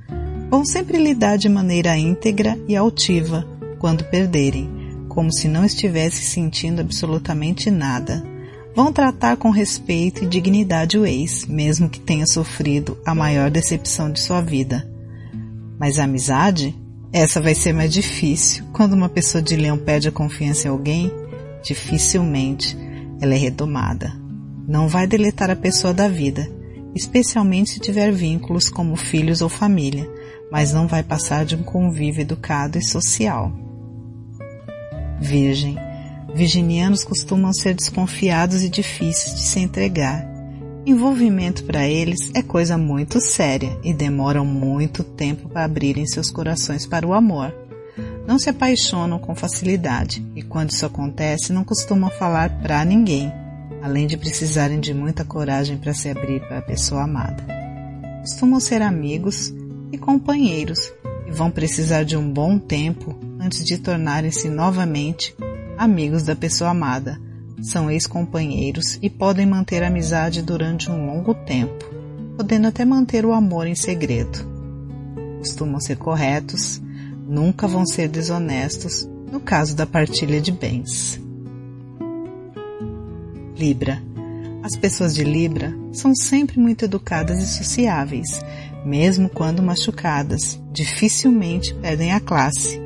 Vão 0.49 0.65
sempre 0.65 0.97
lidar 0.97 1.38
de 1.38 1.49
maneira 1.49 1.97
íntegra 1.97 2.57
e 2.67 2.75
altiva 2.75 3.45
quando 3.77 4.05
perderem, 4.05 4.69
como 5.09 5.31
se 5.31 5.47
não 5.47 5.63
estivesse 5.63 6.23
sentindo 6.23 6.81
absolutamente 6.81 7.69
nada. 7.69 8.23
Vão 8.78 8.94
tratar 8.94 9.38
com 9.38 9.49
respeito 9.49 10.24
e 10.24 10.28
dignidade 10.28 10.99
o 10.99 11.04
ex, 11.04 11.48
mesmo 11.48 11.90
que 11.90 11.99
tenha 11.99 12.28
sofrido 12.28 12.95
a 13.04 13.16
maior 13.16 13.49
decepção 13.49 14.12
de 14.12 14.20
sua 14.20 14.40
vida. 14.40 14.88
Mas 15.80 15.98
a 15.98 16.04
amizade? 16.04 16.76
Essa 17.12 17.41
vai 17.41 17.56
ser 17.56 17.74
mais 17.74 17.91
difícil. 17.91 18.66
Quando 18.72 18.94
uma 18.94 19.10
pessoa 19.10 19.41
de 19.41 19.56
leão 19.56 19.80
perde 19.80 20.10
a 20.10 20.12
confiança 20.12 20.68
em 20.68 20.70
alguém, 20.70 21.12
dificilmente 21.64 22.78
ela 23.20 23.34
é 23.34 23.38
retomada. 23.38 24.14
Não 24.68 24.88
vai 24.88 25.08
deletar 25.08 25.49
a 25.49 25.56
pessoa 25.56 25.91
da 25.91 26.08
vida, 26.08 26.48
especialmente 26.94 27.72
se 27.72 27.80
tiver 27.80 28.12
vínculos 28.12 28.70
como 28.70 28.95
filhos 28.95 29.41
ou 29.41 29.49
família, 29.49 30.08
mas 30.52 30.72
não 30.72 30.86
vai 30.88 31.02
passar 31.02 31.45
de 31.45 31.56
um 31.56 31.64
convívio 31.64 32.22
educado 32.22 32.78
e 32.78 32.84
social. 32.84 33.52
Virgem. 35.20 35.86
Virginianos 36.38 37.03
costumam 37.03 37.51
ser 37.51 37.73
desconfiados 37.73 38.61
e 38.61 38.69
difíceis 38.69 39.34
de 39.34 39.41
se 39.41 39.59
entregar. 39.59 40.23
Envolvimento 40.85 41.64
para 41.64 41.88
eles 41.88 42.30
é 42.35 42.43
coisa 42.43 42.77
muito 42.77 43.19
séria 43.19 43.76
e 43.84 43.91
demoram 43.91 44.45
muito 44.45 45.03
tempo 45.03 45.49
para 45.49 45.64
abrirem 45.64 46.05
seus 46.05 46.30
corações 46.30 46.85
para 46.85 47.07
o 47.07 47.14
amor. 47.15 47.51
Não 48.27 48.38
se 48.38 48.51
apaixonam 48.51 49.18
com 49.18 49.34
facilidade 49.34 50.23
e 50.35 50.43
quando 50.43 50.69
isso 50.69 50.85
acontece 50.85 51.51
não 51.51 51.64
costumam 51.64 52.11
falar 52.11 52.61
para 52.61 52.85
ninguém, 52.85 53.34
além 53.81 54.05
de 54.05 54.15
precisarem 54.15 54.80
de 54.80 54.93
muita 54.93 55.26
coragem 55.26 55.76
para 55.76 55.95
se 55.95 56.07
abrir 56.07 56.41
para 56.41 56.59
a 56.59 56.61
pessoa 56.61 57.05
amada. 57.05 57.43
Costumam 58.22 58.59
ser 58.59 58.84
amigos 58.84 59.51
e 59.91 59.97
companheiros 59.97 60.93
e 61.27 61.31
vão 61.31 61.49
precisar 61.49 62.03
de 62.03 62.15
um 62.15 62.31
bom 62.31 62.59
tempo 62.59 63.18
antes 63.39 63.65
de 63.65 63.80
tornarem-se 63.80 64.47
novamente 64.49 65.35
amigos 65.78 66.24
da 66.24 66.36
pessoa 66.36 66.72
amada. 66.72 67.20
São 67.62 67.90
ex-companheiros 67.90 68.99
e 69.02 69.10
podem 69.10 69.45
manter 69.45 69.84
a 69.84 69.88
amizade 69.88 70.41
durante 70.41 70.91
um 70.91 71.08
longo 71.08 71.34
tempo, 71.34 71.86
podendo 72.36 72.68
até 72.68 72.86
manter 72.86 73.26
o 73.26 73.34
amor 73.34 73.68
em 73.68 73.76
segredo. 73.76 74.40
Costumam 75.40 75.80
ser 75.80 75.98
corretos, 75.98 76.82
nunca 77.28 77.68
vão 77.68 77.86
ser 77.86 78.08
desonestos 78.08 79.08
no 79.32 79.40
caso 79.40 79.76
da 79.76 79.86
partilha 79.86 80.40
de 80.40 80.52
bens. 80.52 81.20
Libra. 83.58 84.02
As 84.64 84.76
pessoas 84.76 85.16
de 85.16 85.24
Libra 85.24 85.74
são 85.91 86.14
sempre 86.14 86.60
muito 86.60 86.86
educadas 86.86 87.40
e 87.40 87.48
sociáveis, 87.48 88.44
mesmo 88.86 89.30
quando 89.30 89.64
machucadas, 89.64 90.60
dificilmente 90.72 91.74
perdem 91.76 92.12
a 92.12 92.20
classe, 92.20 92.80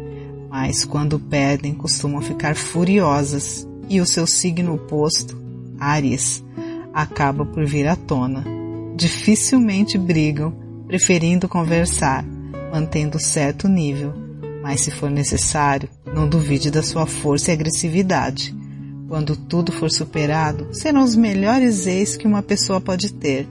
mas 0.52 0.84
quando 0.84 1.18
perdem 1.18 1.73
costumam 1.73 2.22
ficar 2.22 2.56
furiosas 2.56 3.65
e 3.88 4.02
o 4.02 4.06
seu 4.06 4.28
signo 4.28 4.76
oposto, 4.76 5.41
Áries, 5.80 6.44
acaba 6.94 7.45
por 7.45 7.65
vir 7.65 7.88
à 7.88 7.95
tona. 7.95 8.44
Dificilmente 8.95 9.98
brigam, 9.98 10.53
preferindo 10.88 11.48
conversar, 11.48 12.26
mantendo 12.69 13.18
certo 13.18 13.69
nível, 13.69 14.14
mas 14.61 14.82
se 14.82 14.91
for 14.91 15.10
necessário, 15.10 15.88
não 16.14 16.28
duvide 16.28 16.69
da 16.69 16.84
sua 16.84 17.06
força 17.06 17.52
e 17.52 17.53
agressividade. 17.53 18.53
Quando 19.07 19.36
tudo 19.36 19.72
for 19.72 19.90
superado, 19.90 20.68
serão 20.73 21.02
os 21.02 21.15
melhores 21.15 21.88
ex 21.88 22.18
que 22.18 22.28
uma 22.28 22.44
pessoa 22.44 22.80
pode 22.80 23.14
ter, 23.14 23.48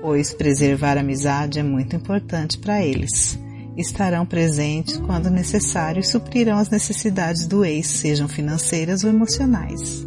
pois 0.00 0.32
preservar 0.32 0.96
a 0.96 1.00
amizade 1.00 1.58
é 1.58 1.62
muito 1.62 1.94
importante 1.94 2.58
para 2.58 2.84
eles. 2.84 3.38
Estarão 3.76 4.26
presentes 4.26 4.98
quando 4.98 5.30
necessário 5.30 6.00
e 6.00 6.04
suprirão 6.04 6.58
as 6.58 6.68
necessidades 6.68 7.46
do 7.46 7.64
ex, 7.64 7.86
sejam 7.86 8.28
financeiras 8.28 9.02
ou 9.02 9.10
emocionais. 9.10 10.06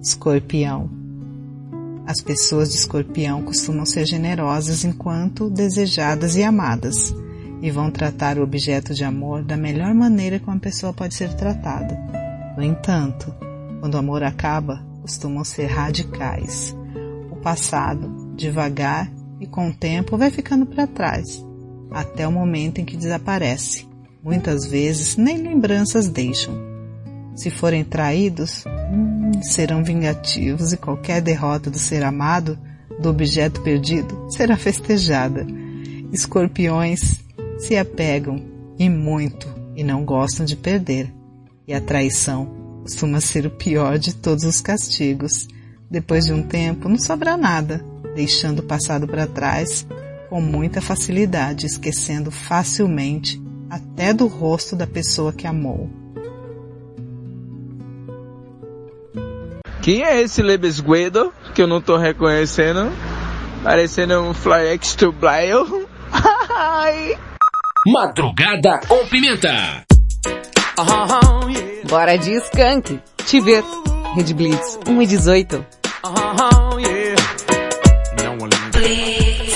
Escorpião. 0.00 0.88
As 2.06 2.20
pessoas 2.20 2.70
de 2.70 2.76
escorpião 2.76 3.42
costumam 3.42 3.86
ser 3.86 4.06
generosas 4.06 4.84
enquanto 4.84 5.50
desejadas 5.50 6.36
e 6.36 6.42
amadas, 6.42 7.14
e 7.60 7.70
vão 7.70 7.90
tratar 7.90 8.38
o 8.38 8.42
objeto 8.42 8.92
de 8.92 9.04
amor 9.04 9.44
da 9.44 9.56
melhor 9.56 9.94
maneira 9.94 10.38
que 10.38 10.46
uma 10.46 10.58
pessoa 10.58 10.92
pode 10.92 11.14
ser 11.14 11.32
tratada. 11.34 11.96
No 12.56 12.62
entanto, 12.62 13.32
quando 13.80 13.94
o 13.94 13.98
amor 13.98 14.22
acaba, 14.22 14.84
costumam 15.00 15.44
ser 15.44 15.66
radicais. 15.66 16.76
O 17.30 17.36
passado, 17.36 18.34
devagar 18.36 19.10
e 19.40 19.46
com 19.46 19.68
o 19.68 19.74
tempo, 19.74 20.16
vai 20.16 20.30
ficando 20.30 20.66
para 20.66 20.86
trás, 20.86 21.44
até 21.94 22.26
o 22.26 22.32
momento 22.32 22.80
em 22.80 22.84
que 22.84 22.96
desaparece. 22.96 23.86
Muitas 24.22 24.66
vezes 24.66 25.16
nem 25.16 25.38
lembranças 25.38 26.08
deixam. 26.08 26.54
Se 27.34 27.50
forem 27.50 27.82
traídos, 27.82 28.64
hum, 28.66 29.42
serão 29.42 29.82
vingativos 29.82 30.72
e 30.72 30.76
qualquer 30.76 31.20
derrota 31.20 31.70
do 31.70 31.78
ser 31.78 32.04
amado, 32.04 32.58
do 33.00 33.08
objeto 33.08 33.62
perdido, 33.62 34.26
será 34.30 34.56
festejada. 34.56 35.46
Escorpiões 36.12 37.20
se 37.58 37.76
apegam 37.76 38.42
e 38.78 38.88
muito 38.88 39.48
e 39.74 39.82
não 39.82 40.04
gostam 40.04 40.44
de 40.44 40.56
perder. 40.56 41.12
E 41.66 41.72
a 41.72 41.80
traição 41.80 42.46
costuma 42.82 43.20
ser 43.20 43.46
o 43.46 43.50
pior 43.50 43.98
de 43.98 44.14
todos 44.14 44.44
os 44.44 44.60
castigos. 44.60 45.48
Depois 45.90 46.24
de 46.24 46.32
um 46.32 46.42
tempo, 46.42 46.88
não 46.88 46.98
sobra 46.98 47.36
nada, 47.36 47.84
deixando 48.14 48.60
o 48.60 48.64
passado 48.64 49.06
para 49.06 49.26
trás 49.26 49.86
com 50.32 50.40
muita 50.40 50.80
facilidade, 50.80 51.66
esquecendo 51.66 52.30
facilmente 52.30 53.38
até 53.68 54.14
do 54.14 54.26
rosto 54.26 54.74
da 54.74 54.86
pessoa 54.86 55.30
que 55.30 55.46
amou. 55.46 55.90
Quem 59.82 60.02
é 60.02 60.22
esse 60.22 60.40
Lebesguedo 60.40 61.30
que 61.54 61.60
eu 61.60 61.66
não 61.66 61.82
tô 61.82 61.98
reconhecendo? 61.98 62.90
Parecendo 63.62 64.22
um 64.22 64.32
Fly 64.32 64.68
X 64.68 64.94
to 64.94 65.12
Blyle. 65.12 65.86
Madrugada 67.86 68.80
com 68.88 69.06
Pimenta. 69.08 69.84
Bora 71.90 72.16
de 72.16 72.32
skunk. 72.36 72.98
Te 73.26 73.38
ver. 73.38 73.62
Red 74.16 74.32
Blitz 74.32 74.78
1 74.88 75.02
e 75.02 75.06
18. 75.06 75.66
Te 78.72 79.51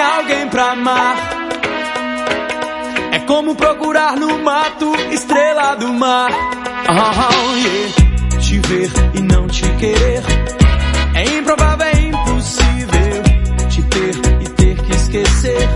alguém 0.00 0.48
pra 0.48 0.72
amar. 0.72 1.16
É 3.12 3.18
como 3.20 3.54
procurar 3.54 4.16
no 4.16 4.38
mato 4.38 4.92
estrela 5.10 5.74
do 5.76 5.92
mar. 5.92 6.30
Oh, 6.88 7.56
yeah. 7.56 8.40
Te 8.40 8.58
ver 8.60 8.90
e 9.14 9.20
não 9.20 9.46
te 9.46 9.68
querer. 9.74 10.22
É 11.14 11.24
improvável, 11.38 11.86
é 11.86 12.00
impossível. 12.00 13.22
Te 13.68 13.82
ter 13.82 14.16
e 14.40 14.48
ter 14.48 14.76
que 14.82 14.92
esquecer. 14.92 15.68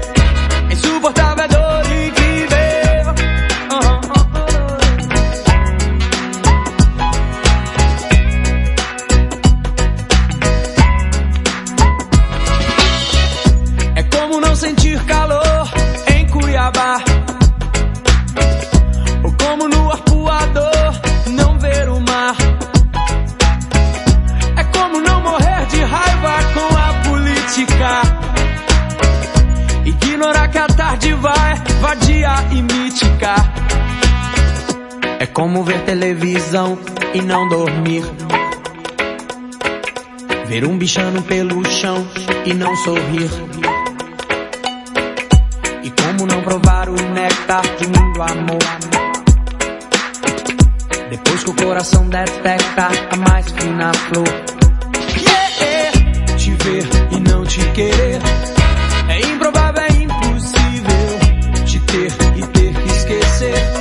É 0.71 0.73
insuportável, 0.73 1.45
é 1.45 1.49
dor 1.49 1.64
como 35.35 35.65
ver 35.65 35.81
televisão 35.81 36.79
e 37.13 37.21
não 37.21 37.49
dormir. 37.49 38.05
Ver 40.47 40.65
um 40.65 40.79
bichano 40.79 41.21
pelo 41.23 41.69
chão 41.69 42.07
e 42.47 42.55
não 42.55 42.75
sorrir. 42.77 43.31
E 45.83 45.91
como 45.91 46.27
não 46.27 46.41
provar 46.43 46.89
o 46.89 46.95
néctar 46.95 47.63
de 47.77 47.87
muito 47.89 48.23
amor. 48.23 48.59
Depois 51.11 51.43
que 51.43 51.51
o 51.51 51.55
coração 51.55 52.09
detecta 52.09 52.89
a 53.11 53.17
mais 53.17 53.51
fina 53.51 53.93
flor. 53.93 54.29
Yeah! 55.19 56.37
Te 56.37 56.51
ver 56.53 56.85
e 57.11 57.21
não 57.21 57.45
te 57.45 57.61
querer. 57.73 58.21
É 59.09 59.21
improvável, 59.21 59.83
é 59.83 59.93
impossível. 59.93 61.65
Te 61.67 61.81
ter 61.81 62.13
e 62.37 62.47
ter 62.47 62.73
que 62.73 62.89
esquecer. 62.89 63.74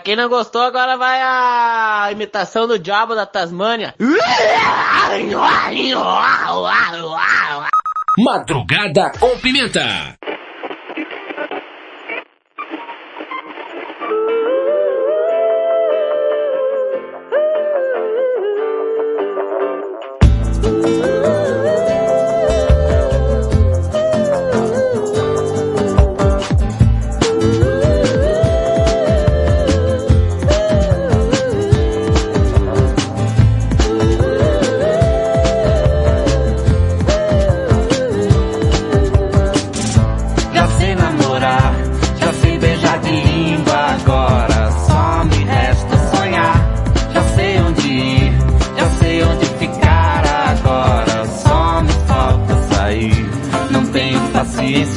Quem 0.00 0.16
não 0.16 0.28
gostou, 0.28 0.62
agora 0.62 0.96
vai 0.96 1.20
a 1.22 2.08
imitação 2.10 2.66
do 2.66 2.78
diabo 2.78 3.14
da 3.14 3.26
Tasmânia. 3.26 3.94
Madrugada 8.18 9.12
com 9.18 9.38
Pimenta. 9.38 10.19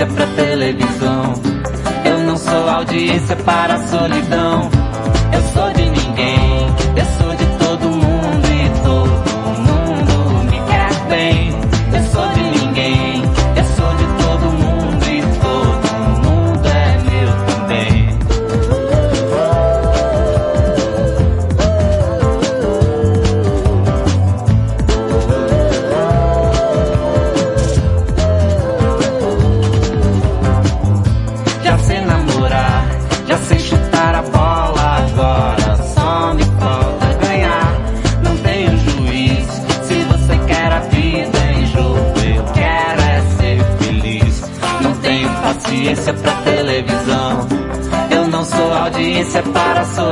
Paciência 0.03 0.07
pra 0.07 0.27
televisão. 0.27 1.33
Eu 2.05 2.19
não 2.19 2.37
sou 2.37 2.69
audiência 2.69 3.35
para 3.37 3.75
a 3.75 3.87
solidão. 3.87 4.82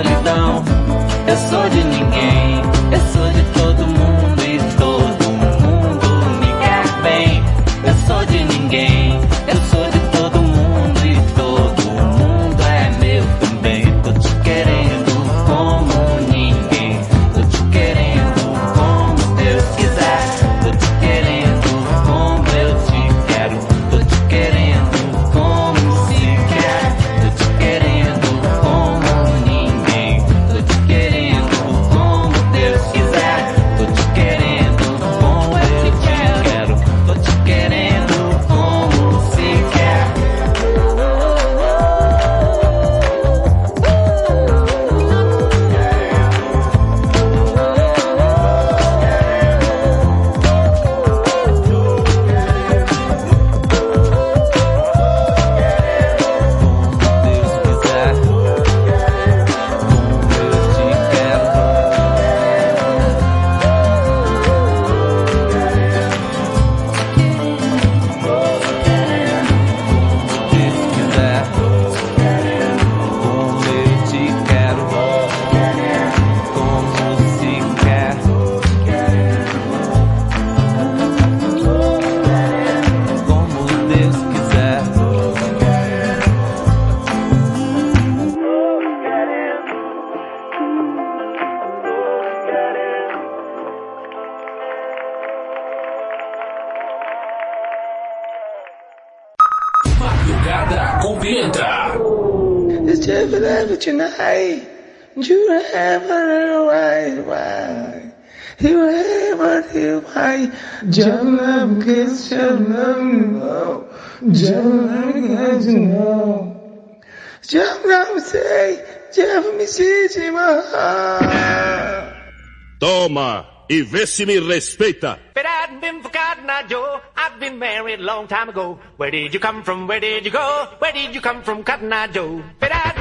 Solidão. 0.02 0.64
Eu 1.28 1.38
sou 1.38 1.70
de 1.70 1.84
ninguém, 1.84 2.01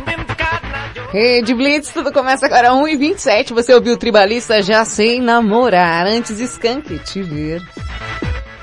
been 0.04 0.24
for 0.26 0.36
Cotton 0.36 0.68
Eye 0.74 0.90
Joe. 0.94 1.08
Rede 1.12 1.54
Blitz, 1.54 1.92
tudo 1.92 2.12
começa 2.12 2.46
agora 2.46 2.72
1 2.72 2.88
e 2.88 2.96
27 2.96 3.52
Você 3.52 3.74
ouviu 3.74 3.94
o 3.94 3.96
Tribalista 3.96 4.62
Já 4.62 4.84
Sei 4.84 5.20
Namorar. 5.20 6.06
Antes 6.06 6.38
Skank, 6.38 6.98
te 7.00 7.22
ver. 7.22 7.60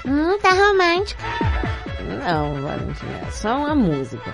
Hum, 0.06 0.38
tá 0.40 0.52
romântico. 0.52 1.22
Não, 2.24 2.62
Valentina, 2.62 3.22
é 3.28 3.32
só 3.32 3.58
uma 3.58 3.76
música. 3.76 4.34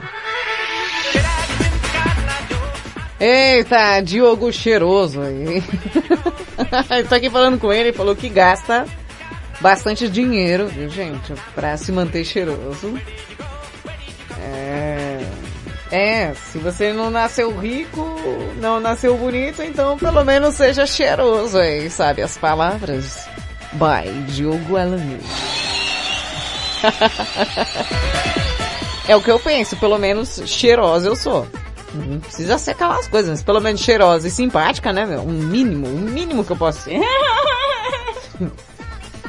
Eita, 3.20 4.02
Diogo 4.02 4.52
cheiroso 4.52 5.22
aí. 5.22 5.64
Tô 7.08 7.16
aqui 7.16 7.30
falando 7.30 7.60
com 7.60 7.72
ele, 7.72 7.90
ele 7.90 7.98
falou 7.98 8.16
que 8.16 8.30
gasta 8.30 8.86
bastante 9.60 10.10
dinheiro, 10.10 10.68
viu 10.68 10.90
gente, 10.90 11.34
pra 11.54 11.78
se 11.78 11.92
manter 11.92 12.26
cheiroso. 12.26 13.00
É... 14.40 15.20
É, 15.92 16.34
se 16.34 16.58
você 16.58 16.92
não 16.92 17.12
nasceu 17.12 17.56
rico, 17.56 18.04
não 18.60 18.80
nasceu 18.80 19.16
bonito, 19.16 19.62
então 19.62 19.96
pelo 19.96 20.24
menos 20.24 20.56
seja 20.56 20.88
cheiroso 20.88 21.60
aí, 21.60 21.88
sabe? 21.88 22.24
As 22.24 22.36
palavras. 22.36 23.28
By 23.74 24.10
Diogo 24.32 24.76
Alamir. 24.76 25.20
é 29.08 29.16
o 29.16 29.22
que 29.22 29.30
eu 29.30 29.40
penso, 29.40 29.78
pelo 29.78 30.00
menos 30.00 30.42
cheirosa 30.48 31.10
eu 31.10 31.16
sou. 31.16 31.48
Não 31.94 32.20
precisa 32.20 32.58
ser 32.58 32.72
aquelas 32.72 33.08
coisas, 33.08 33.30
mas 33.30 33.44
pelo 33.44 33.60
menos 33.60 33.82
cheirosa 33.82 34.28
e 34.28 34.32
simpática, 34.32 34.92
né, 34.92 35.06
meu? 35.06 35.22
Um 35.22 35.32
mínimo, 35.32 35.88
um 35.88 36.00
mínimo 36.00 36.44
que 36.44 36.52
eu 36.52 36.58
posso 36.58 36.82
ser. 36.82 37.00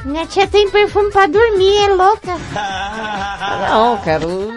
Minha 0.03 0.25
tia 0.27 0.47
tem 0.47 0.69
perfume 0.69 1.11
pra 1.11 1.25
dormir, 1.25 1.77
é 1.77 1.87
louca. 1.87 2.35
Não, 3.69 3.97
quero... 3.99 4.53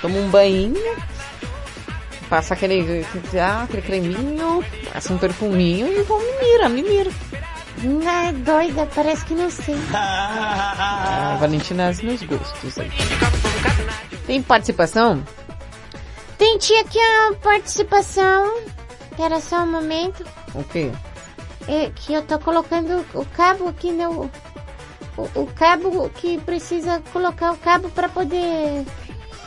Tomo 0.00 0.20
um 0.20 0.28
banho. 0.28 0.74
passa 2.28 2.54
aquele, 2.54 3.04
ah, 3.40 3.62
aquele 3.64 3.82
creminho, 3.82 4.64
passa 4.92 5.12
um 5.12 5.18
perfuminho 5.18 5.88
e 5.88 6.02
vou 6.02 6.20
me 6.20 6.32
mira, 6.40 6.68
me 6.68 6.82
mira. 6.82 7.10
Ai, 8.06 8.32
doida, 8.32 8.86
parece 8.94 9.24
que 9.24 9.34
não 9.34 9.50
sei. 9.50 9.74
A 9.94 11.36
Valentina 11.40 11.84
é 11.84 12.02
nos 12.04 12.22
gostos 12.22 12.78
aí. 12.78 12.90
Tem 14.26 14.42
participação? 14.42 15.24
Tem 16.40 16.56
tia 16.56 16.80
aqui 16.80 16.98
a 16.98 17.34
participação. 17.42 18.62
Espera 19.10 19.40
só 19.42 19.62
um 19.62 19.70
momento. 19.70 20.24
O 20.54 20.64
quê? 20.64 20.90
É 21.68 21.90
que 21.90 22.14
eu 22.14 22.22
tô 22.22 22.38
colocando 22.38 23.04
o 23.12 23.26
cabo 23.26 23.68
aqui 23.68 23.92
no... 23.92 24.30
O, 25.18 25.22
o 25.34 25.46
cabo 25.54 26.08
que 26.08 26.40
precisa 26.40 27.02
colocar 27.12 27.52
o 27.52 27.58
cabo 27.58 27.90
pra 27.90 28.08
poder... 28.08 28.86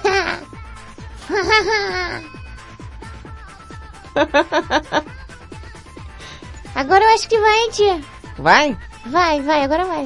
Agora 6.76 7.06
eu 7.06 7.15
acho 7.15 7.28
que 7.28 7.40
vai, 7.40 7.57
hein, 7.57 7.72
tia. 7.72 7.99
Vai? 8.38 8.78
Vai, 9.07 9.41
vai, 9.41 9.64
agora 9.64 9.86
vai. 9.86 10.06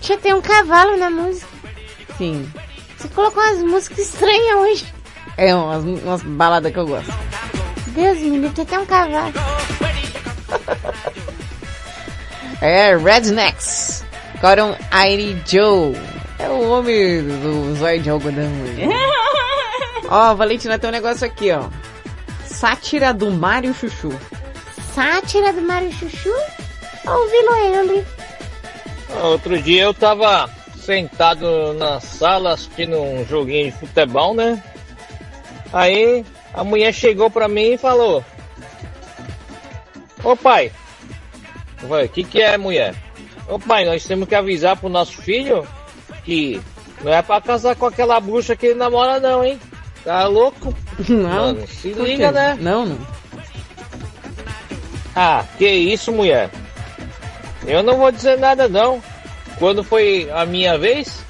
Tia, 0.00 0.18
tem 0.18 0.32
um 0.34 0.40
cavalo 0.40 0.96
na 0.96 1.10
música. 1.10 1.48
Sim. 2.16 2.50
Você 2.96 3.08
colocou 3.08 3.42
umas 3.42 3.62
músicas 3.62 3.98
estranhas 3.98 4.56
hoje. 4.58 4.94
É 5.36 5.54
umas, 5.54 5.84
umas 5.84 6.22
baladas 6.22 6.72
que 6.72 6.78
eu 6.78 6.86
gosto. 6.86 7.12
Deus 7.88 8.18
me 8.18 8.30
livre, 8.38 8.50
tem 8.50 8.64
até 8.64 8.78
um 8.78 8.86
cavalo. 8.86 9.32
É 12.62 12.94
Rednecks. 12.94 14.04
Coron 14.40 14.76
Airi 14.90 15.42
Joe. 15.46 15.96
É 16.38 16.48
o 16.48 16.70
homem 16.70 17.22
do 17.22 17.74
zóio 17.76 18.02
de 18.02 18.10
algodão. 18.10 18.50
Ó, 20.10 20.34
Valentina, 20.34 20.78
tem 20.78 20.90
um 20.90 20.92
negócio 20.92 21.26
aqui, 21.26 21.50
ó. 21.52 21.64
Sátira 22.44 23.14
do 23.14 23.30
Mário 23.30 23.72
Chuchu. 23.72 24.12
Sátira 24.94 25.52
do 25.52 25.62
Mário 25.62 25.90
Chuchu? 25.92 26.34
Ou 27.06 27.30
Vilo 27.30 27.56
ele? 27.56 28.06
Outro 29.22 29.60
dia 29.60 29.82
eu 29.82 29.94
tava 29.94 30.48
sentado 30.76 31.74
na 31.74 32.00
sala 32.00 32.52
assistindo 32.54 32.96
um 32.98 33.24
joguinho 33.24 33.70
de 33.70 33.78
futebol, 33.78 34.34
né? 34.34 34.62
Aí 35.72 36.24
a 36.54 36.64
mulher 36.64 36.92
chegou 36.92 37.30
pra 37.30 37.48
mim 37.48 37.72
e 37.72 37.78
falou: 37.78 38.24
Ô 40.24 40.36
pai, 40.36 40.72
o 41.82 42.08
que 42.08 42.24
que 42.24 42.40
é 42.40 42.56
mulher? 42.56 42.94
Ô 43.48 43.58
pai, 43.58 43.84
nós 43.84 44.04
temos 44.04 44.28
que 44.28 44.34
avisar 44.34 44.76
pro 44.76 44.88
nosso 44.88 45.20
filho 45.22 45.66
que 46.24 46.60
não 47.02 47.12
é 47.12 47.22
pra 47.22 47.40
casar 47.40 47.76
com 47.76 47.86
aquela 47.86 48.20
bruxa 48.20 48.54
que 48.54 48.66
ele 48.66 48.74
namora 48.74 49.18
não, 49.18 49.44
hein? 49.44 49.58
Tá 50.04 50.26
louco? 50.26 50.74
Não. 51.08 51.52
Mano, 51.52 51.66
se 51.66 51.92
liga, 51.92 52.32
né? 52.32 52.56
Não, 52.58 52.86
não. 52.86 52.98
Ah, 55.14 55.44
que 55.58 55.68
isso, 55.68 56.10
mulher? 56.10 56.50
Eu 57.70 57.84
não 57.84 57.98
vou 57.98 58.10
dizer 58.10 58.36
nada 58.36 58.68
não. 58.68 59.00
Quando 59.56 59.84
foi 59.84 60.28
a 60.32 60.44
minha 60.44 60.76
vez, 60.76 61.24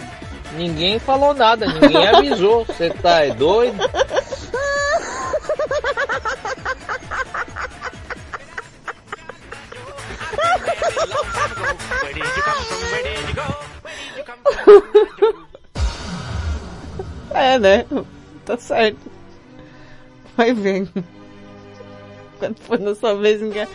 ninguém 0.56 0.98
falou 0.98 1.34
nada, 1.34 1.66
ninguém 1.66 2.06
avisou. 2.08 2.64
Você 2.64 2.88
tá 2.88 3.26
é 3.26 3.30
doido? 3.30 3.78
É, 17.32 17.58
né? 17.58 17.86
Tá 18.44 18.56
certo. 18.56 18.98
Vai 20.36 20.52
ver. 20.52 20.88
Quando 22.38 22.58
for 22.58 22.78
na 22.78 22.94
sua 22.94 23.14
vez, 23.14 23.40
ninguém... 23.40 23.66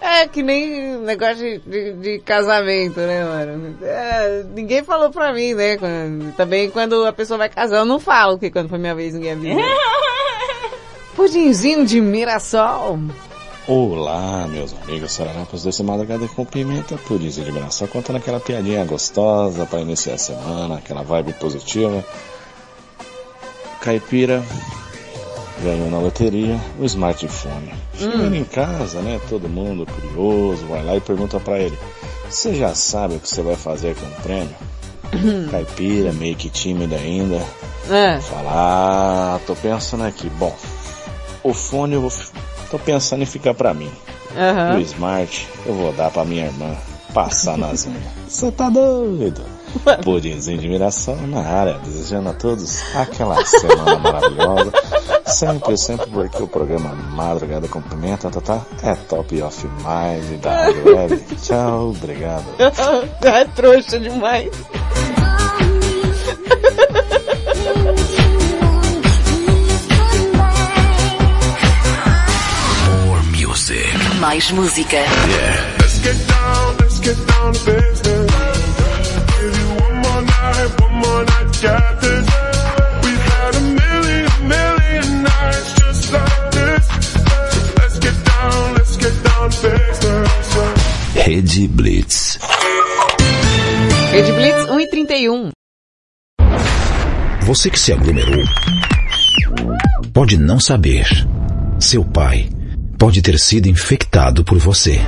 É 0.00 0.28
que 0.28 0.42
nem 0.42 0.96
negócio 0.98 1.36
de, 1.36 1.58
de, 1.58 1.92
de 1.94 2.18
casamento, 2.20 3.00
né, 3.00 3.24
mano? 3.24 3.76
É, 3.82 4.44
ninguém 4.54 4.82
falou 4.84 5.10
pra 5.10 5.32
mim, 5.32 5.54
né? 5.54 5.76
Quando- 5.76 6.32
também 6.36 6.70
quando 6.70 7.04
a 7.04 7.12
pessoa 7.12 7.38
vai 7.38 7.48
casar, 7.48 7.78
eu 7.78 7.84
não 7.84 7.98
falo 7.98 8.38
que 8.38 8.50
quando 8.50 8.68
foi 8.68 8.78
minha 8.78 8.94
vez 8.94 9.14
ninguém 9.14 9.32
avisou. 9.32 9.60
Pudinzinho 11.16 11.84
de 11.84 12.00
Mirassol. 12.00 12.98
Olá, 13.66 14.46
meus 14.48 14.72
amigos 14.82 15.12
sararapas 15.12 15.62
desse 15.64 15.82
madrugada 15.82 16.26
com 16.28 16.44
pimenta, 16.44 16.96
isso 17.20 17.42
de 17.42 17.52
Mirassol, 17.52 17.88
contando 17.88 18.16
aquela 18.16 18.40
piadinha 18.40 18.84
gostosa 18.84 19.66
para 19.66 19.80
iniciar 19.80 20.14
a 20.14 20.18
semana, 20.18 20.76
aquela 20.78 21.02
vibe 21.02 21.32
positiva. 21.34 22.02
Caipira 23.80 24.42
ganhou 25.62 25.90
na 25.90 25.98
loteria 25.98 26.58
o 26.78 26.84
smartphone. 26.84 27.72
Chegando 27.94 28.34
em 28.34 28.44
casa, 28.44 29.00
né, 29.00 29.20
todo 29.28 29.48
mundo 29.48 29.86
curioso, 29.86 30.66
vai 30.66 30.84
lá 30.84 30.96
e 30.96 31.00
pergunta 31.00 31.38
para 31.40 31.58
ele, 31.58 31.78
você 32.28 32.54
já 32.54 32.74
sabe 32.74 33.16
o 33.16 33.20
que 33.20 33.28
você 33.28 33.42
vai 33.42 33.56
fazer 33.56 33.94
com 33.96 34.06
o 34.06 34.22
prêmio? 34.22 34.54
Caipira, 35.50 36.12
meio 36.12 36.36
que 36.36 36.50
tímido 36.50 36.94
ainda. 36.94 37.42
É. 37.90 38.20
Fala, 38.20 38.50
ah, 38.52 39.40
tô 39.46 39.54
pensando 39.56 40.04
aqui. 40.04 40.28
Bom, 40.30 40.54
o 41.42 41.54
fone 41.54 41.94
eu 41.94 42.02
vou, 42.02 42.12
tô 42.70 42.78
pensando 42.78 43.22
em 43.22 43.26
ficar 43.26 43.54
pra 43.54 43.72
mim. 43.72 43.90
Aham. 44.36 44.76
O 44.76 44.80
Smart 44.80 45.48
eu 45.64 45.74
vou 45.74 45.92
dar 45.92 46.10
pra 46.10 46.24
minha 46.24 46.46
irmã 46.46 46.76
passar 47.14 47.56
nas 47.56 47.86
unhas. 47.88 48.02
Você 48.28 48.52
tá 48.52 48.68
doido? 48.68 49.40
Pudimzinho 50.02 50.58
de 50.58 50.68
miração 50.68 51.16
na 51.26 51.40
área, 51.40 51.78
desejando 51.78 52.30
a 52.30 52.32
todos 52.32 52.82
aquela 52.94 53.44
semana 53.44 53.98
maravilhosa. 53.98 54.72
Sempre, 55.26 55.76
sempre 55.76 56.06
porque 56.10 56.42
o 56.42 56.48
programa 56.48 56.94
Madrugada 56.94 57.68
com 57.68 57.82
Pimenta, 57.82 58.30
tá, 58.30 58.40
tá? 58.40 58.66
É 58.82 58.94
top 58.94 59.42
of 59.42 59.66
mind 59.66 60.40
da 60.40 60.64
Rádio 60.64 60.96
Web. 60.96 61.24
Tchau, 61.42 61.90
obrigado. 61.90 62.44
é 63.22 63.44
trouxa 63.44 63.98
demais. 63.98 64.50
More 73.06 73.22
music. 73.36 74.18
Mais 74.18 74.50
música. 74.50 74.96
Let's 75.78 75.98
get 76.00 76.16
down, 76.26 76.76
let's 76.78 77.00
get 77.00 77.16
down 77.26 77.52
to 77.52 77.64
business. 77.64 78.27
Rede 91.14 91.68
Blitz. 91.68 92.38
Rede 94.10 94.32
Blitz 94.32 94.66
1h31. 94.66 95.50
Você 97.42 97.70
que 97.70 97.78
se 97.78 97.92
aglomerou 97.92 98.44
pode 100.12 100.36
não 100.36 100.58
saber. 100.58 101.06
Seu 101.78 102.04
pai 102.04 102.48
pode 102.98 103.20
ter 103.20 103.38
sido 103.38 103.68
infectado 103.68 104.44
por 104.44 104.58
você. 104.58 105.00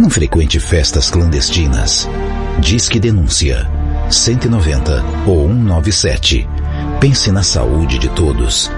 Não 0.00 0.10
frequente 0.10 0.58
festas 0.58 1.10
clandestinas. 1.10 2.08
Diz 2.60 2.88
que 2.88 3.00
denúncia 3.00 3.68
190 4.10 5.04
ou 5.26 5.48
197. 5.48 6.48
Pense 7.00 7.32
na 7.32 7.42
saúde 7.42 7.98
de 7.98 8.08
todos. 8.10 8.70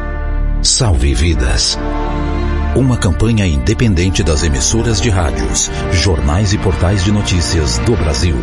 Salve 0.62 1.12
vidas. 1.12 1.78
Uma 2.74 2.96
campanha 2.96 3.46
independente 3.46 4.22
das 4.22 4.42
emissoras 4.42 5.00
de 5.00 5.10
rádios, 5.10 5.70
jornais 5.92 6.52
e 6.52 6.58
portais 6.58 7.04
de 7.04 7.12
notícias 7.12 7.78
do 7.78 7.94
Brasil. 7.96 8.36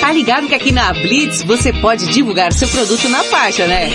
Tá 0.00 0.10
ligado 0.12 0.48
que 0.48 0.54
aqui 0.54 0.72
na 0.72 0.92
Blitz 0.92 1.42
você 1.42 1.72
pode 1.72 2.06
divulgar 2.06 2.52
seu 2.52 2.66
produto 2.68 3.08
na 3.08 3.22
faixa, 3.22 3.66
né? 3.66 3.88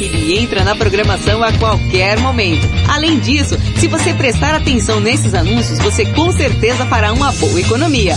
Ele 0.00 0.38
entra 0.38 0.64
na 0.64 0.74
programação 0.74 1.42
a 1.42 1.52
qualquer 1.52 2.18
momento. 2.20 2.66
Além 2.88 3.18
disso, 3.18 3.58
se 3.76 3.86
você 3.86 4.14
prestar 4.14 4.54
atenção 4.54 4.98
nesses 4.98 5.34
anúncios, 5.34 5.78
você 5.80 6.06
com 6.06 6.32
certeza 6.32 6.86
fará 6.86 7.12
uma 7.12 7.32
boa 7.32 7.60
economia. 7.60 8.16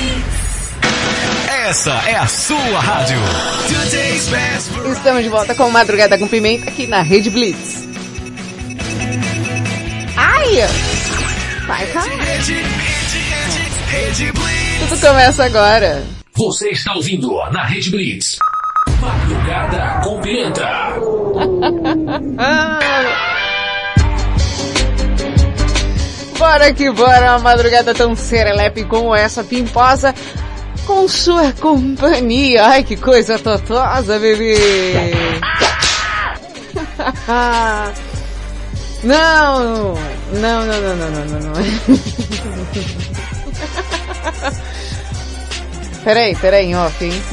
Essa 1.71 1.93
é 2.05 2.17
a 2.17 2.27
sua 2.27 2.81
rádio. 2.81 3.17
Estamos 4.91 5.23
de 5.23 5.29
volta 5.29 5.55
com 5.55 5.69
Madrugada 5.69 6.17
com 6.17 6.27
Pimenta 6.27 6.69
aqui 6.69 6.85
na 6.85 7.01
Rede 7.01 7.29
Blitz. 7.29 7.87
Ai! 10.17 10.67
Vai, 11.65 11.85
vai. 11.85 12.09
Tudo 14.79 14.99
começa 14.99 15.45
agora. 15.45 16.03
Você 16.33 16.71
está 16.71 16.93
ouvindo 16.93 17.37
na 17.53 17.63
Rede 17.63 17.89
Blitz. 17.89 18.37
Madrugada 18.99 20.01
com 20.03 20.19
Pimenta. 20.19 20.67
Bora 26.41 26.73
que 26.73 26.89
bora, 26.89 27.33
uma 27.33 27.39
madrugada 27.39 27.93
tão 27.93 28.15
serelepe 28.15 28.83
como 28.85 29.15
essa, 29.15 29.43
pimposa, 29.43 30.11
com 30.85 31.07
sua 31.07 31.51
companhia. 31.53 32.65
Ai, 32.65 32.83
que 32.83 32.95
coisa 32.95 33.39
totosa, 33.39 34.19
bebê! 34.19 34.55
Não, 39.03 39.95
não, 40.31 40.33
não, 40.33 40.65
não, 40.65 40.95
não, 40.95 41.25
não, 41.25 41.39
não. 41.39 41.53
Peraí, 46.03 46.35
peraí, 46.35 46.75
off, 46.75 47.05
hein? 47.05 47.23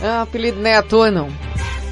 Ah, 0.00 0.22
apelido 0.22 0.60
não 0.60 0.70
é 0.70 0.76
à 0.76 0.82
toa, 0.82 1.10
não. 1.10 1.28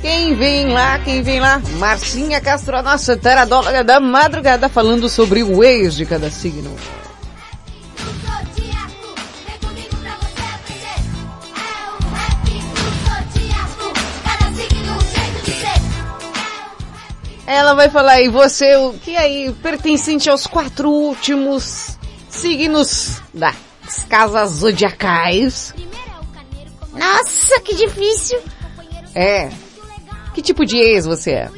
Quem 0.00 0.34
vem 0.34 0.68
lá, 0.68 0.98
quem 0.98 1.22
vem 1.22 1.40
lá? 1.40 1.60
Marcinha 1.78 2.40
Castro, 2.40 2.76
a 2.76 2.82
nossa 2.82 3.16
teradóloga 3.16 3.82
da 3.82 3.98
madrugada, 3.98 4.68
falando 4.68 5.08
sobre 5.08 5.42
o 5.42 5.64
ex 5.64 5.94
de 5.94 6.06
cada 6.06 6.30
signo. 6.30 6.74
Ela 17.46 17.74
vai 17.74 17.90
falar 17.90 18.12
aí, 18.12 18.28
você, 18.28 18.76
o 18.76 18.94
que 18.94 19.16
aí, 19.16 19.52
pertencente 19.62 20.30
aos 20.30 20.46
quatro 20.46 20.90
últimos 20.90 21.98
signos 22.28 23.20
das 23.32 23.54
casas 24.08 24.50
zodiacais. 24.50 25.74
Nossa, 26.92 27.60
que 27.60 27.74
difícil. 27.74 28.40
É. 29.14 29.50
Que 30.32 30.42
tipo 30.42 30.64
de 30.64 30.78
ex 30.78 31.06
você 31.06 31.32
é? 31.32 31.50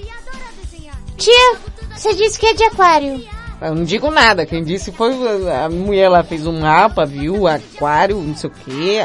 Tia, 1.17 1.57
você 1.95 2.15
disse 2.15 2.39
que 2.39 2.47
é 2.47 2.55
de 2.55 2.65
aquário. 2.65 3.25
Eu 3.61 3.75
não 3.75 3.85
digo 3.85 4.11
nada, 4.11 4.45
quem 4.45 4.63
disse 4.63 4.93
foi 4.93 5.15
a 5.51 5.69
mulher 5.71 6.11
lá 6.11 6.23
fez 6.23 6.47
um 6.47 6.61
mapa, 6.61 7.07
viu, 7.07 7.47
aquário, 7.47 8.21
não 8.21 8.37
sei 8.37 8.51
o 8.51 8.53
que, 8.53 8.99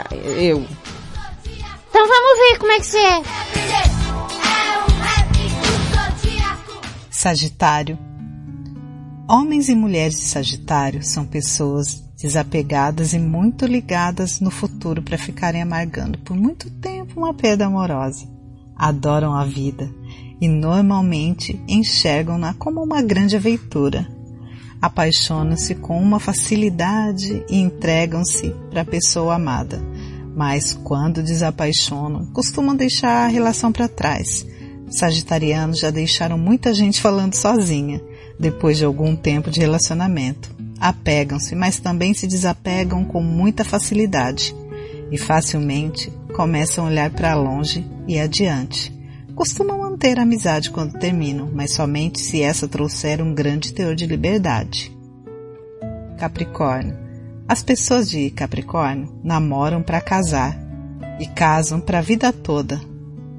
eu. 0.44 0.66
Então 1.90 2.08
vamos 2.08 2.40
ver 2.40 2.58
como 2.58 2.72
é 2.72 2.80
que 2.80 2.86
você 2.86 2.98
é. 2.98 3.22
Sagitário. 7.22 8.00
Homens 9.30 9.70
e 9.70 9.76
mulheres 9.76 10.16
de 10.16 10.26
Sagitário 10.26 11.04
são 11.04 11.24
pessoas 11.24 12.04
desapegadas 12.20 13.14
e 13.14 13.20
muito 13.20 13.68
ligadas 13.68 14.40
no 14.40 14.50
futuro 14.50 15.04
para 15.04 15.20
ficarem 15.20 15.62
amargando 15.62 16.18
por 16.18 16.36
muito 16.36 16.72
tempo 16.72 17.20
uma 17.20 17.32
perda 17.32 17.68
amorosa. 17.68 18.28
Adoram 18.76 19.36
a 19.36 19.46
vida 19.46 19.88
e 20.42 20.48
normalmente 20.48 21.64
enxergam-na 21.68 22.56
como 22.56 22.82
uma 22.82 23.04
grande 23.04 23.36
aventura. 23.36 24.08
Apaixonam-se 24.82 25.76
com 25.76 26.02
uma 26.02 26.20
facilidade 26.20 27.46
e 27.48 27.58
entregam-se 27.60 28.50
para 28.72 28.82
a 28.82 28.86
pessoa 28.86 29.36
amada, 29.36 29.80
mas 30.36 30.74
quando 30.74 31.22
desapaixonam, 31.22 32.26
costumam 32.34 32.76
deixar 32.76 33.26
a 33.26 33.28
relação 33.28 33.72
para 33.72 33.88
trás. 33.88 34.44
Sagitarianos 34.92 35.80
já 35.80 35.90
deixaram 35.90 36.38
muita 36.38 36.74
gente 36.74 37.02
falando 37.02 37.34
sozinha, 37.34 38.02
depois 38.38 38.78
de 38.78 38.84
algum 38.84 39.16
tempo 39.16 39.50
de 39.50 39.62
relacionamento. 39.62 40.54
Apegam-se, 40.80 41.56
mas 41.56 41.80
também 41.80 42.14
se 42.14 42.28
desapegam 42.28 43.06
com 43.06 43.22
muita 43.22 43.64
facilidade 43.64 44.54
e 45.10 45.18
facilmente 45.18 46.12
começam 46.36 46.86
a 46.86 46.88
olhar 46.90 47.10
para 47.12 47.36
longe 47.36 47.86
e 48.08 48.20
adiante. 48.20 48.92
Costumam 49.34 49.80
manter 49.80 50.20
a 50.20 50.24
amizade 50.24 50.70
quando 50.70 51.00
terminam, 51.00 51.50
mas 51.54 51.72
somente 51.72 52.20
se 52.20 52.42
essa 52.42 52.68
trouxer 52.68 53.22
um 53.22 53.34
grande 53.34 53.74
teor 53.74 53.96
de 53.96 54.06
liberdade. 54.06 54.92
Capricórnio. 56.18 56.98
As 57.48 57.64
pessoas 57.64 58.10
de 58.10 58.30
Capricórnio 58.30 59.10
namoram 59.24 59.82
para 59.82 60.02
casar 60.02 60.60
e 61.20 61.26
casam 61.28 61.80
para 61.80 62.00
a 62.00 62.02
vida 62.02 62.34
toda. 62.34 62.91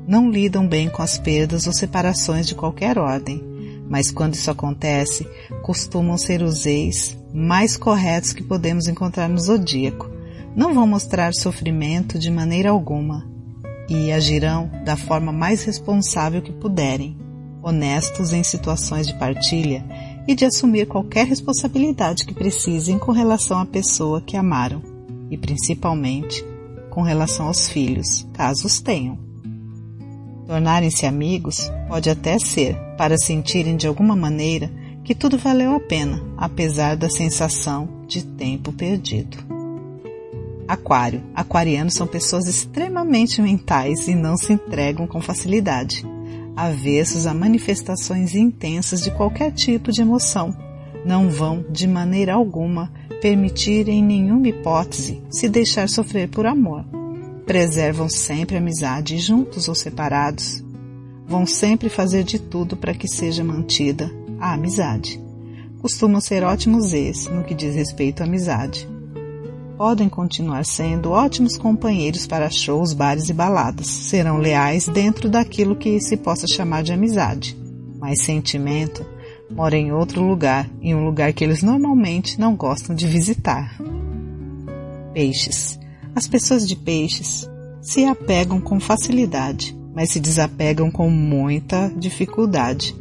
Não 0.06 0.30
lidam 0.30 0.66
bem 0.66 0.88
com 0.88 1.02
as 1.02 1.18
perdas 1.18 1.66
ou 1.66 1.72
separações 1.72 2.46
de 2.46 2.54
qualquer 2.54 2.98
ordem, 2.98 3.42
mas 3.88 4.10
quando 4.10 4.34
isso 4.34 4.50
acontece, 4.50 5.26
costumam 5.62 6.16
ser 6.16 6.42
os 6.42 6.66
ex 6.66 7.16
mais 7.32 7.76
corretos 7.76 8.32
que 8.32 8.42
podemos 8.42 8.88
encontrar 8.88 9.28
no 9.28 9.38
zodíaco. 9.38 10.10
Não 10.56 10.74
vão 10.74 10.86
mostrar 10.86 11.32
sofrimento 11.32 12.18
de 12.18 12.30
maneira 12.30 12.70
alguma 12.70 13.30
e 13.88 14.12
agirão 14.12 14.70
da 14.84 14.96
forma 14.96 15.32
mais 15.32 15.62
responsável 15.64 16.42
que 16.42 16.52
puderem, 16.52 17.16
honestos 17.62 18.32
em 18.32 18.42
situações 18.42 19.06
de 19.06 19.14
partilha 19.14 19.84
e 20.26 20.34
de 20.34 20.44
assumir 20.44 20.86
qualquer 20.86 21.26
responsabilidade 21.26 22.24
que 22.24 22.34
precisem 22.34 22.98
com 22.98 23.12
relação 23.12 23.60
à 23.60 23.66
pessoa 23.66 24.20
que 24.20 24.36
amaram 24.36 24.82
e 25.30 25.36
principalmente 25.36 26.44
com 26.90 27.02
relação 27.02 27.46
aos 27.46 27.68
filhos, 27.68 28.28
caso 28.34 28.66
os 28.66 28.80
tenham. 28.80 29.31
Tornarem-se 30.46 31.06
amigos 31.06 31.70
pode 31.88 32.10
até 32.10 32.38
ser 32.38 32.76
para 32.96 33.16
sentirem 33.16 33.76
de 33.76 33.86
alguma 33.86 34.16
maneira 34.16 34.70
que 35.04 35.14
tudo 35.14 35.38
valeu 35.38 35.74
a 35.74 35.80
pena, 35.80 36.22
apesar 36.36 36.96
da 36.96 37.08
sensação 37.08 37.88
de 38.06 38.24
tempo 38.24 38.72
perdido. 38.72 39.38
Aquário. 40.66 41.22
Aquarianos 41.34 41.94
são 41.94 42.06
pessoas 42.06 42.46
extremamente 42.46 43.42
mentais 43.42 44.08
e 44.08 44.14
não 44.14 44.36
se 44.36 44.52
entregam 44.52 45.06
com 45.06 45.20
facilidade. 45.20 46.04
Avessos 46.56 47.26
a 47.26 47.34
manifestações 47.34 48.34
intensas 48.34 49.02
de 49.02 49.10
qualquer 49.10 49.52
tipo 49.52 49.90
de 49.90 50.02
emoção. 50.02 50.56
Não 51.04 51.28
vão, 51.28 51.64
de 51.68 51.88
maneira 51.88 52.34
alguma, 52.34 52.92
permitir 53.20 53.88
em 53.88 54.02
nenhuma 54.02 54.48
hipótese 54.48 55.20
se 55.30 55.48
deixar 55.48 55.88
sofrer 55.88 56.28
por 56.28 56.46
amor. 56.46 56.84
Preservam 57.46 58.08
sempre 58.08 58.56
a 58.56 58.58
amizade 58.58 59.18
juntos 59.18 59.68
ou 59.68 59.74
separados. 59.74 60.62
Vão 61.26 61.44
sempre 61.44 61.88
fazer 61.88 62.24
de 62.24 62.38
tudo 62.38 62.76
para 62.76 62.94
que 62.94 63.08
seja 63.08 63.42
mantida 63.42 64.10
a 64.38 64.52
amizade. 64.52 65.20
Costumam 65.80 66.20
ser 66.20 66.44
ótimos 66.44 66.92
ex 66.92 67.26
no 67.26 67.42
que 67.42 67.54
diz 67.54 67.74
respeito 67.74 68.22
à 68.22 68.26
amizade. 68.26 68.88
Podem 69.76 70.08
continuar 70.08 70.64
sendo 70.64 71.10
ótimos 71.10 71.58
companheiros 71.58 72.26
para 72.26 72.48
shows, 72.48 72.92
bares 72.92 73.28
e 73.28 73.32
baladas. 73.32 73.88
Serão 73.88 74.38
leais 74.38 74.86
dentro 74.86 75.28
daquilo 75.28 75.74
que 75.74 76.00
se 76.00 76.16
possa 76.16 76.46
chamar 76.46 76.84
de 76.84 76.92
amizade. 76.92 77.56
Mas 77.98 78.22
sentimento 78.22 79.04
mora 79.50 79.76
em 79.76 79.92
outro 79.92 80.22
lugar, 80.22 80.70
em 80.80 80.94
um 80.94 81.04
lugar 81.04 81.32
que 81.32 81.42
eles 81.42 81.62
normalmente 81.62 82.38
não 82.38 82.54
gostam 82.54 82.94
de 82.94 83.06
visitar. 83.06 83.76
Peixes. 85.12 85.81
As 86.14 86.28
pessoas 86.28 86.68
de 86.68 86.76
peixes 86.76 87.48
se 87.80 88.04
apegam 88.04 88.60
com 88.60 88.78
facilidade, 88.78 89.76
mas 89.94 90.10
se 90.10 90.20
desapegam 90.20 90.90
com 90.90 91.08
muita 91.08 91.88
dificuldade, 91.96 92.94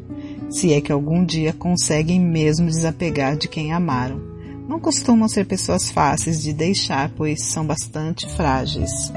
se 0.50 0.74
é 0.74 0.82
que 0.82 0.92
algum 0.92 1.24
dia 1.24 1.54
conseguem 1.54 2.20
mesmo 2.20 2.68
desapegar 2.68 3.38
de 3.38 3.48
quem 3.48 3.74
amaram. 3.74 4.22
Não 4.68 4.80
costumam 4.80 5.28
ser 5.28 5.46
pessoas 5.46 5.92
fáceis 5.92 6.42
de 6.42 6.54
deixar, 6.54 7.12
pois 7.16 7.44
são 7.44 7.66
bastante 7.66 8.28
frágeis. 8.30 9.12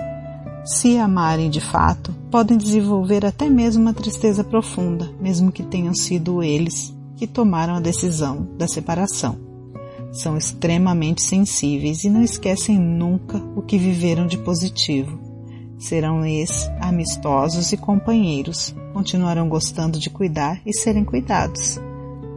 Se 0.64 0.96
amarem 0.98 1.48
de 1.48 1.60
fato, 1.60 2.12
podem 2.30 2.56
desenvolver 2.56 3.24
até 3.24 3.48
mesmo 3.48 3.82
uma 3.82 3.94
tristeza 3.94 4.42
profunda, 4.42 5.12
mesmo 5.20 5.52
que 5.52 5.62
tenham 5.62 5.94
sido 5.94 6.42
eles 6.42 6.92
que 7.16 7.26
tomaram 7.26 7.74
a 7.74 7.80
decisão 7.80 8.48
da 8.58 8.66
separação. 8.66 9.53
São 10.14 10.36
extremamente 10.36 11.20
sensíveis 11.22 12.04
e 12.04 12.08
não 12.08 12.22
esquecem 12.22 12.78
nunca 12.78 13.36
o 13.56 13.60
que 13.60 13.76
viveram 13.76 14.28
de 14.28 14.38
positivo. 14.38 15.18
Serão 15.76 16.24
ex, 16.24 16.70
amistosos 16.80 17.72
e 17.72 17.76
companheiros. 17.76 18.72
Continuarão 18.92 19.48
gostando 19.48 19.98
de 19.98 20.08
cuidar 20.08 20.60
e 20.64 20.72
serem 20.72 21.04
cuidados. 21.04 21.80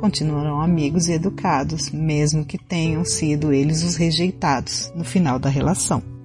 Continuarão 0.02 0.60
amigos 0.60 1.08
e 1.08 1.14
educados, 1.14 1.92
mesmo 1.92 2.44
que 2.44 2.58
tenham 2.58 3.06
sido 3.06 3.54
eles 3.54 3.84
os 3.84 3.96
rejeitados 3.96 4.92
no 4.96 5.04
final 5.04 5.38
da 5.38 5.50
relação. 5.50 6.17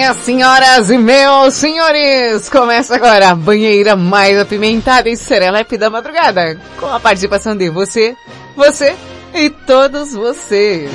Minhas 0.00 0.16
senhoras 0.16 0.88
e 0.88 0.96
meus 0.96 1.52
senhores, 1.52 2.48
começa 2.48 2.94
agora 2.94 3.28
a 3.28 3.34
banheira 3.34 3.94
mais 3.94 4.38
apimentada 4.38 5.10
e 5.10 5.14
serelepe 5.14 5.76
da 5.76 5.90
madrugada, 5.90 6.58
com 6.78 6.86
a 6.86 6.98
participação 6.98 7.54
de 7.54 7.68
você, 7.68 8.16
você 8.56 8.96
e 9.34 9.50
todos 9.50 10.14
vocês. 10.14 10.90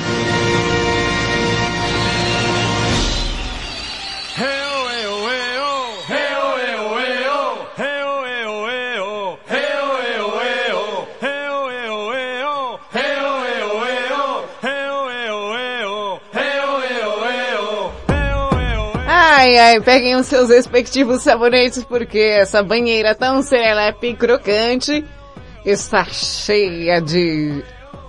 Ai, 19.55 19.75
ai, 19.75 19.79
peguem 19.79 20.17
os 20.17 20.27
seus 20.27 20.49
respectivos 20.49 21.21
sabonetes 21.21 21.81
porque 21.85 22.19
essa 22.19 22.61
banheira 22.61 23.15
tão 23.15 23.41
serelepe 23.41 24.07
e 24.07 24.13
crocante 24.13 25.05
está 25.63 26.03
cheia 26.03 26.99
de 27.01 27.63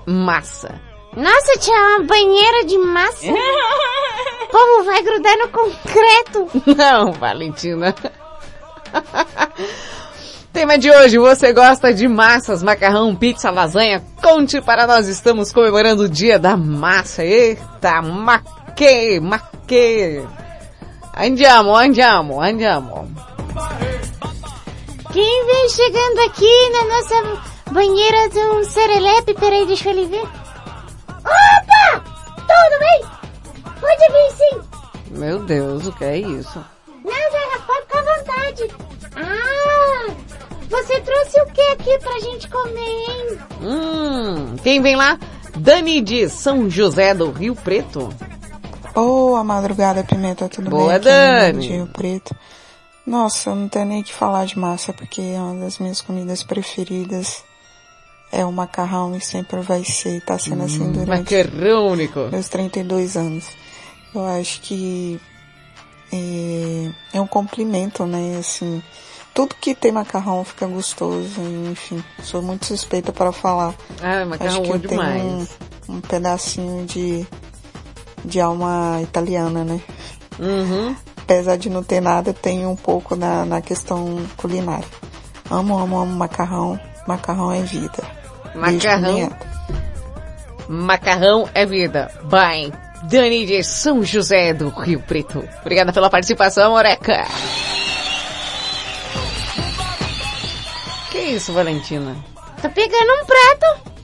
massa. 0.05 0.81
Nossa, 1.17 1.57
tia, 1.61 1.73
uma 1.73 2.01
banheira 2.01 2.65
de 2.65 2.77
massa. 2.79 3.27
o 3.31 4.47
povo 4.49 4.83
vai 4.87 5.01
grudar 5.05 5.39
no 5.39 5.49
concreto. 5.49 6.51
Não, 6.77 7.13
Valentina. 7.13 7.95
Tema 10.53 10.77
de 10.77 10.91
hoje, 10.91 11.17
você 11.17 11.53
gosta 11.53 11.95
de 11.95 12.09
massas, 12.09 12.61
macarrão, 12.61 13.15
pizza, 13.15 13.53
lasanha? 13.53 14.03
Conte 14.21 14.61
para 14.61 14.85
nós, 14.85 15.07
estamos 15.07 15.53
comemorando 15.53 16.03
o 16.05 16.09
dia 16.09 16.41
da 16.41 16.57
massa. 16.57 17.25
Eita, 17.25 18.03
maque, 18.03 19.21
maque. 19.21 20.25
Andiamo, 21.17 21.75
andiamo, 21.75 22.41
andiamo. 22.43 23.09
Quem 25.13 25.47
vem 25.47 25.69
chegando 25.71 26.19
aqui 26.27 26.71
na 26.71 26.85
nossa 26.85 27.43
banheira 27.73 28.29
de 28.29 28.39
um 28.39 28.65
serelepe? 28.65 29.33
Peraí, 29.35 29.65
deixa 29.67 29.89
ele 29.91 30.05
ver. 30.07 30.23
Opa! 31.09 32.05
Tudo 32.37 32.79
bem? 32.79 33.03
Pode 33.81 34.13
vir 34.13 34.31
sim. 34.37 34.61
Meu 35.13 35.39
Deus, 35.41 35.87
o 35.87 35.93
que 35.93 36.05
é 36.05 36.19
isso? 36.19 36.63
Não, 37.03 37.05
Vera, 37.05 37.61
pode 37.67 37.81
ficar 37.87 37.99
à 37.99 38.03
vontade. 38.03 38.71
Ah, 39.17 40.13
você 40.69 41.01
trouxe 41.01 41.41
o 41.41 41.47
que 41.47 41.63
aqui 41.63 41.99
pra 41.99 42.19
gente 42.21 42.49
comer, 42.49 42.81
hein? 42.81 43.39
Hum, 43.63 44.57
quem 44.63 44.83
vem 44.83 44.97
lá? 44.97 45.19
Dani 45.57 46.03
de 46.03 46.29
São 46.29 46.69
José 46.69 47.15
do 47.15 47.31
Rio 47.31 47.57
Preto. 47.57 48.13
Boa 48.97 49.45
madrugada, 49.45 50.03
Pimenta, 50.03 50.49
tudo 50.49 50.71
Boa, 50.71 50.87
bem? 50.89 50.97
Aqui 50.97 51.05
Dani. 51.05 51.59
é 51.59 51.61
de 51.61 51.69
Rio 51.75 51.87
Preto. 51.87 52.35
Nossa, 53.07 53.51
eu 53.51 53.55
não 53.55 53.69
tenho 53.69 53.85
nem 53.85 54.01
o 54.01 54.05
que 54.05 54.13
falar 54.13 54.47
de 54.47 54.59
massa, 54.59 54.93
porque 54.93 55.21
é 55.21 55.39
uma 55.39 55.61
das 55.65 55.79
minhas 55.79 56.01
comidas 56.01 56.43
preferidas. 56.43 57.45
É 58.33 58.45
o 58.45 58.51
macarrão 58.51 59.15
e 59.15 59.21
sempre 59.21 59.61
vai 59.61 59.85
ser, 59.85 60.21
tá 60.23 60.39
sendo 60.39 60.65
assim 60.65 60.83
Hum, 60.85 60.93
durante 60.93 61.35
macarrão 61.35 61.87
único. 61.89 62.21
meus 62.33 62.49
32 62.49 63.17
anos. 63.17 63.45
Eu 64.15 64.25
acho 64.27 64.61
que 64.63 65.21
é, 66.13 66.91
é 67.13 67.21
um 67.21 67.27
complemento, 67.27 68.05
né, 68.07 68.39
assim, 68.41 68.83
tudo 69.35 69.55
que 69.61 69.75
tem 69.75 69.93
macarrão 69.93 70.43
fica 70.43 70.67
gostoso, 70.67 71.41
enfim, 71.71 72.03
sou 72.23 72.41
muito 72.43 72.65
suspeita 72.67 73.13
para 73.13 73.31
falar. 73.31 73.75
Ah, 74.03 74.25
macarrão 74.25 74.53
acho 74.53 74.63
que 74.63 74.71
eu 74.71 74.81
tenho 74.81 74.89
demais. 75.03 75.23
um, 75.89 75.97
um 75.97 76.01
pedacinho 76.01 76.85
de, 76.87 77.27
de 78.27 78.41
alma 78.41 79.01
italiana, 79.01 79.65
né? 79.65 79.81
Uhum. 80.39 80.95
Apesar 81.17 81.57
de 81.57 81.71
não 81.71 81.83
ter 81.83 82.01
nada, 82.01 82.33
tem 82.33 82.67
um 82.67 82.77
pouco 82.77 83.17
na, 83.17 83.45
na 83.45 83.63
questão 83.63 84.19
culinária. 84.37 84.85
Amo, 85.51 85.79
amo, 85.79 85.99
amo 85.99 86.15
macarrão. 86.15 86.79
Macarrão 87.07 87.53
é 87.53 87.63
vida. 87.63 88.03
Macarrão. 88.55 89.31
Macarrão 90.69 91.49
é 91.55 91.65
vida. 91.65 92.11
Bye. 92.25 92.73
Dani 93.05 93.47
de 93.47 93.63
São 93.63 94.03
José 94.03 94.53
do 94.53 94.69
Rio 94.69 95.01
Preto. 95.01 95.47
Obrigada 95.61 95.93
pela 95.93 96.11
participação, 96.11 96.73
Oreca. 96.73 97.25
Que 101.11 101.19
isso, 101.19 101.53
Valentina? 101.53 102.17
Tô 102.61 102.69
pegando 102.71 103.13
um 103.13 103.27
prato. 103.27 103.96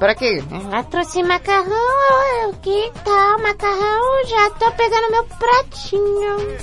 Pra 0.00 0.14
quê? 0.14 0.42
Ela 0.50 0.82
trouxe 0.84 1.22
macarrão, 1.22 2.42
eu- 2.42 2.52
que 2.54 2.90
tal 3.04 3.38
macarrão? 3.40 4.24
Já 4.26 4.50
tô 4.50 4.70
pegando 4.72 5.10
meu 5.12 5.24
pratinho. 5.24 6.58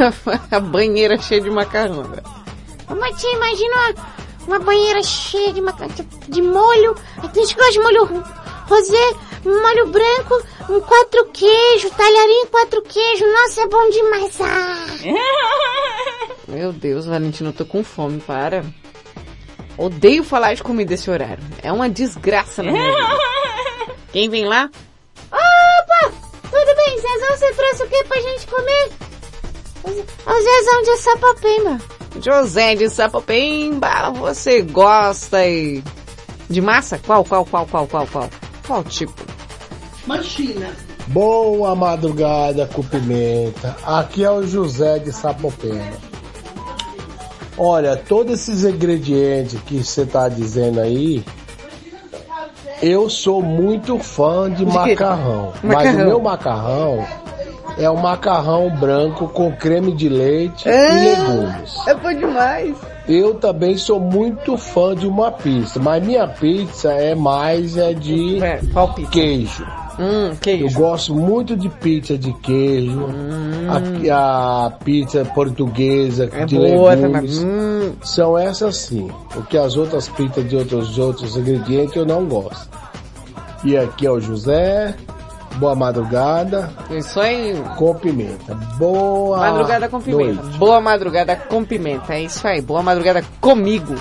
A 0.50 0.60
banheira 0.60 1.16
cheia 1.18 1.40
de 1.40 1.50
macarrão. 1.50 2.02
velho. 2.04 2.22
Uma 2.88 3.12
tia, 3.14 3.32
imagina 3.34 3.74
uma, 3.76 3.94
uma 4.48 4.58
banheira 4.58 5.02
cheia 5.02 5.52
de, 5.52 5.60
maca- 5.60 5.86
de, 6.28 6.42
molho. 6.42 6.94
Tem 7.32 7.44
gosta 7.44 7.70
de 7.72 7.78
molho 7.78 8.04
ro- 8.06 8.24
rosé, 8.66 9.12
molho 9.44 9.86
branco, 9.88 10.42
um 10.70 10.80
quatro 10.80 11.26
queijo, 11.32 11.88
talharinho 11.90 12.46
quatro 12.48 12.82
queijo. 12.82 13.24
Nossa, 13.26 13.62
é 13.62 13.66
bom 13.68 13.90
demais. 13.90 14.40
Ah. 14.40 14.86
Meu 16.48 16.72
Deus, 16.72 17.06
Valentina, 17.06 17.50
eu 17.50 17.54
tô 17.54 17.64
com 17.64 17.84
fome, 17.84 18.18
para. 18.20 18.64
Odeio 19.80 20.22
falar 20.22 20.52
de 20.52 20.62
comida 20.62 20.92
esse 20.92 21.10
horário. 21.10 21.42
É 21.62 21.72
uma 21.72 21.88
desgraça 21.88 22.62
na 22.62 22.70
minha 22.70 22.84
vida. 22.84 23.94
Quem 24.12 24.28
vem 24.28 24.44
lá? 24.44 24.68
Opa! 25.32 26.12
Tudo 26.42 26.76
bem, 26.76 27.00
Zezão, 27.00 27.36
você 27.38 27.54
trouxe 27.54 27.82
o 27.84 27.88
que 27.88 28.04
pra 28.04 28.20
gente 28.20 28.46
comer? 28.46 28.90
O 29.82 29.88
o 29.88 30.42
Zezão 30.42 30.82
de 30.82 30.96
Sapopemba. 30.98 31.78
José 32.22 32.74
de 32.74 32.90
Sapopemba, 32.90 34.10
você 34.10 34.60
gosta 34.60 35.46
e... 35.46 35.82
de 36.50 36.60
massa? 36.60 36.98
Qual, 36.98 37.24
qual, 37.24 37.46
qual, 37.46 37.66
qual, 37.66 37.86
qual, 37.86 38.06
qual? 38.06 38.30
Qual 38.66 38.84
tipo? 38.84 39.14
Machina. 40.06 40.76
Boa 41.06 41.74
madrugada 41.74 42.66
com 42.66 42.82
pimenta. 42.82 43.74
Aqui 43.82 44.24
é 44.24 44.30
o 44.30 44.46
José 44.46 44.98
de 44.98 45.10
Sapopemba. 45.10 46.09
Olha, 47.62 47.94
todos 47.94 48.32
esses 48.40 48.64
ingredientes 48.64 49.60
que 49.66 49.84
você 49.84 50.06
tá 50.06 50.28
dizendo 50.30 50.80
aí, 50.80 51.22
eu 52.82 53.10
sou 53.10 53.42
muito 53.42 53.98
fã 53.98 54.48
de 54.50 54.64
De 54.64 54.72
quê? 54.72 54.90
macarrão. 54.94 55.52
Mas 55.62 55.74
Macarrão. 55.74 56.02
o 56.02 56.06
meu 56.06 56.20
macarrão 56.20 57.06
é 57.78 57.90
o 57.90 57.96
macarrão 57.98 58.70
branco 58.70 59.28
com 59.28 59.52
creme 59.52 59.92
de 59.92 60.08
leite 60.08 60.66
É. 60.66 60.88
e 60.90 61.08
legumes. 61.16 61.76
É 61.86 61.94
bom 61.94 62.14
demais. 62.14 62.74
Eu 63.06 63.34
também 63.34 63.76
sou 63.76 64.00
muito 64.00 64.56
fã 64.56 64.94
de 64.94 65.06
uma 65.06 65.30
pizza, 65.30 65.78
mas 65.78 66.02
minha 66.02 66.26
pizza 66.28 66.92
é 66.92 67.14
mais 67.14 67.76
é 67.76 67.92
de 67.92 68.38
queijo. 69.10 69.66
Hum, 70.00 70.34
queijo. 70.40 70.66
Eu 70.66 70.72
gosto 70.72 71.14
muito 71.14 71.56
de 71.56 71.68
pizza 71.68 72.16
de 72.16 72.32
queijo, 72.34 73.06
a, 74.10 74.66
a 74.66 74.70
pizza 74.70 75.24
portuguesa 75.34 76.28
É 76.32 76.44
de 76.44 76.56
boa 76.56 76.94
legumes. 76.94 77.38
também. 77.38 77.50
Hum. 77.54 77.92
São 78.02 78.38
essas 78.38 78.76
sim. 78.76 79.10
Porque 79.32 79.58
as 79.58 79.76
outras 79.76 80.08
pizzas 80.08 80.48
de 80.48 80.56
outros 80.56 80.98
outros 80.98 81.36
ingredientes 81.36 81.94
eu 81.96 82.06
não 82.06 82.24
gosto. 82.24 82.68
E 83.64 83.76
aqui 83.76 84.06
é 84.06 84.10
o 84.10 84.20
José. 84.20 84.94
Boa 85.56 85.74
madrugada. 85.74 86.70
Isso 86.90 87.20
aí. 87.20 87.60
Com 87.76 87.92
pimenta. 87.94 88.54
Boa 88.78 89.36
Madrugada 89.38 89.88
com 89.88 90.00
pimenta. 90.00 90.42
noite. 90.42 90.58
Boa 90.58 90.80
madrugada 90.80 91.36
com 91.36 91.64
pimenta. 91.64 92.14
É 92.14 92.22
isso 92.22 92.46
aí. 92.46 92.62
Boa 92.62 92.82
madrugada 92.82 93.22
comigo. 93.40 93.94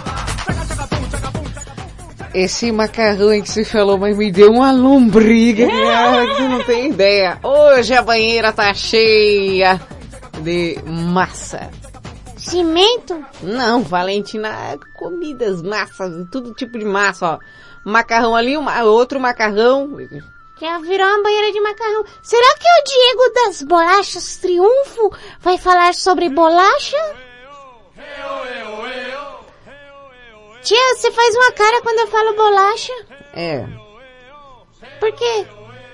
Esse 2.34 2.72
macarrão 2.72 3.30
aí 3.30 3.42
que 3.42 3.50
você 3.50 3.66
falou, 3.66 3.98
mas 3.98 4.16
me 4.16 4.32
deu 4.32 4.52
uma 4.52 4.72
lombriga. 4.72 5.66
Ah, 5.66 6.28
que 6.28 6.34
você 6.36 6.48
não 6.48 6.64
tem 6.64 6.90
ideia. 6.90 7.40
Hoje 7.42 7.94
a 7.94 8.02
banheira 8.02 8.52
tá 8.54 8.74
cheia 8.74 9.82
de 10.42 10.78
massa. 10.86 11.70
Cimento? 12.38 13.24
Não, 13.42 13.82
Valentina, 13.82 14.78
comidas, 14.96 15.62
massas, 15.62 16.26
tudo 16.32 16.54
tipo 16.54 16.78
de 16.78 16.86
massa, 16.86 17.34
ó. 17.34 17.40
Macarrão 17.84 18.36
ali, 18.36 18.56
uma, 18.56 18.84
outro 18.84 19.20
macarrão. 19.20 19.98
Já 20.60 20.78
virou 20.80 21.08
uma 21.08 21.24
banheira 21.24 21.52
de 21.52 21.62
macarrão. 21.62 22.04
Será 22.22 22.56
que 22.56 22.66
o 22.66 22.84
Diego 22.84 23.34
das 23.34 23.64
Bolachas 23.64 24.38
Triunfo 24.38 25.12
vai 25.42 25.58
falar 25.58 25.94
sobre 25.94 26.30
bolacha? 26.30 26.98
Tia, 30.70 30.96
você 30.96 31.12
faz 31.12 31.36
uma 31.36 31.52
cara 31.54 31.82
quando 31.82 31.98
eu 31.98 32.08
falo 32.10 32.36
bolacha? 32.36 32.94
É, 33.34 33.66
Por 35.00 35.12
quê? 35.14 35.48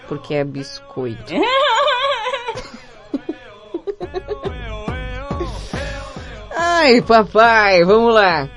porque 0.09 0.33
é 0.33 0.43
biscoito. 0.43 1.33
Ai, 6.57 7.01
papai, 7.03 7.85
vamos 7.85 8.13
lá. 8.13 8.49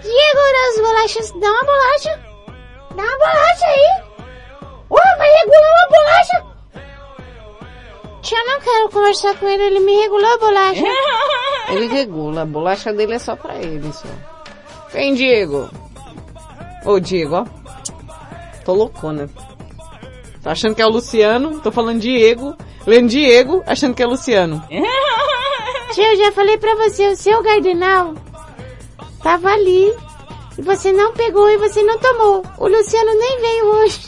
Diego 0.00 0.40
das 0.52 0.76
bolachas, 0.82 1.32
dá 1.32 1.50
uma 1.50 1.64
bolacha. 1.64 2.20
Dá 2.94 3.02
uma 3.02 3.18
bolacha 3.18 3.66
aí. 3.66 4.04
Ué, 4.88 5.16
vai 5.18 5.30
regular 5.30 5.72
uma 5.72 5.88
bolacha? 5.98 6.46
Tia, 8.22 8.38
eu 8.38 8.46
não 8.46 8.60
quero 8.60 8.88
conversar 8.90 9.36
com 9.36 9.48
ele, 9.48 9.64
ele 9.64 9.80
me 9.80 9.96
regulou 9.96 10.32
a 10.32 10.38
bolacha. 10.38 10.84
Ele 11.70 11.88
regula, 11.88 12.42
a 12.42 12.46
bolacha 12.46 12.92
dele 12.92 13.14
é 13.14 13.18
só 13.18 13.34
pra 13.34 13.56
ele, 13.56 13.92
só. 13.92 14.06
Vem, 14.92 15.14
Diego. 15.14 15.70
Ô, 16.84 16.98
Diego, 16.98 17.36
ó. 17.36 17.46
Tô 18.64 18.74
loucona. 18.74 19.28
Tá 20.42 20.52
achando 20.52 20.74
que 20.74 20.82
é 20.82 20.86
o 20.86 20.90
Luciano? 20.90 21.60
Tô 21.60 21.70
falando 21.70 22.00
Diego. 22.00 22.56
Lendo 22.86 23.08
Diego, 23.08 23.62
achando 23.66 23.94
que 23.94 24.02
é 24.02 24.06
Luciano. 24.06 24.62
Tia, 25.92 26.12
eu 26.12 26.16
já 26.16 26.32
falei 26.32 26.56
pra 26.56 26.74
você, 26.76 27.08
o 27.08 27.16
seu 27.16 27.42
gardenal 27.42 28.14
tava 29.22 29.50
ali. 29.50 29.92
E 30.58 30.62
você 30.62 30.92
não 30.92 31.12
pegou 31.12 31.48
e 31.48 31.56
você 31.56 31.82
não 31.82 31.98
tomou. 31.98 32.44
O 32.58 32.68
Luciano 32.68 33.12
nem 33.18 33.40
veio 33.40 33.66
hoje. 33.66 34.00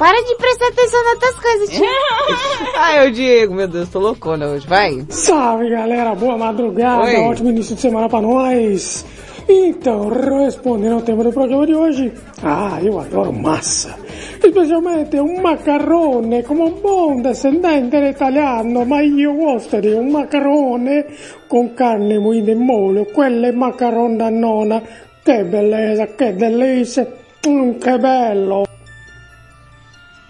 Para 0.00 0.16
de 0.22 0.34
prestar 0.36 0.68
atenção 0.68 1.04
nas 1.04 1.12
outras 1.12 1.34
coisas, 1.40 1.68
tia. 1.68 1.86
Ai, 2.74 3.06
ô 3.06 3.10
Diego, 3.10 3.52
meu 3.52 3.68
Deus, 3.68 3.90
tô 3.90 3.98
loucona 3.98 4.46
hoje. 4.46 4.66
Vai. 4.66 5.04
Salve 5.10 5.68
galera, 5.68 6.14
boa 6.14 6.38
madrugada, 6.38 7.02
Oi. 7.02 7.16
ótimo 7.16 7.50
início 7.50 7.74
de 7.74 7.82
semana 7.82 8.08
pra 8.08 8.22
nós. 8.22 9.04
Então, 9.46 10.08
respondendo 10.08 10.94
ao 10.94 11.02
tema 11.02 11.22
do 11.22 11.30
programa 11.30 11.66
de 11.66 11.74
hoje, 11.74 12.12
ah, 12.42 12.78
eu 12.82 12.98
adoro 12.98 13.30
massa, 13.30 13.94
especialmente 14.42 15.20
um 15.20 15.42
macarrone, 15.42 16.44
como 16.44 16.68
um 16.68 16.80
bom 16.80 17.20
descendente 17.20 18.00
de 18.00 18.08
italiano, 18.08 18.86
ma 18.86 19.02
io 19.02 19.34
gosto 19.34 19.82
di 19.82 19.88
un 19.88 20.12
macarrone 20.12 21.04
con 21.46 21.74
carne 21.74 22.18
moída 22.18 22.52
in 22.52 22.64
molio, 22.64 23.04
quelle 23.04 23.52
macaron 23.52 24.16
da 24.16 24.30
nonna, 24.30 24.80
che 25.22 25.44
bellezza, 25.44 26.06
che 26.16 26.34
delizia, 26.34 27.06
mm, 27.46 27.72
che 27.72 27.98
bello. 27.98 28.69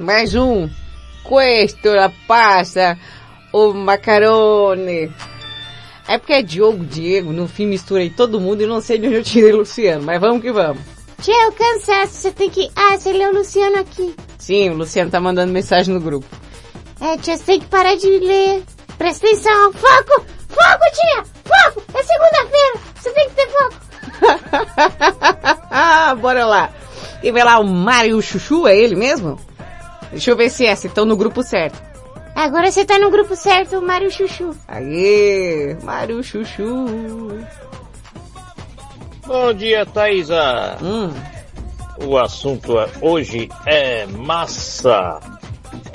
Mais 0.00 0.34
um. 0.34 0.66
Questo, 1.22 1.90
la 1.90 2.10
passa, 2.26 2.98
o 3.52 3.74
macarone. 3.74 5.12
É 6.08 6.16
porque 6.16 6.32
é 6.32 6.42
Diogo, 6.42 6.86
Diego, 6.86 7.34
no 7.34 7.46
fim 7.46 7.66
misturei 7.66 8.08
todo 8.08 8.40
mundo 8.40 8.62
e 8.62 8.66
não 8.66 8.80
sei 8.80 8.98
de 8.98 9.06
onde 9.06 9.16
eu 9.16 9.22
tirei 9.22 9.52
Luciano, 9.52 10.02
mas 10.02 10.18
vamos 10.18 10.40
que 10.40 10.50
vamos. 10.50 10.82
Tia, 11.20 11.44
eu 11.44 11.52
cansaço, 11.52 12.14
você 12.14 12.32
tem 12.32 12.48
que... 12.48 12.70
Ah, 12.74 12.98
você 12.98 13.12
leu 13.12 13.30
o 13.30 13.34
Luciano 13.34 13.78
aqui. 13.78 14.16
Sim, 14.38 14.70
o 14.70 14.74
Luciano 14.74 15.10
tá 15.10 15.20
mandando 15.20 15.52
mensagem 15.52 15.92
no 15.92 16.00
grupo. 16.00 16.26
É, 16.98 17.18
tia, 17.18 17.36
você 17.36 17.44
tem 17.44 17.60
que 17.60 17.66
parar 17.66 17.94
de 17.94 18.08
ler. 18.08 18.64
Presta 18.96 19.26
atenção. 19.26 19.72
Foco! 19.74 20.24
Foco, 20.48 20.84
tia! 20.94 21.24
Foco! 21.44 21.82
É 21.92 22.02
segunda-feira! 22.02 22.80
Você 22.94 23.10
tem 23.12 23.28
que 23.28 23.34
ter 23.34 23.48
foco! 23.50 23.76
Bora 26.20 26.46
lá. 26.46 26.70
E 27.22 27.30
vai 27.30 27.44
lá 27.44 27.58
o 27.58 27.64
Mário 27.64 28.22
Chuchu, 28.22 28.66
é 28.66 28.74
ele 28.74 28.96
mesmo? 28.96 29.38
Deixa 30.10 30.30
eu 30.30 30.36
ver 30.36 30.50
se 30.50 30.66
é, 30.66 30.74
se 30.74 30.86
estão 30.88 31.04
no 31.04 31.16
grupo 31.16 31.42
certo. 31.42 31.80
Agora 32.34 32.70
você 32.70 32.84
tá 32.84 32.98
no 32.98 33.10
grupo 33.10 33.36
certo, 33.36 33.80
Mário 33.82 34.10
Chuchu. 34.10 34.54
Aê, 34.66 35.76
Mário 35.82 36.22
Chuchu. 36.22 36.86
Bom 39.26 39.52
dia, 39.54 39.84
Thaisa. 39.86 40.76
Hum. 40.82 41.12
O 42.04 42.16
assunto 42.18 42.78
é- 42.80 42.88
hoje 43.00 43.48
é 43.66 44.06
massa. 44.06 45.20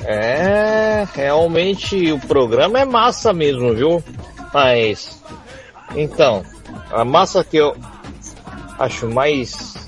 É, 0.06 1.06
realmente 1.14 2.12
o 2.12 2.20
programa 2.20 2.80
é 2.80 2.86
massa 2.86 3.34
mesmo, 3.34 3.74
viu? 3.74 4.04
Mas, 4.54 5.22
então, 5.96 6.44
a 6.92 7.04
massa 7.04 7.44
que 7.44 7.58
eu 7.58 7.76
acho 8.78 9.10
mais 9.10 9.85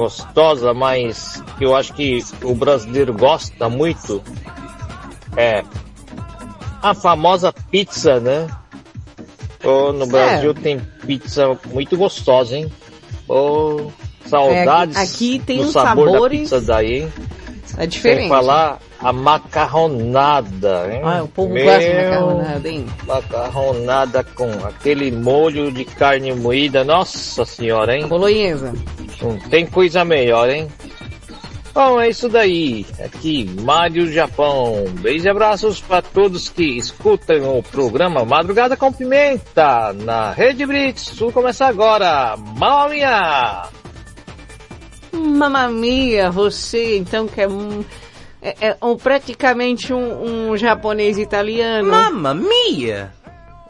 gostosa, 0.00 0.72
mais 0.72 1.42
que 1.58 1.64
eu 1.64 1.76
acho 1.76 1.92
que 1.92 2.24
o 2.42 2.54
brasileiro 2.54 3.12
gosta 3.12 3.68
muito, 3.68 4.22
é 5.36 5.62
a 6.82 6.94
famosa 6.94 7.52
pizza, 7.70 8.18
né? 8.18 8.48
Ô, 9.62 9.92
no 9.92 10.06
Brasil 10.06 10.54
tem 10.54 10.80
pizza 11.06 11.58
muito 11.66 11.98
gostosa, 11.98 12.56
hein? 12.56 12.72
Ô, 13.28 13.90
saudades 14.24 14.96
É, 14.96 15.02
aqui 15.02 15.38
tem 15.44 15.70
sabor 15.70 16.08
sabores- 16.10 16.40
pizza 16.40 16.60
daí, 16.62 17.02
hein? 17.02 17.12
É 17.76 17.86
diferente. 17.86 18.20
Sem 18.22 18.28
falar 18.30 18.78
a 19.02 19.12
macarronada, 19.12 20.92
hein? 20.92 21.00
Ah, 21.02 21.22
o 21.22 21.28
povo 21.28 21.54
Meu, 21.54 21.64
gosta 21.64 21.80
de 21.80 21.94
macarronada, 21.94 22.68
hein? 22.68 22.86
Macarronada 23.06 24.24
com 24.24 24.50
aquele 24.66 25.10
molho 25.10 25.72
de 25.72 25.84
carne 25.84 26.32
moída, 26.34 26.84
nossa 26.84 27.44
senhora, 27.44 27.96
hein? 27.96 28.06
Bolonhesa. 28.06 28.74
Não 29.22 29.38
tem 29.48 29.66
coisa 29.66 30.04
melhor, 30.04 30.50
hein? 30.50 30.68
Bom, 31.72 32.00
é 32.00 32.08
isso 32.08 32.28
daí. 32.28 32.84
Aqui, 33.02 33.48
Mário 33.62 34.12
Japão. 34.12 34.84
Beijos 35.00 35.24
e 35.24 35.28
abraços 35.28 35.80
para 35.80 36.02
todos 36.02 36.48
que 36.48 36.76
escutam 36.76 37.58
o 37.58 37.62
programa 37.62 38.24
Madrugada 38.24 38.76
com 38.76 38.92
Pimenta 38.92 39.92
na 39.92 40.32
Rede 40.32 40.66
Blitz. 40.66 41.10
Tudo 41.16 41.32
começa 41.32 41.66
agora. 41.66 42.36
Mamma 42.36 42.88
mia! 42.88 43.62
Mamma 45.12 45.68
mia, 45.68 46.30
você 46.30 46.98
então 46.98 47.26
que 47.26 47.40
é 47.40 47.48
um, 47.48 47.84
é, 48.42 48.68
é 48.68 48.76
um- 48.82 48.96
praticamente 48.96 49.92
um, 49.92 50.50
um 50.50 50.56
japonês 50.56 51.18
italiano. 51.18 51.90
Mamma 51.90 52.34
mia! 52.34 53.12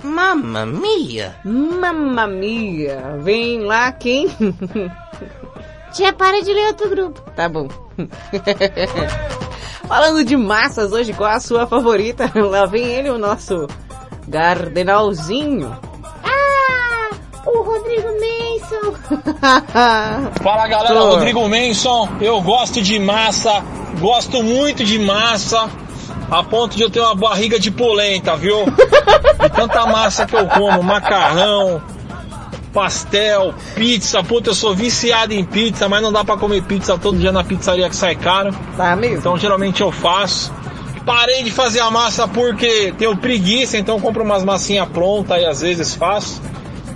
Mamma 0.02 0.64
mia! 0.64 1.34
Mamma 1.44 2.26
mia! 2.26 3.18
Vem 3.22 3.60
lá 3.60 3.92
quem? 3.92 4.28
Tia, 5.92 6.12
para 6.12 6.40
de 6.42 6.52
ler 6.52 6.68
outro 6.68 6.88
grupo. 6.88 7.20
Tá 7.32 7.48
bom. 7.48 7.68
Falando 9.88 10.22
de 10.24 10.36
massas 10.36 10.92
hoje, 10.92 11.12
qual 11.12 11.30
a 11.32 11.40
sua 11.40 11.66
favorita? 11.66 12.30
Lá 12.40 12.64
vem 12.64 12.84
ele, 12.86 13.10
o 13.10 13.18
nosso 13.18 13.66
gardenalzinho. 14.28 15.76
O 17.46 17.62
Rodrigo 17.62 18.08
Manson. 18.08 18.94
Fala 20.42 20.68
galera, 20.68 20.94
Tô. 20.94 21.10
Rodrigo 21.10 21.48
Manson. 21.48 22.08
Eu 22.20 22.40
gosto 22.42 22.82
de 22.82 22.98
massa, 22.98 23.62
gosto 23.98 24.42
muito 24.42 24.84
de 24.84 24.98
massa, 24.98 25.68
a 26.30 26.42
ponto 26.42 26.76
de 26.76 26.82
eu 26.82 26.90
ter 26.90 27.00
uma 27.00 27.14
barriga 27.14 27.58
de 27.58 27.70
polenta, 27.70 28.36
viu? 28.36 28.64
De 28.66 29.48
tanta 29.54 29.86
massa 29.86 30.26
que 30.26 30.36
eu 30.36 30.46
como, 30.46 30.82
macarrão, 30.82 31.82
pastel, 32.72 33.54
pizza. 33.74 34.22
Puta, 34.22 34.50
eu 34.50 34.54
sou 34.54 34.74
viciado 34.74 35.32
em 35.32 35.44
pizza, 35.44 35.88
mas 35.88 36.02
não 36.02 36.12
dá 36.12 36.22
pra 36.24 36.36
comer 36.36 36.62
pizza 36.62 36.98
todo 36.98 37.18
dia 37.18 37.32
na 37.32 37.42
pizzaria 37.42 37.88
que 37.88 37.96
sai 37.96 38.14
caro. 38.16 38.54
Tá 38.76 38.94
mesmo? 38.94 39.18
Então 39.18 39.38
geralmente 39.38 39.80
eu 39.80 39.90
faço. 39.90 40.52
Parei 41.06 41.42
de 41.42 41.50
fazer 41.50 41.80
a 41.80 41.90
massa 41.90 42.28
porque 42.28 42.92
tenho 42.98 43.16
preguiça, 43.16 43.78
então 43.78 43.96
eu 43.96 44.00
compro 44.00 44.22
umas 44.22 44.44
massinhas 44.44 44.86
prontas 44.90 45.40
e 45.40 45.46
às 45.46 45.60
vezes 45.62 45.94
faço. 45.94 46.40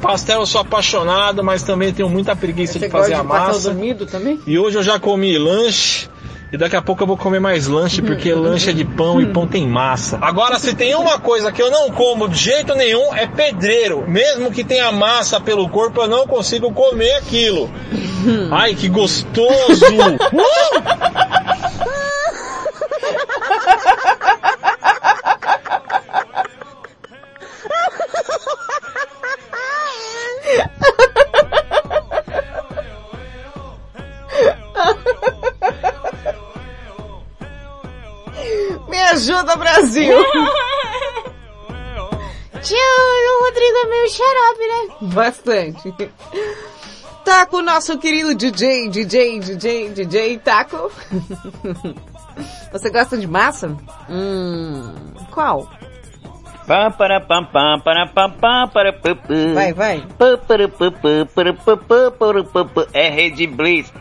Pastel 0.05 0.41
eu 0.41 0.47
sou 0.47 0.61
apaixonado, 0.61 1.43
mas 1.43 1.63
também 1.63 1.91
tenho 1.91 2.11
muita 2.11 2.37
preguiça 2.37 2.75
Você 2.75 2.81
de 2.81 2.89
fazer 2.91 3.15
a 3.15 3.23
de 3.23 3.27
massa. 3.27 3.71
dormido 3.71 4.05
também? 4.05 4.39
E 4.47 4.59
hoje 4.59 4.77
eu 4.77 4.83
já 4.83 4.99
comi 5.01 5.39
lanche. 5.39 6.09
E 6.53 6.59
daqui 6.59 6.77
a 6.77 6.83
pouco 6.83 7.03
eu 7.03 7.07
vou 7.07 7.17
comer 7.17 7.41
mais 7.41 7.67
lanche, 7.67 8.03
porque 8.03 8.33
lanche 8.33 8.69
é 8.69 8.73
de 8.75 8.85
pão 8.85 9.19
e 9.21 9.27
pão 9.27 9.47
tem 9.47 9.67
massa. 9.67 10.19
Agora, 10.21 10.59
se 10.59 10.75
tem 10.75 10.95
uma 10.95 11.19
coisa 11.19 11.51
que 11.51 11.61
eu 11.61 11.71
não 11.71 11.91
como 11.91 12.29
de 12.29 12.37
jeito 12.37 12.75
nenhum, 12.77 13.15
é 13.15 13.27
pedreiro. 13.27 14.05
Mesmo 14.07 14.53
que 14.53 14.63
tenha 14.63 14.93
massa 14.93 15.41
pelo 15.41 15.69
corpo, 15.71 16.03
eu 16.03 16.07
não 16.07 16.27
consigo 16.29 16.71
comer 16.71 17.15
aquilo. 17.17 17.69
Ai, 18.53 18.75
que 18.75 18.89
gostoso! 18.89 19.85
Uh! 20.33 21.74
Ajuda, 39.45 39.57
Brasil! 39.57 40.17
Tia, 42.63 42.79
o 42.79 43.45
Rodrigo 43.45 43.77
é 43.77 43.87
meio 43.91 44.09
xarope, 44.09 44.67
né? 44.67 44.89
Bastante. 45.13 45.95
Taco, 47.25 47.61
nosso 47.61 47.99
querido 47.99 48.35
DJ, 48.35 48.89
DJ, 48.89 49.39
DJ, 49.41 49.91
DJ 49.91 50.39
Taco. 50.39 50.91
Você 52.73 52.89
gosta 52.91 53.19
de 53.19 53.27
massa? 53.27 53.77
Hum, 54.09 54.95
qual? 55.31 55.69
Vai, 59.53 59.73
vai. 59.75 60.03
Pam, 60.19 60.39
para, 60.39 60.67
pam, 60.67 60.93
pam, 60.93 61.27
para, 61.35 61.53
pam, 61.53 61.79
pam, 61.79 62.13
para, 62.17 62.45
pam, 62.45 62.69
pam. 62.69 62.87
É 62.95 63.11
Rede 63.11 63.47
Blitz. 63.47 63.93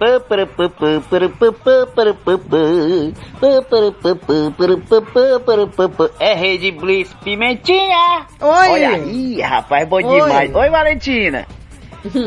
É 6.19 6.33
Rede 6.33 6.71
Blitz. 6.71 7.13
Pimentinha! 7.21 8.27
Oi! 8.39 8.69
Olha 8.69 8.89
aí, 8.91 9.41
rapaz, 9.41 9.87
bom 9.87 9.97
Oi. 9.97 10.21
demais. 10.21 10.55
Oi, 10.55 10.69
Valentina. 10.69 11.45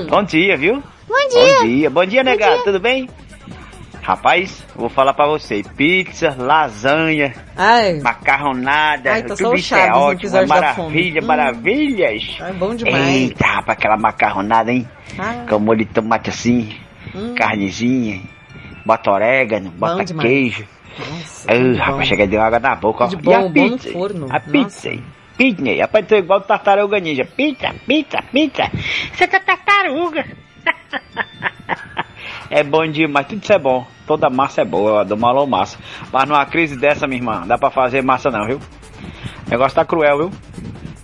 Bom 0.09 0.23
dia, 0.23 0.57
viu? 0.59 0.83
Bom 1.09 1.29
dia. 1.31 1.41
Bom 1.41 1.67
dia. 1.67 1.91
Bom 1.91 2.07
dia, 2.07 2.23
negado. 2.23 2.63
Tudo 2.63 2.79
bem? 2.79 3.09
Rapaz, 4.07 4.65
vou 4.77 4.89
falar 4.89 5.15
pra 5.15 5.27
você. 5.27 5.65
Pizza, 5.77 6.33
lasanha, 6.39 7.35
Ai. 7.57 7.99
macarronada, 7.99 9.11
Ai, 9.11 9.23
tá 9.25 9.35
tudo 9.35 9.57
isso 9.57 9.75
é 9.75 9.93
ótimo. 9.93 10.37
É 10.37 10.47
maravilha, 10.47 11.21
Hum. 11.21 11.27
maravilhas. 11.27 12.37
É 12.41 12.53
bom 12.53 12.73
demais. 12.77 12.95
Eita, 13.05 13.45
rapaz, 13.45 13.77
aquela 13.77 13.97
macarronada, 13.97 14.71
hein? 14.71 14.89
Ah. 15.19 15.45
Com 15.49 15.59
molho 15.59 15.81
de 15.85 15.87
tomate 15.87 16.31
assim, 16.31 16.73
Hum. 17.13 17.35
carnezinha, 17.35 18.21
bota 18.85 19.11
orégano, 19.11 19.73
bota 19.73 20.05
demais. 20.05 20.29
queijo. 20.31 20.65
Nossa, 21.01 21.49
Ah, 21.51 21.85
rapaz, 21.87 22.07
chega 22.07 22.29
de 22.29 22.37
água 22.37 22.61
na 22.61 22.77
boca. 22.77 23.05
ó. 23.05 23.07
De 23.09 23.17
e 23.17 23.19
bom, 23.19 23.35
a 23.35 23.41
bom 23.41 23.47
no 23.49 23.53
pizza? 23.77 23.91
forno. 23.93 24.29
A 24.31 24.39
pizza, 24.39 24.89
hein? 24.89 25.03
Pizza, 25.37 25.69
aí. 25.69 25.81
rapaz, 25.81 26.07
tô 26.07 26.15
igual 26.15 26.39
o 26.39 26.43
tartaruga 26.43 27.01
ninja. 27.01 27.25
Pizza, 27.25 27.75
pizza, 27.85 28.23
pizza. 28.31 28.71
Você 29.13 29.27
tá 29.27 29.41
tartaruga. 29.41 30.25
É 32.51 32.63
bom 32.63 32.87
demais, 32.87 33.27
tudo 33.27 33.43
isso 33.43 33.53
é 33.53 33.59
bom. 33.59 33.85
Toda 34.07 34.31
massa 34.31 34.63
é 34.63 34.65
boa, 34.65 35.01
eu 35.01 35.05
dou 35.05 35.19
malou 35.19 35.47
massa. 35.47 35.79
Mas 36.13 36.29
numa 36.29 36.45
crise 36.47 36.77
dessa, 36.79 37.07
minha 37.07 37.19
irmã, 37.21 37.43
dá 37.47 37.59
pra 37.59 37.71
fazer 37.71 38.03
massa 38.03 38.31
não, 38.31 38.47
viu? 38.47 38.59
O 39.47 39.51
negócio 39.51 39.75
tá 39.75 39.85
cruel, 39.85 40.19
viu? 40.19 40.31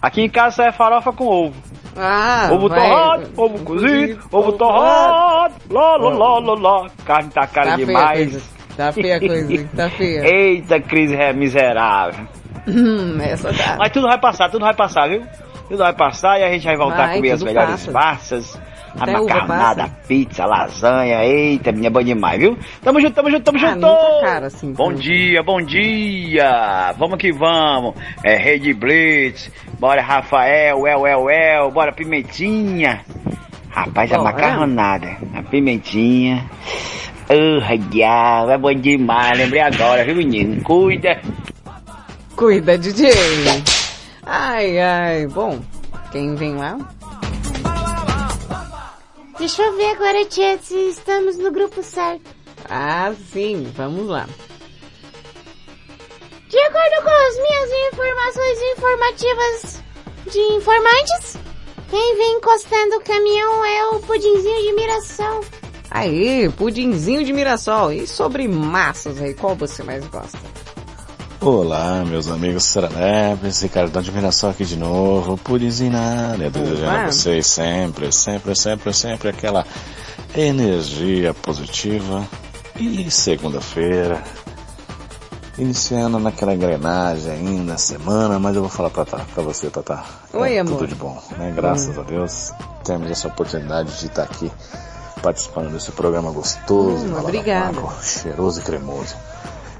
Aqui 0.01 0.23
em 0.23 0.28
casa 0.28 0.56
só 0.56 0.62
é 0.64 0.73
farofa 0.73 1.12
com 1.12 1.27
ovo. 1.27 1.55
Ah, 1.97 2.48
ovo 2.52 2.69
vai. 2.69 2.81
torrado, 2.81 3.31
ovo 3.36 3.59
cozido, 3.64 4.20
ovo 4.32 4.52
torrado, 4.52 5.55
lá, 5.70 5.97
lá, 5.97 6.09
lá, 6.09 6.39
lá, 6.39 6.55
lá. 6.82 6.90
Carne 7.05 7.31
tá 7.31 7.47
cara 7.47 7.70
Tá 7.70 7.74
feia 7.77 7.86
demais. 7.86 8.19
coisa. 8.31 8.43
Tá 8.77 8.93
feia 8.93 9.16
a 9.16 9.20
coisa? 9.20 9.69
Tá 9.77 9.90
feia. 9.90 10.24
Eita, 10.27 10.81
crise 10.81 11.14
é 11.14 11.32
miserável. 11.32 12.27
Hum, 12.66 13.19
essa 13.20 13.52
tá. 13.52 13.77
Mas 13.78 13.93
tudo 13.93 14.06
vai 14.06 14.19
passar, 14.19 14.48
tudo 14.51 14.64
vai 14.64 14.74
passar, 14.74 15.09
viu? 15.09 15.23
Tudo 15.69 15.78
vai 15.78 15.93
passar 15.93 16.40
e 16.40 16.44
a 16.44 16.51
gente 16.51 16.64
vai 16.64 16.77
voltar 16.77 16.97
Vai, 16.97 17.12
a 17.12 17.14
comer 17.16 17.31
as 17.32 17.43
melhores 17.43 17.86
passa. 17.86 17.93
massas. 17.93 18.60
A 18.98 19.05
Até 19.05 19.12
macarronada, 19.12 19.85
a 19.85 19.89
pizza, 19.89 20.44
a 20.44 20.47
lasanha, 20.47 21.24
eita, 21.24 21.73
minha 21.73 21.90
bom 21.90 22.02
demais, 22.02 22.39
viu? 22.39 22.59
Tamo 22.82 23.01
junto, 23.01 23.14
tamo 23.14 23.31
junto, 23.31 23.43
tamo 23.43 23.59
Ah, 23.59 23.70
junto! 23.70 23.86
cara 24.23 24.47
assim. 24.48 24.73
Bom 24.74 24.93
dia, 24.93 25.43
bom 25.43 25.62
dia! 25.62 26.93
Vamos 26.98 27.16
que 27.19 27.32
vamos! 27.32 27.94
É 28.23 28.36
Rede 28.36 28.74
Blitz, 28.74 29.51
bora 29.78 30.02
Rafael, 30.02 30.86
El, 30.86 31.06
El, 31.06 31.31
El, 31.31 31.70
bora 31.70 31.93
Pimentinha! 31.93 33.01
Rapaz, 33.70 34.12
a 34.12 34.19
Bora. 34.19 34.32
macarronada, 34.32 35.16
a 35.35 35.43
pimentinha. 35.43 36.44
Oh, 37.31 37.77
diabo, 37.89 38.51
é 38.51 38.59
bom 38.59 38.74
demais, 38.74 39.39
lembrei 39.39 39.62
agora, 39.62 40.05
viu 40.05 40.14
menino? 40.16 40.62
Cuida! 40.62 41.19
Cuida, 42.36 42.77
DJ. 42.77 43.10
Ai, 44.27 44.78
ai. 44.78 45.27
Bom, 45.28 45.59
quem 46.10 46.35
vem 46.35 46.55
lá? 46.56 46.77
Deixa 49.43 49.60
eu 49.60 49.77
ver 49.77 49.90
agora, 49.90 50.24
tia, 50.24 50.56
se 50.62 50.77
estamos 50.90 51.36
no 51.36 51.51
grupo 51.51 51.82
certo. 51.82 52.31
Ah, 52.70 53.12
sim. 53.32 53.64
Vamos 53.74 54.06
lá. 54.06 54.28
De 56.48 56.59
acordo 56.59 57.02
com 57.02 57.10
as 57.10 57.36
minhas 57.39 57.93
informações 57.93 58.59
informativas 58.73 59.82
de 60.31 60.39
informantes, 60.55 61.36
quem 61.90 62.16
vem 62.19 62.36
encostando 62.36 62.94
o 62.98 63.01
caminhão 63.02 63.64
é 63.64 63.86
o 63.89 64.01
pudinzinho 64.02 64.62
de 64.62 64.73
miração. 64.74 65.40
Aê, 65.90 66.48
pudinzinho 66.48 67.24
de 67.24 67.32
Mirassol. 67.32 67.93
E 67.93 68.06
sobre 68.06 68.47
massas 68.47 69.20
aí, 69.20 69.35
qual 69.35 69.56
você 69.56 69.82
mais 69.82 70.06
gosta? 70.06 70.52
Olá, 71.43 72.05
meus 72.06 72.28
amigos 72.28 72.62
seranepes, 72.64 73.60
Ricardão 73.62 74.01
de 74.01 74.12
Mirassol 74.12 74.51
aqui 74.51 74.64
de 74.64 74.77
novo, 74.77 75.36
área, 75.98 76.48
desejando 76.51 76.89
a 76.90 77.06
vocês 77.10 77.47
sempre, 77.48 78.12
sempre, 78.12 78.55
sempre, 78.55 78.94
sempre 78.94 79.28
aquela 79.31 79.66
energia 80.36 81.35
positiva. 81.35 82.24
E 82.77 83.10
segunda-feira, 83.10 84.23
iniciando 85.59 86.19
naquela 86.20 86.55
engrenagem 86.55 87.32
ainda, 87.32 87.77
semana, 87.77 88.39
mas 88.39 88.55
eu 88.55 88.62
vou 88.62 88.70
falar 88.70 88.90
pra, 88.90 89.05
pra 89.05 89.43
você, 89.43 89.69
Tatá. 89.69 90.05
Oi, 90.32 90.55
é 90.55 90.60
amor. 90.60 90.78
Tudo 90.78 90.86
de 90.89 90.94
bom, 90.94 91.20
né? 91.36 91.52
Graças 91.56 91.97
Hum. 91.98 92.01
a 92.01 92.05
Deus, 92.05 92.52
temos 92.85 93.10
essa 93.10 93.27
oportunidade 93.27 93.98
de 93.98 94.06
estar 94.06 94.23
aqui 94.23 94.51
participando 95.20 95.73
desse 95.73 95.90
programa 95.93 96.31
gostoso, 96.31 97.05
Hum, 97.05 97.19
obrigada. 97.19 97.77
cheiroso 98.01 98.60
e 98.60 98.62
cremoso. 98.62 99.16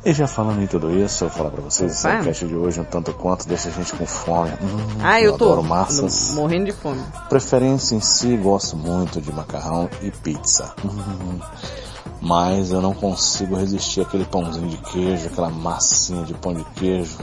E 0.05 0.13
já 0.13 0.27
falando 0.27 0.61
em 0.61 0.67
tudo 0.67 0.91
isso, 0.91 1.23
eu 1.25 1.29
vou 1.29 1.39
falar 1.39 1.51
pra 1.51 1.63
vocês, 1.63 1.93
esse 1.93 2.05
Opa. 2.07 2.17
podcast 2.17 2.47
de 2.47 2.57
hoje, 2.57 2.81
um 2.81 2.85
tanto 2.85 3.13
quanto, 3.15 3.47
deixa 3.47 3.69
a 3.69 3.73
gente 3.73 3.93
com 3.93 4.05
fome. 4.05 4.51
Hum, 4.61 4.99
Ah, 5.01 5.21
eu 5.21 5.39
tô 5.39 5.45
adoro 5.45 5.63
massas. 5.63 6.33
morrendo 6.35 6.65
de 6.67 6.73
fome. 6.73 7.01
Preferência 7.29 7.95
em 7.95 8.01
si, 8.01 8.37
gosto 8.37 8.77
muito 8.77 9.21
de 9.21 9.33
macarrão 9.33 9.89
e 10.03 10.11
pizza. 10.11 10.75
Hum, 10.85 11.39
Mas 12.21 12.71
eu 12.71 12.81
não 12.81 12.95
consigo 12.95 13.57
resistir 13.57 14.01
àquele 14.01 14.25
pãozinho 14.25 14.69
de 14.69 14.77
queijo, 14.77 15.27
aquela 15.27 15.51
massinha 15.51 16.25
de 16.25 16.35
pão 16.35 16.53
de 16.55 16.65
queijo. 16.77 17.17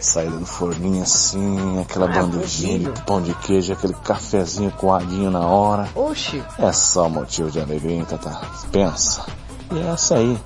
Saída 0.00 0.36
do 0.38 0.46
forninho 0.46 1.02
assim, 1.02 1.78
aquela 1.80 2.06
Ah, 2.06 2.22
bandejinha 2.22 2.78
de 2.90 3.02
pão 3.02 3.20
de 3.20 3.34
queijo, 3.34 3.72
aquele 3.74 3.92
cafezinho 3.94 4.70
coadinho 4.72 5.30
na 5.30 5.40
hora. 5.46 5.88
Oxi. 5.94 6.42
É 6.58 6.72
só 6.72 7.06
motivo 7.08 7.50
de 7.50 7.60
alegria, 7.60 7.96
hein, 7.96 8.06
Tata? 8.08 8.40
Pensa. 8.72 9.24
E 9.72 9.78
é 9.78 9.88
essa 9.88 10.14
aí. 10.16 10.38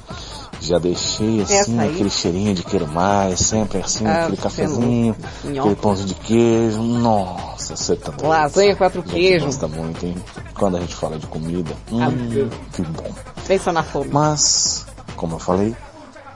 Já 0.60 0.78
deixei 0.78 1.42
assim, 1.42 1.78
aquele 1.80 2.10
cheirinho 2.10 2.54
de 2.54 2.62
queiro 2.62 2.86
mais, 2.88 3.40
sempre 3.40 3.78
assim, 3.78 4.06
Ah, 4.06 4.22
aquele 4.22 4.38
é 4.38 4.42
cafezinho, 4.42 5.16
aquele 5.42 5.76
pãozinho 5.76 6.08
de 6.08 6.14
queijo. 6.14 6.82
Nossa, 6.82 7.76
você 7.76 7.96
tá 7.96 8.10
doido. 8.12 8.28
Lasanha 8.28 8.74
quatro 8.76 9.00
A 9.00 9.04
gente 9.04 9.12
queijo. 9.14 9.46
gosta 9.46 9.68
muito, 9.68 10.06
hein? 10.06 10.16
Quando 10.54 10.76
a 10.76 10.80
gente 10.80 10.94
fala 10.94 11.18
de 11.18 11.26
comida. 11.26 11.72
Ah, 11.92 12.08
Hum, 12.08 12.48
que 12.72 12.82
bom. 12.82 13.12
Pensa 13.46 13.72
na 13.72 13.82
fome. 13.82 14.08
Mas, 14.10 14.86
como 15.16 15.34
eu 15.36 15.38
falei, 15.38 15.76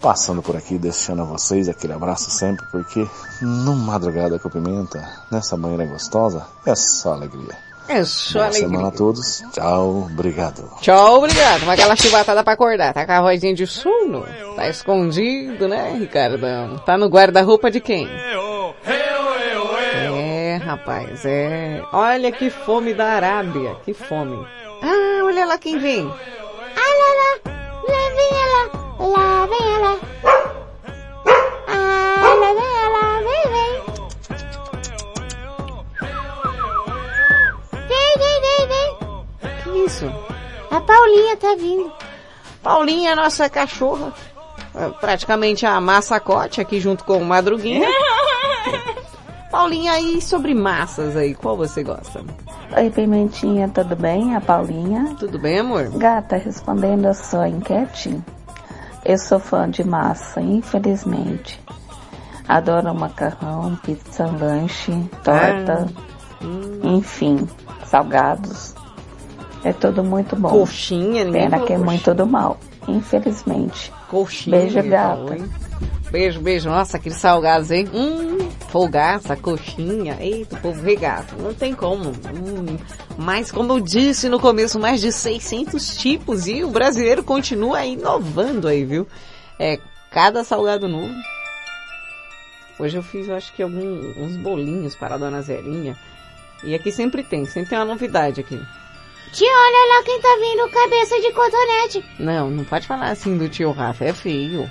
passando 0.01 0.43
por 0.43 0.57
aqui, 0.57 0.77
deixando 0.79 1.23
a 1.23 1.25
vocês 1.25 1.69
aquele 1.69 1.93
abraço 1.93 2.31
sempre, 2.31 2.65
porque 2.71 3.07
no 3.41 3.75
Madrugada 3.77 4.39
com 4.39 4.49
Pimenta, 4.51 5.03
nessa 5.31 5.57
manhã 5.57 5.87
gostosa, 5.89 6.45
é 6.67 6.75
só 6.75 7.15
alegria. 7.15 7.57
É 7.89 8.05
só 8.05 8.35
Boa 8.41 8.45
alegria. 8.47 8.69
semana 8.69 8.89
a 8.89 8.91
todos. 8.91 9.43
Tchau, 9.53 10.09
obrigado. 10.13 10.71
Tchau, 10.81 11.17
obrigado. 11.19 11.63
Uma 11.63 11.73
aquela 11.73 11.97
chibatada 11.97 12.45
pra 12.45 12.53
acordar. 12.53 12.93
Tá 12.93 13.07
com 13.07 13.13
a 13.13 13.21
vozinha 13.23 13.55
de 13.55 13.67
sono? 13.67 14.27
Tá 14.57 14.69
escondido, 14.69 15.67
né, 15.67 15.97
Ricardão? 15.99 16.79
Tá 16.85 16.99
no 16.99 17.07
guarda-roupa 17.09 17.71
de 17.71 17.81
quem? 17.81 18.07
É, 20.15 20.57
rapaz, 20.65 21.25
é. 21.25 21.83
Olha 21.93 22.31
que 22.33 22.51
fome 22.51 22.93
da 22.95 23.07
Arábia. 23.13 23.77
Que 23.85 23.95
fome. 23.95 24.47
Ah, 24.83 25.25
olha 25.25 25.47
lá 25.47 25.57
quem 25.59 25.79
vem. 25.79 26.07
Ah, 26.77 26.91
lá, 27.01 27.11
lá, 27.19 27.55
lá 27.89 28.09
vem 28.15 28.31
ela, 28.39 28.63
lá 29.09 29.47
vem 29.47 29.75
ela. 29.75 29.99
Ah, 31.69 32.35
lá 32.35 32.53
vem 32.53 32.67
ela, 32.85 33.21
vem, 33.21 33.53
vem. 33.53 33.73
Vem, 33.73 33.78
isso? 39.89 40.05
A 40.71 40.81
Paulinha 40.83 41.37
tá 41.39 41.55
vindo. 41.59 41.91
Paulinha, 42.63 43.17
nossa 43.17 43.49
cachorra. 43.49 44.13
É, 44.75 44.89
Praticamente 45.01 45.65
a 45.65 45.81
massacote 45.81 46.61
aqui 46.61 46.79
junto 46.79 47.05
com 47.05 47.17
o 47.17 47.25
Madruguinha. 47.25 47.89
Paulinha, 49.51 49.93
aí 49.93 50.21
sobre 50.21 50.53
massas 50.53 51.17
aí, 51.17 51.35
qual 51.35 51.57
você 51.57 51.83
gosta? 51.83 52.23
Oi, 52.77 52.91
Pimentinha, 52.91 53.67
tudo 53.71 53.97
bem? 53.97 54.37
A 54.37 54.43
Paulinha. 54.43 55.17
Tudo 55.19 55.39
bem, 55.39 55.61
amor? 55.61 55.89
Gata, 55.97 56.37
respondendo 56.37 57.07
a 57.07 57.15
sua 57.15 57.49
enquete, 57.49 58.23
eu 59.07 59.17
sou 59.17 59.41
fã 59.41 59.71
de 59.71 59.83
massa, 59.83 60.43
infelizmente. 60.43 61.59
Adoro 62.47 62.95
macarrão, 62.95 63.75
pizza, 63.77 64.27
lanche, 64.27 64.93
torta, 65.25 65.87
enfim, 66.83 67.49
salgados. 67.87 68.75
É 69.65 69.73
tudo 69.73 70.05
muito 70.05 70.37
bom. 70.37 70.49
Coxinha, 70.51 71.25
ninguém 71.25 71.43
Pena 71.43 71.57
que 71.59 71.73
é 71.73 71.77
coxinha. 71.77 71.79
muito 71.85 72.15
do 72.15 72.27
mal, 72.27 72.59
infelizmente. 72.87 73.93
Coxinha. 74.09 74.59
Beijo, 74.61 74.79
ele 74.79 74.89
gata. 74.89 75.17
falou? 75.17 75.37
Beijo, 76.11 76.41
beijo. 76.41 76.71
Nossa, 76.71 76.97
aqueles 76.97 77.19
salgados, 77.19 77.71
hein? 77.71 77.89
Hum, 77.93 78.49
folgaça, 78.71 79.37
coxinha. 79.37 80.17
Eita, 80.21 80.57
o 80.57 80.61
povo 80.61 80.81
regata. 80.83 81.35
Não 81.37 81.53
tem 81.53 81.75
como. 81.75 82.11
Hum, 82.11 82.79
mas, 83.19 83.51
como 83.51 83.73
eu 83.75 83.81
disse 83.81 84.29
no 84.29 84.41
começo, 84.41 84.79
mais 84.79 85.01
de 85.01 85.13
600 85.13 85.97
tipos 85.99 86.47
e 86.47 86.63
o 86.65 86.71
brasileiro 86.71 87.23
continua 87.23 87.85
inovando 87.85 88.69
aí, 88.69 88.85
viu? 88.85 89.07
É, 89.59 89.79
cada 90.11 90.45
salgado 90.45 90.89
novo. 90.89 91.13
Hoje 92.79 92.97
eu 92.97 93.03
fiz, 93.03 93.29
eu 93.29 93.35
acho 93.35 93.53
que 93.53 93.63
algum, 93.63 94.13
uns 94.17 94.37
bolinhos 94.37 94.95
para 94.95 95.17
a 95.17 95.19
dona 95.19 95.43
Zelinha. 95.43 95.97
E 96.63 96.75
aqui 96.75 96.93
sempre 96.93 97.23
tem, 97.25 97.45
sempre 97.45 97.71
tem 97.71 97.79
uma 97.79 97.85
novidade 97.85 98.41
aqui. 98.41 98.59
Tia, 99.33 99.49
olha 99.51 99.97
lá 99.97 100.03
quem 100.05 100.21
tá 100.21 100.29
vindo, 100.41 100.71
cabeça 100.71 101.21
de 101.21 101.33
cotonete. 101.33 102.05
Não, 102.19 102.51
não 102.51 102.65
pode 102.65 102.87
falar 102.87 103.11
assim 103.11 103.37
do 103.37 103.49
tio 103.49 103.71
Rafa, 103.73 104.05
é 104.07 104.13
feio. 104.13 104.69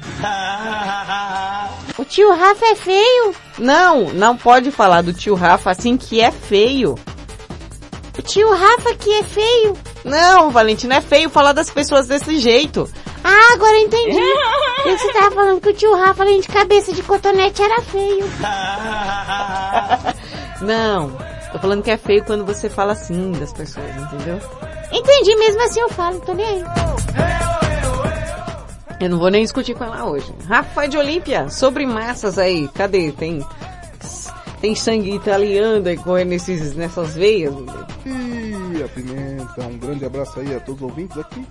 O 1.97 2.03
tio 2.03 2.34
Rafa 2.35 2.65
é 2.65 2.75
feio? 2.75 3.35
Não, 3.59 4.09
não 4.13 4.35
pode 4.35 4.71
falar 4.71 5.01
do 5.03 5.13
tio 5.13 5.35
Rafa 5.35 5.71
assim 5.71 5.95
que 5.97 6.21
é 6.21 6.31
feio. 6.31 6.95
O 8.17 8.21
tio 8.21 8.49
Rafa 8.51 8.95
que 8.95 9.13
é 9.13 9.23
feio? 9.23 9.77
Não, 10.03 10.49
Valentina, 10.49 10.95
é 10.95 11.01
feio 11.01 11.29
falar 11.29 11.53
das 11.53 11.69
pessoas 11.69 12.07
desse 12.07 12.39
jeito. 12.39 12.89
Ah, 13.23 13.53
agora 13.53 13.77
entendi. 13.79 14.17
E 14.85 14.97
você 14.97 15.11
tava 15.11 15.31
falando 15.31 15.59
que 15.59 15.69
o 15.69 15.73
tio 15.73 15.93
Rafa, 15.97 16.23
além 16.23 16.39
de 16.39 16.47
cabeça 16.47 16.93
de 16.93 17.03
cotonete, 17.03 17.61
era 17.61 17.81
feio. 17.81 18.25
Não, 20.61 21.11
tô 21.51 21.59
falando 21.59 21.83
que 21.83 21.91
é 21.91 21.97
feio 21.97 22.23
quando 22.25 22.45
você 22.45 22.69
fala 22.69 22.93
assim 22.93 23.31
das 23.33 23.53
pessoas, 23.53 23.89
entendeu? 23.95 24.39
Entendi, 24.91 25.35
mesmo 25.35 25.61
assim 25.63 25.79
eu 25.81 25.89
falo, 25.89 26.19
tô 26.21 26.33
nem 26.33 26.45
aí. 26.45 26.63
Eu 28.99 29.09
não 29.09 29.19
vou 29.19 29.29
nem 29.29 29.43
discutir 29.43 29.75
com 29.75 29.83
ela 29.83 30.05
hoje. 30.05 30.33
Rafa 30.47 30.87
de 30.87 30.97
Olímpia, 30.97 31.49
sobre 31.49 31.85
massas 31.85 32.37
aí, 32.39 32.67
cadê? 32.69 33.11
Tem 33.11 33.45
tem 34.59 34.73
sangue 34.73 35.13
italiano 35.15 35.87
aí 35.87 35.95
correndo 35.97 36.29
nesses, 36.29 36.75
nessas 36.75 37.13
veias? 37.15 37.53
E 38.05 38.83
a 38.83 38.87
pimenta, 38.89 39.61
um 39.67 39.77
grande 39.77 40.03
abraço 40.03 40.39
aí 40.39 40.55
a 40.55 40.59
todos 40.59 40.81
os 40.81 40.89
ouvintes 40.89 41.15
aqui. 41.17 41.45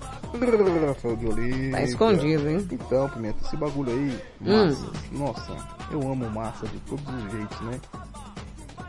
Rafael 0.89 1.16
de 1.16 1.27
Olímpia. 1.27 1.70
Tá 1.70 1.82
escondido, 1.82 2.48
hein? 2.48 2.68
Então, 2.70 3.09
pimenta, 3.10 3.39
esse 3.47 3.56
bagulho 3.56 3.93
aí, 3.93 4.18
Hum. 4.43 4.66
massa. 4.66 4.86
Nossa, 5.12 5.56
eu 5.93 6.01
amo 6.02 6.28
massa 6.31 6.66
de 6.66 6.78
todos 6.81 7.05
os 7.06 7.31
jeitos, 7.32 7.60
né? 7.60 7.81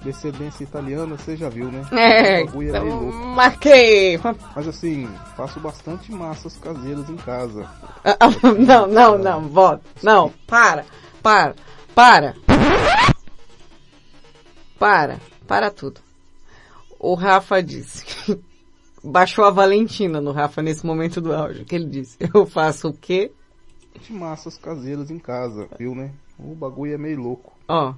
Descendência 0.08 0.64
italiana, 0.64 1.18
você 1.18 1.36
já 1.36 1.50
viu, 1.50 1.70
né? 1.70 1.86
É, 1.92 2.42
O 2.42 2.46
bagulho 2.46 2.70
então, 2.70 2.84
meio 2.86 2.96
louco. 2.96 3.18
marquei. 3.36 4.18
Mas 4.56 4.66
assim, 4.66 5.06
faço 5.36 5.60
bastante 5.60 6.14
massas 6.14 6.56
caseiras 6.58 7.10
em 7.10 7.18
casa. 7.18 7.70
Ah, 8.06 8.16
ah, 8.22 8.30
Não, 8.58 8.88
não, 8.88 9.18
não, 9.18 9.50
volta. 9.50 9.84
Não, 10.02 10.32
para, 10.48 10.86
para, 11.22 11.56
para. 11.94 12.36
Para, 14.80 15.20
para 15.46 15.70
tudo. 15.72 16.00
O 16.98 17.14
Rafa 17.14 17.62
disse. 17.62 18.06
Baixou 19.04 19.44
a 19.44 19.52
Valentina 19.52 20.22
no 20.22 20.32
Rafa 20.32 20.62
nesse 20.62 20.86
momento 20.86 21.20
do 21.20 21.34
áudio, 21.34 21.66
que 21.66 21.76
ele 21.76 21.86
disse. 21.88 22.18
Eu 22.34 22.46
faço 22.46 22.88
o 22.88 22.94
quê? 22.94 23.30
De 24.02 24.14
massas 24.14 24.58
caseiras 24.58 25.12
em 25.12 25.20
casa, 25.20 25.68
viu, 25.78 25.94
né? 25.94 26.12
O 26.40 26.56
bagulho 26.56 26.94
é 26.94 26.98
meio 26.98 27.20
louco. 27.20 27.52
Ó. 27.68 27.94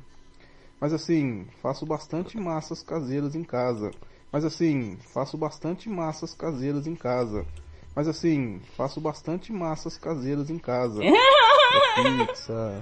Mas 0.79 0.93
assim, 0.93 1.45
faço 1.61 1.85
bastante 1.85 2.37
massas 2.37 2.81
caseiras 2.81 3.35
em 3.35 3.43
casa. 3.43 3.91
Mas 4.31 4.45
assim, 4.45 4.97
faço 5.13 5.37
bastante 5.37 5.89
massas 5.89 6.33
caseiras 6.33 6.87
em 6.87 6.95
casa. 6.95 7.45
Mas 7.95 8.07
assim, 8.07 8.61
faço 8.77 9.01
bastante 9.01 9.51
massas 9.51 9.97
caseiras 9.97 10.49
em 10.49 10.57
casa. 10.57 11.03
É 11.03 11.11
pizza, 12.27 12.81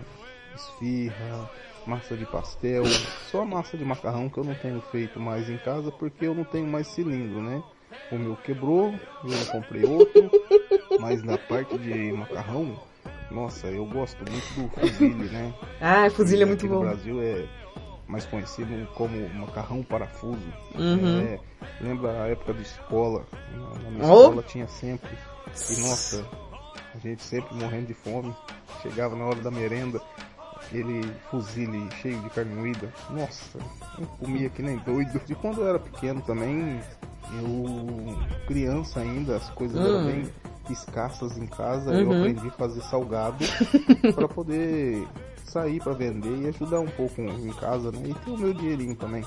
esfirra, 0.55 1.49
massa 1.87 2.15
de 2.15 2.25
pastel. 2.25 2.83
Só 3.31 3.43
massa 3.45 3.77
de 3.77 3.83
macarrão 3.83 4.29
que 4.29 4.37
eu 4.37 4.43
não 4.43 4.53
tenho 4.55 4.81
feito 4.91 5.19
mais 5.19 5.49
em 5.49 5.57
casa 5.57 5.91
porque 5.91 6.27
eu 6.27 6.35
não 6.35 6.43
tenho 6.43 6.67
mais 6.67 6.87
cilindro, 6.87 7.41
né? 7.41 7.63
O 8.11 8.17
meu 8.17 8.35
quebrou, 8.35 8.93
eu 9.23 9.45
comprei 9.51 9.85
outro. 9.85 10.29
Mas 10.99 11.23
na 11.23 11.37
parte 11.37 11.77
de 11.77 12.11
macarrão, 12.11 12.77
nossa, 13.31 13.67
eu 13.67 13.85
gosto 13.85 14.17
muito 14.29 14.53
do 14.53 14.69
fusilli, 14.69 15.29
né? 15.29 15.53
Ah, 15.81 16.09
fusilli 16.09 16.43
é 16.43 16.45
muito 16.45 16.67
bom. 16.67 16.75
No 16.75 16.79
Brasil 16.81 17.21
é 17.21 17.47
mais 18.07 18.25
conhecido 18.25 18.87
como 18.95 19.29
macarrão 19.35 19.83
parafuso. 19.83 20.41
Uhum. 20.75 21.19
É, 21.19 21.39
lembra 21.81 22.23
a 22.23 22.27
época 22.27 22.53
de 22.53 22.61
escola? 22.61 23.25
Na, 23.83 23.89
minha 23.91 24.03
Oh! 24.05 24.21
escola 24.21 24.43
tinha 24.43 24.67
sempre. 24.67 25.09
E 25.69 25.75
nossa, 25.81 26.25
a 26.95 26.97
gente 26.99 27.21
sempre 27.23 27.53
morrendo 27.55 27.87
de 27.87 27.93
fome. 27.93 28.33
Chegava 28.81 29.15
na 29.15 29.25
hora 29.25 29.41
da 29.41 29.49
merenda, 29.51 29.99
aquele 30.55 31.01
fusilli 31.31 31.89
cheio 32.01 32.19
de 32.21 32.29
carne 32.29 32.53
moída. 32.55 32.93
Nossa, 33.09 33.57
eu 33.99 34.05
comia 34.19 34.49
que 34.49 34.61
nem 34.61 34.77
doido. 34.79 35.19
E 35.27 35.35
quando 35.35 35.61
eu 35.61 35.67
era 35.67 35.79
pequeno 35.79 36.21
também, 36.21 36.79
eu 37.41 38.17
criança 38.45 38.99
ainda, 38.99 39.35
as 39.37 39.49
coisas 39.51 39.83
eram 39.83 39.99
Hum. 40.01 40.05
bem 40.05 40.29
escassas 40.69 41.37
em 41.37 41.47
casa, 41.47 41.93
eu 41.93 42.09
Uhum. 42.11 42.17
aprendi 42.19 42.47
a 42.47 42.51
fazer 42.51 42.81
salgado 42.81 43.37
para 44.15 44.27
poder 44.27 45.07
sair 45.47 45.81
para 45.81 45.93
vender 45.93 46.35
e 46.43 46.47
ajudar 46.47 46.79
um 46.79 46.87
pouco 46.87 47.21
em 47.21 47.51
casa, 47.53 47.91
né? 47.91 47.99
E 48.05 48.13
ter 48.13 48.31
o 48.31 48.37
meu 48.37 48.53
dinheirinho 48.53 48.95
também. 48.95 49.23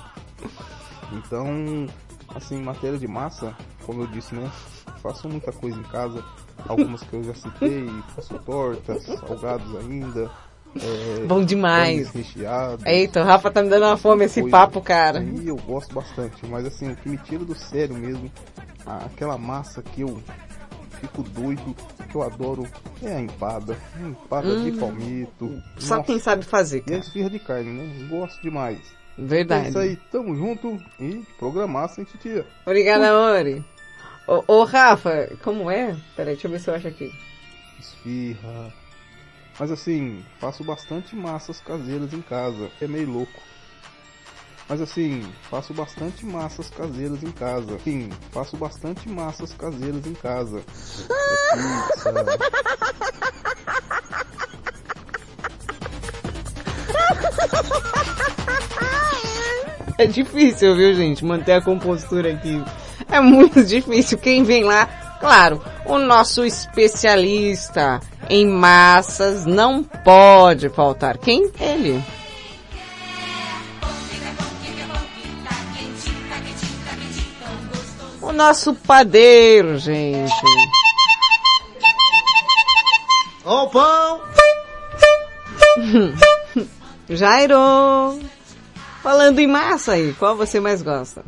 Então, 1.13 1.47
assim, 2.35 2.63
matéria 2.63 2.99
de 2.99 3.09
massa, 3.09 3.55
como 3.85 4.03
eu 4.03 4.07
disse, 4.07 4.35
né? 4.35 4.51
Faço 5.03 5.29
muita 5.29 5.53
coisa 5.53 5.79
em 5.79 5.83
casa. 5.85 6.23
Algumas 6.69 7.03
que 7.03 7.15
eu 7.15 7.25
já 7.25 7.35
citei, 7.35 7.89
faço 8.15 8.39
tortas, 8.41 9.03
salgados 9.05 9.75
ainda. 9.77 10.31
é, 10.77 11.25
Bom 11.27 11.43
demais. 11.43 12.13
Eita, 12.87 13.23
o 13.23 13.25
Rafa 13.25 13.51
tá 13.51 13.63
me 13.63 13.71
dando 13.71 13.87
uma 13.87 13.97
fome 13.97 14.27
esse 14.27 14.49
papo, 14.51 14.81
cara. 14.81 15.21
Aí 15.21 15.49
eu 15.49 15.57
gosto 15.57 15.95
bastante, 15.95 16.47
mas 16.47 16.67
assim, 16.67 16.93
o 16.93 16.97
que 16.97 17.09
me 17.09 17.17
tira 17.17 17.45
do 17.45 17.55
sério 17.55 17.95
mesmo, 17.97 18.31
aquela 18.87 19.39
massa 19.39 19.83
que 19.83 20.03
eu 20.03 20.23
fico 21.01 21.23
doido, 21.23 21.75
que 22.11 22.15
eu 22.15 22.23
adoro, 22.23 22.67
é 23.03 23.17
a 23.17 23.21
empada. 23.21 23.77
Empada 23.99 24.57
de 24.61 24.71
Hum. 24.71 24.79
palmito. 24.79 25.63
Só 25.79 25.97
Nossa. 25.97 26.07
quem 26.07 26.19
sabe 26.19 26.45
fazer, 26.45 26.79
E 26.79 26.83
cara. 26.83 26.99
esfirra 26.99 27.31
de 27.31 27.39
carne, 27.39 27.71
né? 27.71 28.07
Gosto 28.09 28.41
demais. 28.43 28.79
Verdade. 29.19 29.67
É 29.67 29.69
isso 29.71 29.79
aí, 29.79 29.97
tamo 30.11 30.35
junto 30.35 30.81
e 30.99 31.25
programar 31.39 31.89
sem 31.89 32.05
titia. 32.05 32.47
Obrigada, 32.65 33.11
amore. 33.11 33.65
Ô, 34.27 34.45
ô, 34.47 34.65
Rafa, 34.65 35.29
como 35.43 35.71
é? 35.71 35.97
Peraí, 36.17 36.35
deixa 36.35 36.47
eu 36.47 36.51
ver 36.53 36.61
se 36.61 36.71
eu 36.71 36.75
acho 36.75 36.89
aqui. 36.89 37.13
Esfirra. 37.79 38.73
Mas 39.59 39.71
assim, 39.71 40.25
faço 40.39 40.65
bastante 40.65 41.15
massas 41.17 41.61
caseiras 41.61 42.13
em 42.15 42.23
casa. 42.23 42.71
É 42.81 42.87
meio 42.87 43.11
louco. 43.11 43.41
Mas 44.71 44.81
assim, 44.81 45.27
faço 45.51 45.75
bastante 45.75 46.25
massas 46.25 46.71
caseiras 46.71 47.25
em 47.25 47.33
casa. 47.33 47.77
Sim, 47.83 48.09
faço 48.31 48.57
bastante 48.57 49.09
massas 49.09 49.53
caseiras 49.53 50.07
em 50.07 50.15
casa. 50.15 50.63
É. 59.99 60.05
É 60.05 60.07
difícil, 60.07 60.77
viu, 60.77 60.95
gente, 60.95 61.25
manter 61.25 61.53
a 61.55 61.61
compostura 61.61 62.33
aqui. 62.33 62.63
É 63.11 63.21
muito 63.21 63.65
difícil. 63.65 64.17
Quem 64.19 64.45
vem 64.45 64.63
lá, 64.63 64.87
claro, 65.21 65.61
o 65.85 65.99
nosso 65.99 66.45
especialista 66.45 67.99
em 68.29 68.47
massas 68.47 69.45
não 69.45 69.83
pode 69.83 70.69
faltar. 70.69 71.19
Quem? 71.19 71.51
Ele. 71.61 72.20
O 78.23 78.33
nosso 78.33 78.75
padeiro, 78.75 79.79
gente. 79.79 80.33
Ó 83.45 83.65
o 83.65 83.71
pão! 83.71 84.21
Jairo! 87.09 88.21
Falando 89.03 89.39
em 89.39 89.47
massa 89.47 89.93
aí, 89.93 90.13
qual 90.19 90.37
você 90.37 90.61
mais 90.61 90.83
gosta? 90.83 91.25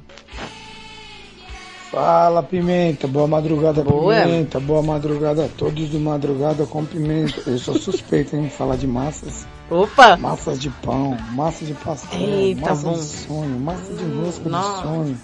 Fala 1.91 2.43
Pimenta, 2.43 3.07
boa 3.07 3.27
madrugada 3.27 3.83
Boa. 3.83 4.15
Pimenta, 4.23 4.59
boa 4.59 4.83
madrugada 4.83 5.45
a 5.45 5.49
todos 5.49 5.91
do 5.91 6.01
Madrugada 6.01 6.65
com 6.65 6.85
Pimenta. 6.87 7.43
Eu 7.47 7.59
sou 7.59 7.75
suspeito 7.79 8.35
em 8.35 8.49
falar 8.49 8.77
de 8.77 8.87
massas. 8.87 9.47
Opa! 9.71 10.17
Massas 10.17 10.59
de 10.59 10.71
pão, 10.71 11.17
massa 11.33 11.65
de 11.67 11.75
pastel, 11.75 12.19
Eita, 12.19 12.61
massa 12.63 12.83
bom. 12.83 12.95
de 12.95 13.03
sonho, 13.03 13.61
massa 13.61 13.93
de 13.93 14.05
rosca 14.05 14.45
de 14.45 14.83
sonho, 14.83 15.21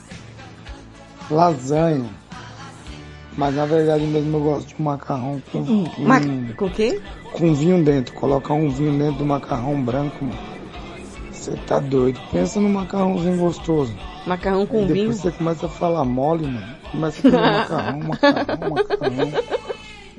lasanha. 1.30 2.08
Mas 3.36 3.54
na 3.54 3.66
verdade 3.66 4.04
mesmo 4.04 4.36
eu 4.38 4.42
gosto 4.42 4.68
de 4.74 4.82
macarrão 4.82 5.40
com, 5.52 5.64
com, 5.64 6.02
Ma- 6.02 6.20
com 6.56 6.64
o 6.66 6.70
quê? 6.70 7.00
com 7.32 7.54
vinho 7.54 7.84
dentro. 7.84 8.12
Colocar 8.14 8.54
um 8.54 8.68
vinho 8.68 8.98
dentro 8.98 9.18
do 9.18 9.24
macarrão 9.26 9.80
branco, 9.82 10.24
mano. 10.24 10.38
Você 11.30 11.52
tá 11.66 11.78
doido. 11.78 12.18
Pensa 12.32 12.60
no 12.60 12.68
macarrãozinho 12.68 13.38
gostoso. 13.38 13.94
Macarrão 14.26 14.66
com 14.66 14.78
depois 14.86 14.92
vinho. 14.92 15.12
você 15.12 15.30
começa 15.30 15.66
a 15.66 15.68
falar 15.68 16.04
mole, 16.04 16.46
mano. 16.46 16.66
Começa 16.90 17.18
a 17.20 17.30
comer 17.30 17.40
macarrão, 17.52 17.98
macarrão, 18.00 18.70
macarrão. 18.70 19.32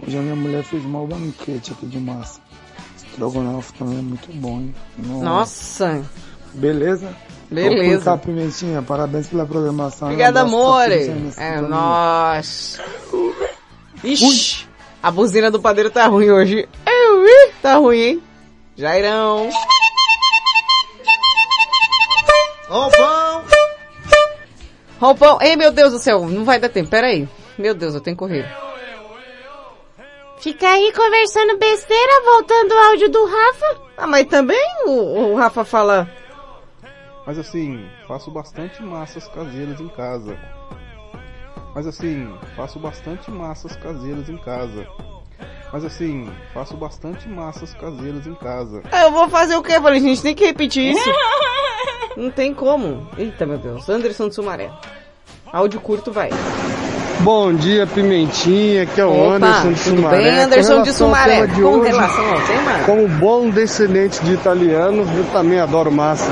Hoje 0.01 0.17
a 0.17 0.21
minha 0.21 0.35
mulher 0.35 0.63
fez 0.63 0.83
mal 0.85 1.05
banquete 1.05 1.73
aqui 1.73 1.85
de 1.87 1.99
massa. 1.99 2.39
Estrogonofe 2.95 3.73
também 3.73 3.99
é 3.99 4.01
muito 4.01 4.31
bom, 4.35 4.59
hein? 4.61 4.75
Nossa! 4.97 6.01
Beleza? 6.53 7.13
Beleza. 7.51 8.05
Tá, 8.05 8.17
Pimentinha, 8.17 8.81
parabéns 8.81 9.27
pela 9.27 9.45
programação. 9.45 10.07
Obrigada, 10.07 10.41
abraço 10.41 10.55
pra 10.55 10.67
amore. 10.67 11.07
nesse 11.09 11.41
É 11.41 11.61
nóis. 11.61 12.79
Ixi, 14.03 14.67
a 15.01 15.11
buzina 15.11 15.49
do 15.49 15.59
padeiro 15.59 15.89
tá 15.89 16.05
ruim 16.05 16.29
hoje. 16.29 16.67
Eu, 16.85 17.51
tá 17.61 17.75
ruim, 17.75 17.97
hein? 17.97 18.23
Jairão. 18.77 19.49
Roupão! 22.67 23.43
Roupão, 24.99 25.39
ei 25.41 25.55
meu 25.55 25.71
Deus 25.71 25.91
do 25.91 25.99
céu, 25.99 26.27
não 26.27 26.45
vai 26.45 26.59
dar 26.59 26.69
tempo, 26.69 26.89
peraí. 26.89 27.27
Meu 27.57 27.73
Deus, 27.73 27.95
eu 27.95 28.01
tenho 28.01 28.15
que 28.15 28.19
correr. 28.19 28.47
Fica 30.39 30.69
aí 30.69 30.93
conversando 30.93 31.57
besteira, 31.57 32.23
voltando 32.23 32.71
o 32.71 32.77
áudio 32.77 33.09
do 33.09 33.25
Rafa. 33.25 33.81
Ah, 33.97 34.07
mas 34.07 34.27
também 34.27 34.65
o, 34.85 34.91
o 35.31 35.35
Rafa 35.35 35.65
fala... 35.65 36.09
Mas 37.25 37.37
assim, 37.37 37.85
faço 38.07 38.31
bastante 38.31 38.81
massas 38.81 39.27
caseiras 39.27 39.79
em 39.79 39.87
casa. 39.89 40.37
Mas 41.75 41.85
assim, 41.85 42.27
faço 42.55 42.79
bastante 42.79 43.29
massas 43.29 43.75
caseiras 43.75 44.27
em 44.29 44.37
casa. 44.37 44.87
Mas 45.71 45.85
assim, 45.85 46.27
faço 46.53 46.75
bastante 46.75 47.29
massas 47.29 47.73
caseiras 47.75 48.25
em 48.25 48.33
casa. 48.33 48.81
Ah, 48.91 49.03
Eu 49.03 49.11
vou 49.11 49.29
fazer 49.29 49.55
o 49.55 49.61
quê? 49.61 49.79
Falei, 49.79 49.99
gente, 49.99 50.21
tem 50.21 50.33
que 50.33 50.45
repetir 50.45 50.91
isso. 50.93 51.09
Não 52.17 52.31
tem 52.31 52.53
como. 52.53 53.07
Eita, 53.17 53.45
meu 53.45 53.57
Deus. 53.59 53.87
Anderson 53.87 54.29
de 54.29 54.35
Sumaré. 54.35 54.71
Áudio 55.53 55.79
curto 55.79 56.11
vai. 56.11 56.29
Bom 57.21 57.53
dia, 57.53 57.85
Pimentinha, 57.85 58.85
que 58.85 58.99
é 58.99 59.05
o 59.05 59.09
Opa, 59.11 59.35
Anderson 59.35 59.73
de 59.73 59.83
tudo 59.83 59.95
Sumaré. 59.97 60.17
bem, 60.17 60.39
Anderson 60.39 60.81
de 60.81 60.93
Sumaré? 60.93 61.47
Com 61.47 61.81
relação 61.81 62.29
ao 62.31 62.41
tema? 62.41 62.79
Como 62.85 63.07
bom 63.07 63.49
descendente 63.49 64.23
de 64.23 64.33
italianos, 64.33 65.07
eu 65.15 65.25
também 65.31 65.59
adoro 65.59 65.91
massa. 65.91 66.29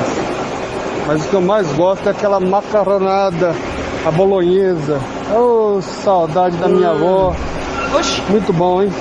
Mas 1.07 1.25
o 1.25 1.29
que 1.29 1.34
eu 1.35 1.41
mais 1.41 1.65
gosto 1.73 2.07
é 2.07 2.11
aquela 2.11 2.39
macarronada, 2.39 3.55
a 4.05 4.11
bolonhesa. 4.11 4.99
Oh, 5.34 5.81
saudade 5.81 6.57
da 6.57 6.67
minha 6.67 6.91
Hum. 6.91 6.95
avó. 6.95 7.35
Oxi. 7.97 8.21
Muito 8.29 8.51
bom, 8.53 8.81
hein? 8.84 8.91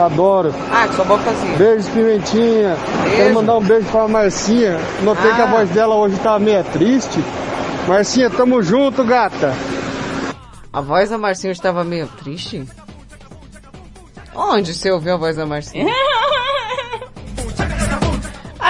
Adoro. 0.00 0.52
Ah, 0.72 0.88
que 0.88 0.94
sua 0.96 1.04
boca. 1.04 1.22
Beijo, 1.56 1.88
Pimentinha. 1.90 2.76
Quero 3.14 3.34
mandar 3.34 3.56
um 3.58 3.62
beijo 3.62 3.86
pra 3.90 4.08
Marcinha. 4.08 4.78
Notei 5.02 5.30
Ah. 5.30 5.34
que 5.36 5.42
a 5.42 5.46
voz 5.46 5.70
dela 5.70 5.94
hoje 5.94 6.16
tá 6.16 6.38
meio 6.38 6.64
triste. 6.64 7.22
Marcinha, 7.86 8.28
tamo 8.30 8.60
junto, 8.62 9.04
gata. 9.04 9.54
A 10.72 10.80
voz 10.80 11.10
da 11.10 11.18
Marcinha 11.18 11.52
estava 11.52 11.84
meio 11.84 12.08
triste? 12.08 12.66
Onde 14.34 14.74
você 14.74 14.90
ouviu 14.90 15.14
a 15.14 15.16
voz 15.18 15.36
da 15.36 15.46
Marcinha? 15.46 15.84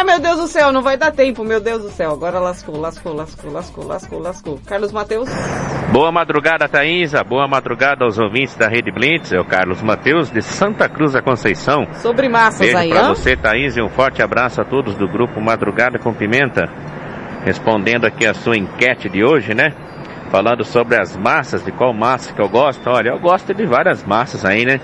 Meu 0.04 0.20
Deus 0.20 0.40
do 0.40 0.46
céu, 0.46 0.72
não 0.72 0.82
vai 0.82 0.96
dar 0.96 1.10
tempo, 1.10 1.42
meu 1.42 1.58
Deus 1.58 1.82
do 1.82 1.88
céu. 1.88 2.12
Agora 2.12 2.38
lascou, 2.38 2.78
lascou, 2.78 3.14
lascou, 3.14 3.50
lascou, 3.50 3.86
lascou, 3.86 4.18
lascou. 4.20 4.60
Carlos 4.66 4.92
Mateus? 4.92 5.28
Boa 5.90 6.12
madrugada, 6.12 6.68
Thaísa. 6.68 7.24
Boa 7.24 7.48
madrugada 7.48 8.04
aos 8.04 8.18
ouvintes 8.18 8.54
da 8.54 8.68
Rede 8.68 8.92
Blitz. 8.92 9.32
É 9.32 9.40
o 9.40 9.44
Carlos 9.44 9.80
Mateus, 9.80 10.30
de 10.30 10.42
Santa 10.42 10.86
Cruz 10.88 11.12
da 11.12 11.22
Conceição. 11.22 11.86
Sobre 11.94 12.28
massas 12.28 12.60
Beijo 12.60 12.76
aí, 12.76 12.90
pra 12.90 13.06
hã? 13.06 13.08
você, 13.14 13.36
Thaís, 13.36 13.76
e 13.76 13.82
um 13.82 13.88
forte 13.88 14.22
abraço 14.22 14.60
a 14.60 14.64
todos 14.64 14.94
do 14.96 15.08
grupo 15.08 15.40
Madrugada 15.40 15.98
com 15.98 16.12
Pimenta. 16.12 16.68
Respondendo 17.44 18.04
aqui 18.04 18.26
a 18.26 18.34
sua 18.34 18.56
enquete 18.56 19.08
de 19.08 19.24
hoje, 19.24 19.54
né? 19.54 19.72
Falando 20.30 20.62
sobre 20.62 21.00
as 21.00 21.16
massas, 21.16 21.64
de 21.64 21.72
qual 21.72 21.94
massa 21.94 22.34
que 22.34 22.40
eu 22.40 22.48
gosto. 22.50 22.86
Olha, 22.90 23.10
eu 23.10 23.18
gosto 23.18 23.54
de 23.54 23.64
várias 23.64 24.04
massas 24.04 24.44
aí, 24.44 24.66
né? 24.66 24.78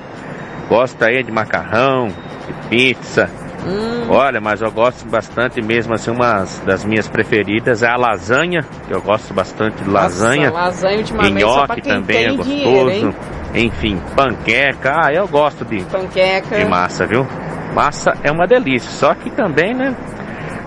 Gosto 0.69 1.03
aí 1.05 1.23
de 1.23 1.31
macarrão, 1.31 2.09
de 2.09 2.69
pizza. 2.71 3.48
Hum. 3.67 4.07
Olha, 4.11 4.41
mas 4.41 4.63
eu 4.63 4.71
gosto 4.71 5.07
bastante 5.09 5.61
mesmo, 5.61 5.93
assim, 5.95 6.11
uma 6.11 6.45
das 6.65 6.85
minhas 6.85 7.09
preferidas 7.09 7.83
é 7.83 7.89
a 7.89 7.97
lasanha. 7.97 8.63
que 8.87 8.95
Eu 8.95 9.03
gosto 9.03 9.35
bastante 9.35 9.83
de 9.83 9.91
lasanha. 9.91 10.51
Nossa, 10.51 10.61
lasanha 10.65 10.99
ultimamente 10.99 11.33
pra 11.35 11.41
Nhoque 11.43 11.83
também 11.83 12.25
é 12.25 12.29
gostoso. 12.31 12.49
dinheiro? 12.49 13.15
Enfim, 13.55 14.01
panqueca. 14.17 14.93
Ah, 15.05 15.13
eu 15.13 15.27
gosto 15.27 15.65
de, 15.65 15.83
Panqueca. 15.85 16.57
de 16.59 16.65
massa, 16.67 17.07
viu? 17.07 17.27
Massa 17.75 18.13
é 18.23 18.31
uma 18.31 18.47
delícia. 18.47 18.91
Só 18.91 19.15
que 19.15 19.31
também, 19.31 19.75
né? 19.75 19.95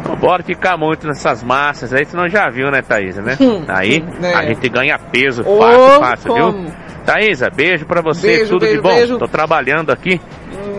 Não 0.07 0.15
bora 0.15 0.43
ficar 0.43 0.77
muito 0.77 1.07
nessas 1.07 1.43
massas 1.43 1.93
aí, 1.93 2.05
senão 2.05 2.27
já 2.27 2.49
viu, 2.49 2.71
né, 2.71 2.81
Thaísa, 2.81 3.21
né? 3.21 3.37
Aí 3.67 4.03
É. 4.23 4.33
a 4.33 4.45
gente 4.45 4.67
ganha 4.67 4.97
peso 4.97 5.43
Ô, 5.45 5.57
fácil, 5.59 5.99
fácil, 5.99 6.31
como? 6.33 6.51
viu? 6.63 6.71
Thaísa, 7.05 7.49
beijo 7.49 7.85
pra 7.85 8.01
você, 8.01 8.27
Beijo, 8.37 8.49
tudo 8.51 8.61
beijo, 8.61 8.75
de 8.77 8.81
bom. 8.81 8.89
beijo. 8.95 9.17
Tô 9.19 9.27
trabalhando 9.27 9.91
aqui 9.91 10.19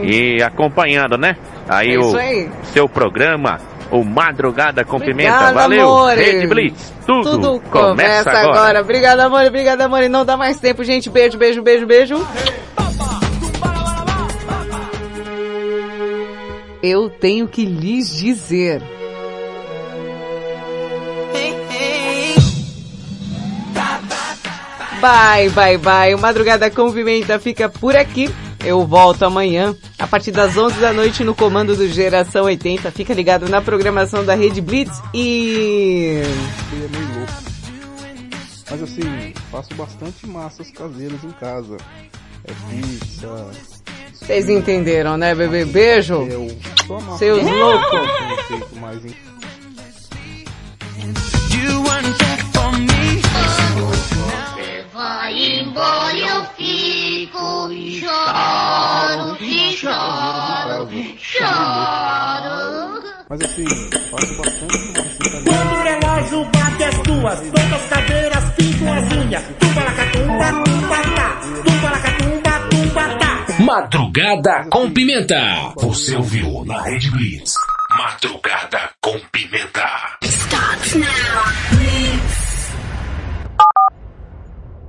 e 0.02 0.42
acompanhando, 0.42 1.16
né? 1.16 1.36
Aí 1.68 1.94
É 1.94 1.98
o 1.98 2.16
aí. 2.16 2.50
seu 2.72 2.88
programa, 2.88 3.58
o 3.90 4.04
Madrugada 4.04 4.84
com 4.84 4.98
Pimenta. 4.98 5.30
Obrigada, 5.32 5.52
Valeu, 5.54 5.88
amore. 5.88 6.22
Rede 6.22 6.46
Blitz. 6.46 6.92
Tudo, 7.06 7.30
Tudo 7.30 7.60
começa, 7.70 8.30
agora. 8.30 8.80
Obrigada, 8.80 9.24
amor. 9.26 9.44
Obrigada, 9.44 9.84
amor. 9.84 10.08
Não 10.08 10.24
dá 10.24 10.36
mais 10.36 10.58
tempo, 10.58 10.82
gente. 10.84 11.10
Beijo, 11.10 11.36
beijo, 11.38 11.62
beijo, 11.62 11.86
beijo. 11.86 12.26
Eu 16.82 17.08
tenho 17.08 17.46
que 17.46 17.64
lhes 17.64 18.10
dizer. 18.10 18.82
Bye, 25.00 25.48
bye, 25.50 25.78
bye. 25.78 26.14
O 26.14 26.18
Madrugada 26.18 26.70
com 26.70 26.92
Pimenta 26.92 27.38
fica 27.38 27.68
por 27.68 27.96
aqui. 27.96 28.30
Eu 28.64 28.86
volto 28.86 29.24
amanhã, 29.24 29.74
a 29.98 30.06
partir 30.06 30.30
das 30.30 30.56
11 30.56 30.78
da 30.78 30.92
noite, 30.92 31.24
no 31.24 31.34
comando 31.34 31.74
do 31.74 31.88
Geração 31.88 32.44
80. 32.44 32.90
Fica 32.92 33.12
ligado 33.12 33.48
na 33.48 33.60
programação 33.60 34.24
da 34.24 34.34
Rede 34.34 34.60
Blitz 34.60 35.00
e... 35.12 36.22
Ele 36.72 36.84
é 36.84 36.88
meio 36.88 37.18
louco. 37.18 37.32
Mas 38.70 38.82
assim, 38.82 39.34
faço 39.50 39.74
bastante 39.74 40.26
massas 40.26 40.70
caseiras 40.70 41.22
em 41.24 41.32
casa. 41.32 41.76
É 42.44 42.52
pizza. 42.70 43.50
Vocês 44.14 44.48
entenderam, 44.48 45.16
né, 45.16 45.34
bebê? 45.34 45.64
Beijo. 45.64 46.14
Eu. 46.22 46.48
Seus 47.18 47.42
loucos. 47.42 48.00
Não 48.00 48.68
sei 48.70 48.80
mais 48.80 49.04
em 49.04 49.14
Vai 55.02 55.34
embora, 55.58 56.16
eu 56.16 56.44
fico 56.56 57.72
e 57.72 57.98
choro, 57.98 59.36
e 59.40 59.76
choro, 59.76 60.88
choro. 61.18 63.02
Mas 63.28 63.40
assim, 63.42 63.66
faço 64.12 64.36
bastante 64.36 64.92
casa. 64.92 65.42
Quando 65.44 65.72
o 65.72 65.82
relógio 65.82 66.44
bate 66.44 66.84
as 66.84 66.98
duas, 66.98 67.40
todas 67.40 67.72
as 67.72 67.88
cadeiras 67.88 68.44
pintam 68.54 68.92
as 68.92 69.12
unhas. 69.12 69.42
Tumba-lacatumba, 69.58 70.62
tumba-tá, 70.64 71.40
tumba-lacatumba, 71.64 72.52
tumba-tá. 72.70 73.46
Madrugada 73.58 74.66
com 74.70 74.88
Pimenta. 74.88 75.72
Você 75.78 76.14
ouviu 76.14 76.64
na 76.64 76.80
Rede 76.80 77.10
Blitz. 77.10 77.54
Madrugada 77.98 78.90
com 79.00 79.18
Pimenta. 79.32 79.90